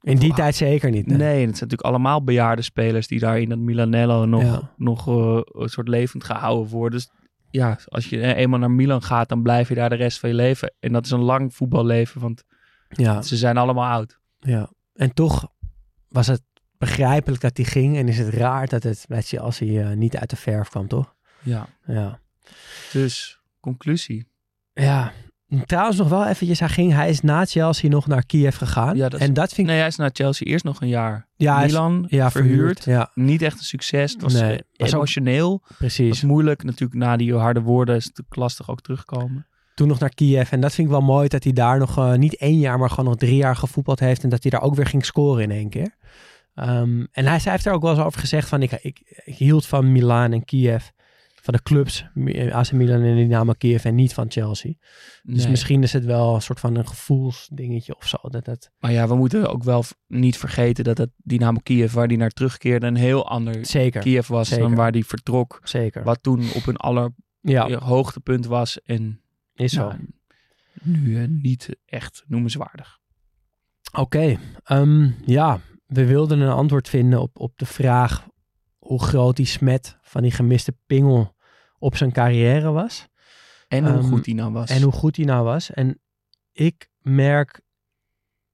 [0.00, 1.06] In die tijd zeker niet.
[1.06, 4.72] Nee, het zijn natuurlijk allemaal bejaarde spelers die daar in dat Milanello nog, Ja.
[4.76, 6.98] nog eh, een soort levend gehouden worden.
[6.98, 7.10] Dus
[7.50, 10.34] ja, als je eenmaal naar Milan gaat, dan blijf je daar de rest van je
[10.34, 10.72] leven.
[10.80, 12.44] En dat is een lang voetballeven, want
[12.88, 14.18] Ja, ze zijn allemaal oud.
[14.40, 14.70] ja.
[14.94, 15.48] En toch
[16.08, 16.42] was het
[16.78, 20.30] begrijpelijk dat hij ging en is het raar dat het bij Chelsea eh, niet uit
[20.30, 21.14] de verf kwam, toch?
[21.42, 21.66] Ja.
[21.86, 22.18] Ja.
[22.92, 24.26] Dus, conclusie.
[24.74, 25.12] Ja,
[25.66, 28.96] trouwens nog wel eventjes, hij, ging, hij is na Chelsea nog naar Kiev gegaan.
[28.96, 29.66] Ja, dat is- en dat vind ik...
[29.66, 31.26] Nee, hij is naar Chelsea eerst nog een jaar.
[31.36, 32.84] ja, hij is- Milan, ja, verhuurd.
[32.84, 34.12] Ja, Niet echt een succes.
[34.12, 35.62] Het was Nee, eh, was ook- emotioneel.
[35.78, 36.08] precies.
[36.08, 36.62] was moeilijk.
[36.64, 39.46] Natuurlijk na die harde woorden is het lastig ook terugkomen.
[39.74, 40.52] Toen nog naar Kiev.
[40.52, 42.90] En dat vind ik wel mooi dat hij daar nog eh, niet één jaar, maar
[42.90, 44.22] gewoon nog drie jaar gevoetbald heeft.
[44.22, 45.94] En dat hij daar ook weer ging scoren in één keer.
[46.58, 49.34] Ehm, en hij, hij heeft er ook wel eens over gezegd van ik, ik, ik
[49.36, 50.86] hield van Milaan en Kiev.
[51.42, 54.72] Van de clubs, Mi- AC Milan en Dynamo Kiev en niet van Chelsea.
[55.22, 55.50] Dus Nee.
[55.50, 58.16] misschien is het wel een soort van een gevoelsdingetje of zo.
[58.22, 62.08] Dat het, Maar ja, we moeten ook wel niet vergeten dat het Dynamo Kiev, waar
[62.08, 65.60] die naar terugkeerde, een heel ander zeker, Kiev was dan waar die vertrok.
[65.64, 66.04] zeker.
[66.04, 68.82] Wat toen op een aller Ja, hoogtepunt was.
[68.82, 69.20] En
[69.54, 69.88] is zo.
[69.88, 69.98] nou,
[70.82, 72.98] nu eh, niet echt noemenswaardig.
[73.92, 78.26] Oké, ehm, ja, we wilden een antwoord vinden op, op de vraag
[78.78, 81.34] hoe groot die smet van die gemiste pingel
[81.78, 83.06] op zijn carrière was.
[83.68, 84.70] En hoe Ehm, goed die nou was.
[84.70, 85.70] En hoe goed hij nou was.
[85.70, 86.00] En
[86.52, 87.60] ik merk,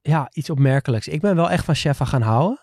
[0.01, 1.07] ja, iets opmerkelijks.
[1.07, 2.59] Ik ben wel echt van Sheffa gaan houden.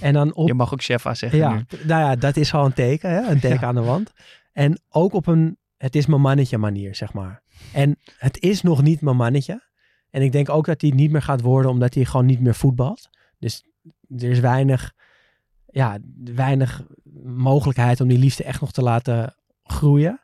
[0.00, 1.64] En dan op, Je mag ook Shefa zeggen ja, nu.
[1.84, 3.30] nou ja, dat is al een teken, hè?
[3.30, 3.66] een teken Ja.
[3.66, 4.12] aan de wand.
[4.52, 7.42] En ook op een, het is mijn mannetje manier, zeg maar.
[7.72, 9.70] En het is nog niet mijn mannetje.
[10.10, 12.40] En ik denk ook dat hij het niet meer gaat worden, omdat hij gewoon niet
[12.40, 13.08] meer voetbalt.
[13.38, 13.64] Dus
[14.18, 14.94] er is weinig,
[15.66, 16.82] ja, weinig
[17.24, 20.20] mogelijkheid om die liefde echt nog te laten groeien.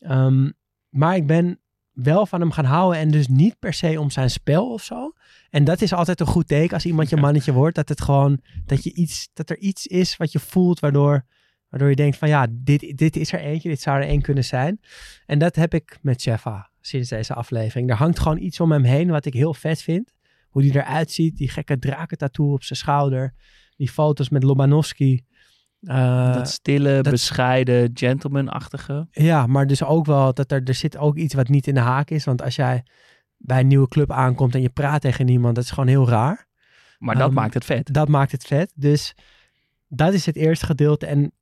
[0.00, 0.50] Ehm,
[0.88, 1.58] maar ik ben
[1.92, 5.12] wel van hem gaan houden en dus niet per se om zijn spel of zo.
[5.50, 7.76] En dat is altijd een goed teken als iemand je mannetje wordt.
[7.76, 11.24] Dat het gewoon, dat je iets, dat er iets is wat je voelt waardoor,
[11.68, 14.44] waardoor je denkt van ja, dit, dit is er eentje, dit zou er één kunnen
[14.44, 14.80] zijn.
[15.26, 17.90] En dat heb ik met Chefa sinds deze aflevering.
[17.90, 20.13] Er hangt gewoon iets om hem heen wat ik heel vet vind.
[20.54, 23.34] Hoe die eruit ziet, die gekke drakentattoo op zijn schouder.
[23.76, 25.24] Die foto's met Lobanovski.
[25.80, 29.06] Eh, dat stille, dat- bescheiden, gentleman-achtige.
[29.10, 31.80] ja, maar dus ook wel dat er, er zit ook iets wat niet in de
[31.80, 32.24] haak is.
[32.24, 32.82] Want als jij
[33.36, 36.46] bij een nieuwe club aankomt en je praat tegen iemand, dat is gewoon heel raar.
[36.98, 37.92] Maar dat Ehm, maakt het vet.
[37.92, 38.72] Dat maakt het vet.
[38.76, 39.14] Dus
[39.88, 41.06] dat is het eerste gedeelte.
[41.06, 41.32] En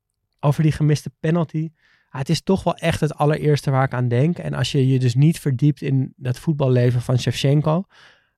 [0.41, 1.71] over die gemiste penalty.
[2.11, 4.39] ah, het is toch wel echt het allereerste waar ik aan denk.
[4.39, 7.85] En als je je dus niet verdiept in dat voetballeven van Shevchenko,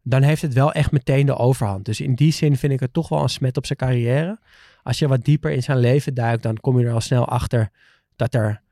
[0.07, 1.85] dan heeft het wel echt meteen de overhand.
[1.85, 4.39] Dus in die zin vind ik het toch wel een smet op zijn carrière.
[4.83, 7.71] Als je wat dieper in zijn leven duikt, dan kom je er al snel achter
[8.17, 8.63] dat er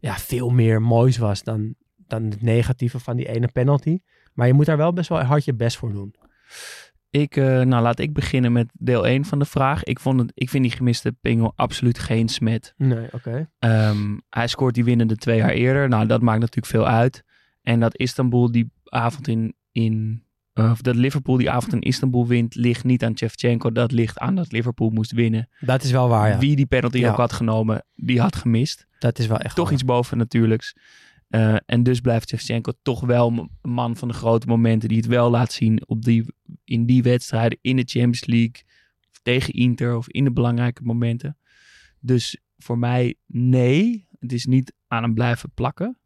[0.00, 4.00] ja, veel meer moois was dan, dan het negatieve van die ene penalty.
[4.32, 6.14] Maar je moet daar wel best wel hard je best voor doen.
[7.10, 9.84] Ik, eh, nou, laat ik beginnen met deel 1 van de vraag.
[9.84, 12.74] Ik, vond het, ik vind die gemiste pingel absoluut geen smet.
[12.76, 13.50] Nee, oké.
[13.58, 15.88] Ehm, hij scoort die winnende twee jaar eerder.
[15.88, 17.24] Nou, dat maakt natuurlijk veel uit.
[17.62, 20.22] En dat Istanbul die avond in, in
[20.58, 23.72] of dat Liverpool die avond in Istanbul wint, ligt niet aan Shevchenko.
[23.72, 25.48] Dat ligt aan dat Liverpool moest winnen.
[25.60, 26.38] Dat is wel waar, ja.
[26.38, 27.10] Wie die penalty Ja.
[27.10, 28.86] ook had genomen, die had gemist.
[28.98, 29.74] Dat is wel echt toch waar.
[29.74, 30.76] iets boven natuurlijks.
[31.28, 33.28] Eh, en dus blijft Shevchenko toch wel
[33.62, 34.88] een man van de grote momenten.
[34.88, 36.24] Die het wel laat zien op die,
[36.64, 37.58] in die wedstrijden.
[37.60, 38.62] In de Champions League.
[39.10, 39.96] Of tegen Inter.
[39.96, 41.36] Of in de belangrijke momenten.
[42.00, 44.06] Dus voor mij nee.
[44.18, 45.98] Het is niet aan hem blijven plakken.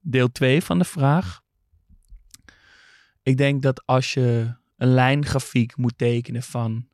[0.00, 1.42] Deel 2 van de vraag.
[3.24, 6.88] Ik denk dat als je een lijngrafiek moet tekenen van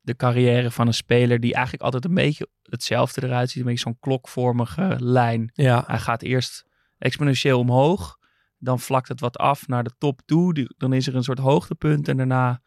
[0.00, 3.60] de carrière van een speler die eigenlijk altijd een beetje hetzelfde eruit ziet.
[3.60, 5.50] Een beetje zo'n klokvormige lijn.
[5.52, 6.66] Ja, Hij gaat eerst
[6.98, 8.18] exponentieel omhoog.
[8.58, 10.74] Dan vlakt het wat af naar de top toe.
[10.76, 12.08] Dan is er een soort hoogtepunt.
[12.08, 12.62] En daarna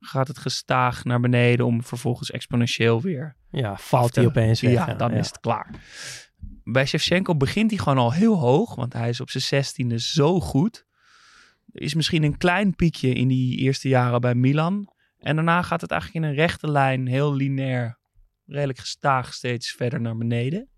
[0.00, 4.72] gaat het gestaag naar beneden om vervolgens exponentieel weer ja valt hij opeens weg.
[4.72, 5.70] Ja, dan is het klaar.
[6.64, 10.40] Bij Shevchenko begint hij gewoon al heel hoog, want hij is op zijn zestiende zo
[10.40, 10.86] goed.
[11.72, 14.92] Er is misschien een klein piekje in die eerste jaren bij Milan.
[15.18, 17.98] En daarna gaat het eigenlijk in een rechte lijn, heel lineair,
[18.46, 20.68] redelijk gestaag steeds verder naar beneden.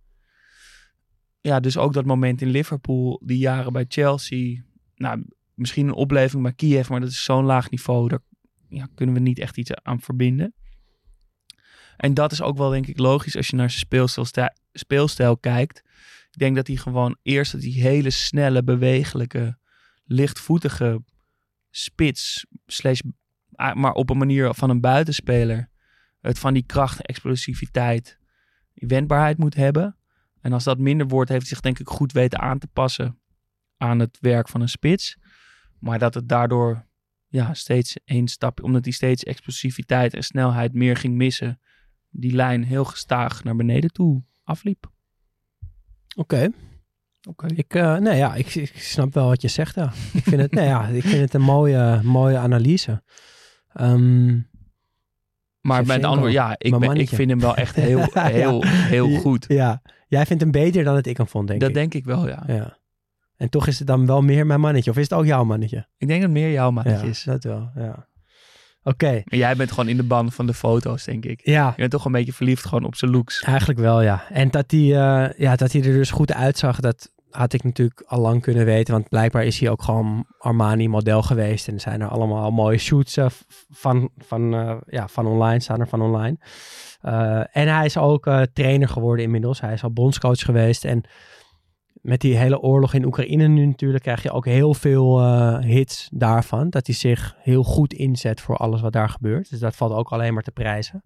[1.40, 4.62] Ja, dus ook dat moment in Liverpool, die jaren bij Chelsea.
[4.94, 5.24] Nou,
[5.55, 8.09] misschien een opleving bij Kiev, maar dat is zo'n laag niveau.
[8.09, 8.23] Daar
[8.69, 10.55] ja, kunnen we niet echt iets aan verbinden.
[11.97, 15.82] En dat is ook wel denk ik logisch als je naar zijn speelstijl, speelstijl kijkt.
[16.31, 19.59] Ik denk dat hij gewoon eerst die hele snelle, bewegelijke,
[20.12, 21.02] lichtvoetige
[21.70, 23.01] spits, slash,
[23.55, 25.68] ah, maar op een manier van een buitenspeler,
[26.20, 28.18] het van die kracht, explosiviteit,
[28.74, 29.97] wendbaarheid moet hebben.
[30.40, 33.20] En als dat minder wordt, heeft hij zich denk ik goed weten aan te passen
[33.76, 35.16] aan het werk van een spits.
[35.78, 36.86] Maar dat het daardoor
[37.28, 41.60] ja, steeds één stapje, omdat hij steeds explosiviteit en snelheid meer ging missen,
[42.10, 44.90] die lijn heel gestaag naar beneden toe afliep.
[46.14, 46.51] Oké.
[47.28, 47.47] Oké.
[47.55, 49.74] Ik, eh, nee, ja, ik, ik snap wel wat je zegt.
[49.74, 49.93] Ja.
[50.12, 53.03] Ik vind het, nee, ja, ik vind het een mooie, mooie analyse.
[53.73, 54.27] Ehm,
[55.61, 58.27] Maar met Shevchenko, andere ja, ik, mijn ben, ik vind hem wel echt heel, Ja.
[58.27, 59.44] heel, heel goed.
[59.49, 61.74] ja, jij vindt hem beter dan het ik hem vond, denk dat ik.
[61.74, 62.43] denk ik wel, ja.
[62.47, 62.78] Ja.
[63.36, 64.90] En toch is het dan wel meer mijn mannetje.
[64.90, 65.86] Of is het ook jouw mannetje?
[65.99, 67.23] Ik denk dat het meer jouw mannetje ja, is.
[67.24, 68.11] dat wel, ja.
[68.85, 71.40] Oké, En jij bent gewoon in de band van de foto's, denk ik.
[71.47, 73.43] ja, Je bent toch een beetje verliefd gewoon op zijn looks.
[73.43, 74.24] eigenlijk wel, ja.
[74.31, 78.02] En dat hij, eh, ja, dat hij er dus goed uitzag, dat had ik natuurlijk
[78.06, 78.94] al lang kunnen weten.
[78.94, 81.68] Want blijkbaar is hij ook gewoon Armani-model geweest.
[81.68, 83.26] En zijn er allemaal mooie shoots eh,
[83.70, 86.36] van, van, eh, ja, van online, staan er van online.
[87.00, 89.60] Eh, en hij is ook trainer geworden inmiddels.
[89.60, 90.84] Hij is al bondscoach geweest.
[90.84, 91.02] En
[91.92, 95.22] met die hele oorlog in Oekraïne nu natuurlijk krijg je ook heel veel
[95.60, 96.70] hits daarvan.
[96.70, 99.50] Dat hij zich heel goed inzet voor alles wat daar gebeurt.
[99.50, 101.02] Dus dat valt ook alleen maar te prijzen.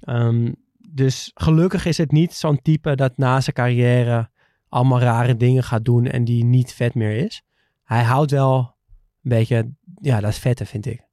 [0.00, 0.52] Ehm,
[0.90, 4.30] dus gelukkig is het niet zo'n type dat na zijn carrière
[4.76, 7.42] allemaal rare dingen gaat doen en die niet vet meer is.
[7.84, 8.76] Hij houdt wel
[9.22, 9.70] een beetje,
[10.00, 11.04] ja, dat is vette vind ik.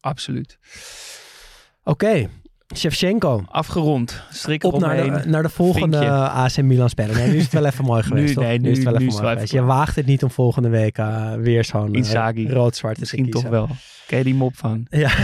[0.00, 0.58] Absoluut.
[1.84, 2.28] Oké,
[2.78, 3.42] Shevchenko.
[3.50, 4.22] Afgerond.
[4.30, 6.14] Strik Op naar de, naar de volgende Vinkje.
[6.28, 7.16] AC Milan speler.
[7.16, 8.44] Nee, nu is het wel even mooi geweest, Nu- toch?
[8.44, 9.36] nee, nu, is het wel even mooi geweest.
[9.42, 9.76] even Je klaar.
[9.76, 12.48] waagt het niet om volgende week eh, weer zo'n eh, Inzaghi.
[12.48, 13.50] rood-zwart te Misschien toch kiezen.
[13.50, 13.68] wel.
[14.06, 14.86] Ken je die mop van?
[14.90, 15.10] Ja.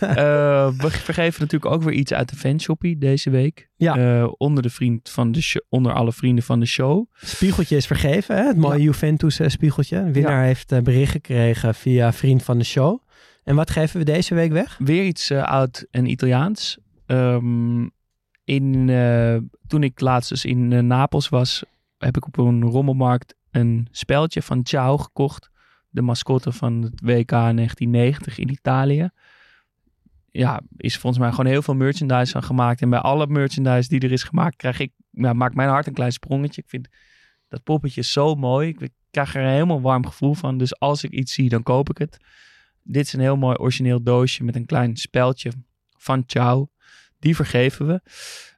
[0.00, 3.68] Eh, we vergeven natuurlijk ook weer iets uit de fanshoppie deze week.
[3.76, 3.96] Ja.
[3.96, 7.06] Eh, onder, de vriend van de show, onder alle vrienden van de show.
[7.24, 8.42] Spiegeltje is vergeven, hè?
[8.46, 10.04] het mooie Juventus eh, spiegeltje.
[10.04, 12.98] De winnaar heeft eh, bericht gekregen via vriend van de show.
[13.44, 14.78] En wat geven we deze week weg?
[14.78, 16.78] Weer iets eh, oud en Italiaans.
[17.06, 17.88] Ehm,
[18.44, 21.64] in, eh, toen ik laatst dus in eh, Napels was,
[21.98, 25.50] heb ik op een rommelmarkt een speldje van Ciao gekocht.
[25.90, 29.08] De mascotte van het WK 1990 in Italië.
[30.30, 32.82] Ja, is volgens mij gewoon heel veel merchandise van gemaakt.
[32.82, 35.92] En bij alle merchandise die er is gemaakt, krijg ik, ja, maakt mijn hart een
[35.92, 36.62] klein sprongetje.
[36.62, 36.88] Ik vind
[37.48, 38.68] dat poppetje zo mooi.
[38.68, 40.58] Ik krijg er een helemaal warm gevoel van.
[40.58, 42.18] Dus als ik iets zie, dan koop ik het.
[42.86, 45.52] Dit is een heel mooi origineel doosje met een klein speldje
[45.98, 46.68] van Ciao.
[47.18, 48.00] Die vergeven we.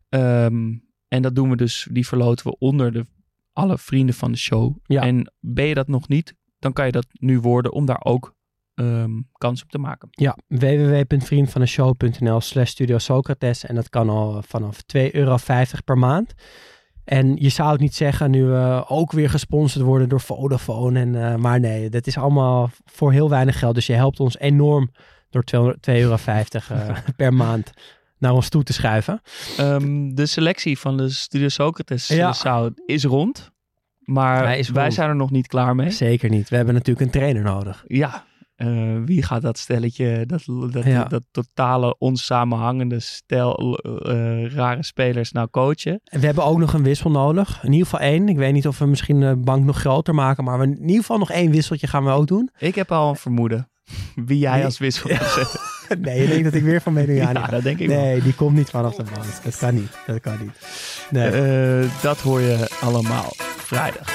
[0.09, 0.75] Ehm,
[1.09, 3.05] en dat doen we dus, die verloten we onder de,
[3.53, 4.77] alle vrienden van de show.
[4.85, 5.03] Ja.
[5.03, 8.35] En ben je dat nog niet, dan kan je dat nu worden om daar ook
[8.75, 10.09] ehm, kans op te maken.
[10.11, 13.65] Ja, www.vriendvandeshow.nl slash Studio Socrates.
[13.65, 15.39] En dat kan al vanaf 2,50 euro
[15.85, 16.35] per maand.
[17.07, 21.01] En je zou het niet zeggen nu we ook weer gesponsord worden door Vodafone.
[21.01, 23.75] En, eh, maar nee, dat is allemaal voor heel weinig geld.
[23.75, 24.91] Dus je helpt ons enorm
[25.31, 26.17] door 2,50 euro
[26.69, 27.73] eh, per maand
[28.19, 29.21] naar ons toe te schuiven.
[29.57, 32.17] Ehm, de selectie van de Studio Socrates Ja.
[32.17, 32.33] ja.
[32.33, 33.51] Sound is rond.
[33.99, 35.91] Maar wij zijn er nog niet klaar mee.
[35.91, 36.49] Zeker niet.
[36.49, 37.85] We hebben natuurlijk een trainer nodig.
[37.87, 38.25] Ja,
[38.57, 38.69] eh,
[39.05, 40.43] wie gaat dat stelletje, dat,
[40.73, 41.05] dat, Ja.
[41.05, 46.01] dat totale onsamenhangende stel eh, rare spelers nou coachen?
[46.05, 47.59] En we hebben ook nog een wissel nodig.
[47.63, 48.29] In ieder geval één.
[48.29, 50.45] Ik weet niet of we misschien de bank nog groter maken.
[50.45, 52.51] Maar we in ieder geval nog één wisseltje gaan we ook doen.
[52.59, 53.69] Ik heb al een vermoeden
[54.15, 55.61] wie jij als wissel gaat zetten.
[56.03, 58.01] nee, je denkt dat ik weer van Mediani Ja, dat denk ik wel.
[58.01, 59.25] Nee, die komt niet vanaf de bank.
[59.45, 59.91] Dat kan niet.
[60.07, 60.53] Dat kan niet.
[61.11, 61.29] Nee.
[61.83, 64.09] Eh, dat hoor je allemaal vrijdag.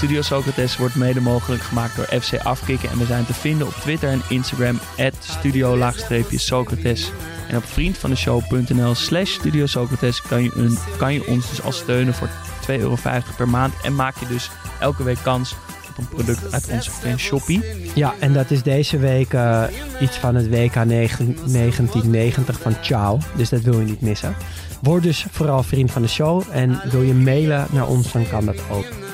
[0.00, 2.90] Studio Socrates wordt mede mogelijk gemaakt door FC Afkikken.
[2.90, 4.78] En we zijn te vinden op Twitter en Instagram.
[5.18, 7.12] studio-socrates.
[7.48, 12.14] En op vriendvandeshow.nl slash Studio Socrates kan je, een, kan je ons dus al steunen
[12.14, 12.96] voor 2,50 euro
[13.36, 13.74] per maand.
[13.82, 15.54] En maak je dus elke week kans
[15.88, 17.62] op een product uit onze fan Shoppie.
[17.94, 19.64] Ja, en dat is deze week eh,
[20.00, 23.18] iets van het WK 9 1990 van Ciao.
[23.36, 24.36] Dus dat wil je niet missen.
[24.82, 26.42] Word dus vooral vriend van de show.
[26.50, 29.09] En wil je mailen naar ons, dan kan dat ook.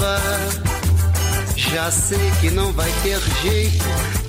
[0.00, 0.48] Levar.
[1.56, 3.84] Já sei que não vai ter jeito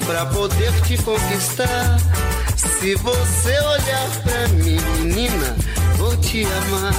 [0.06, 1.98] pra poder te conquistar.
[2.56, 5.56] Se você olhar pra mim, menina,
[5.98, 6.94] vou te amar.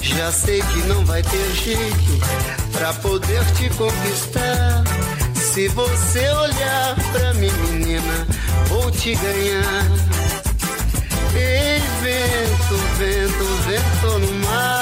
[0.00, 4.82] Já sei que não vai ter jeito pra poder te conquistar.
[5.34, 8.26] Se você olhar pra mim, menina,
[8.68, 9.84] vou te ganhar.
[11.34, 14.81] Ei, vento, vento, vento no mar.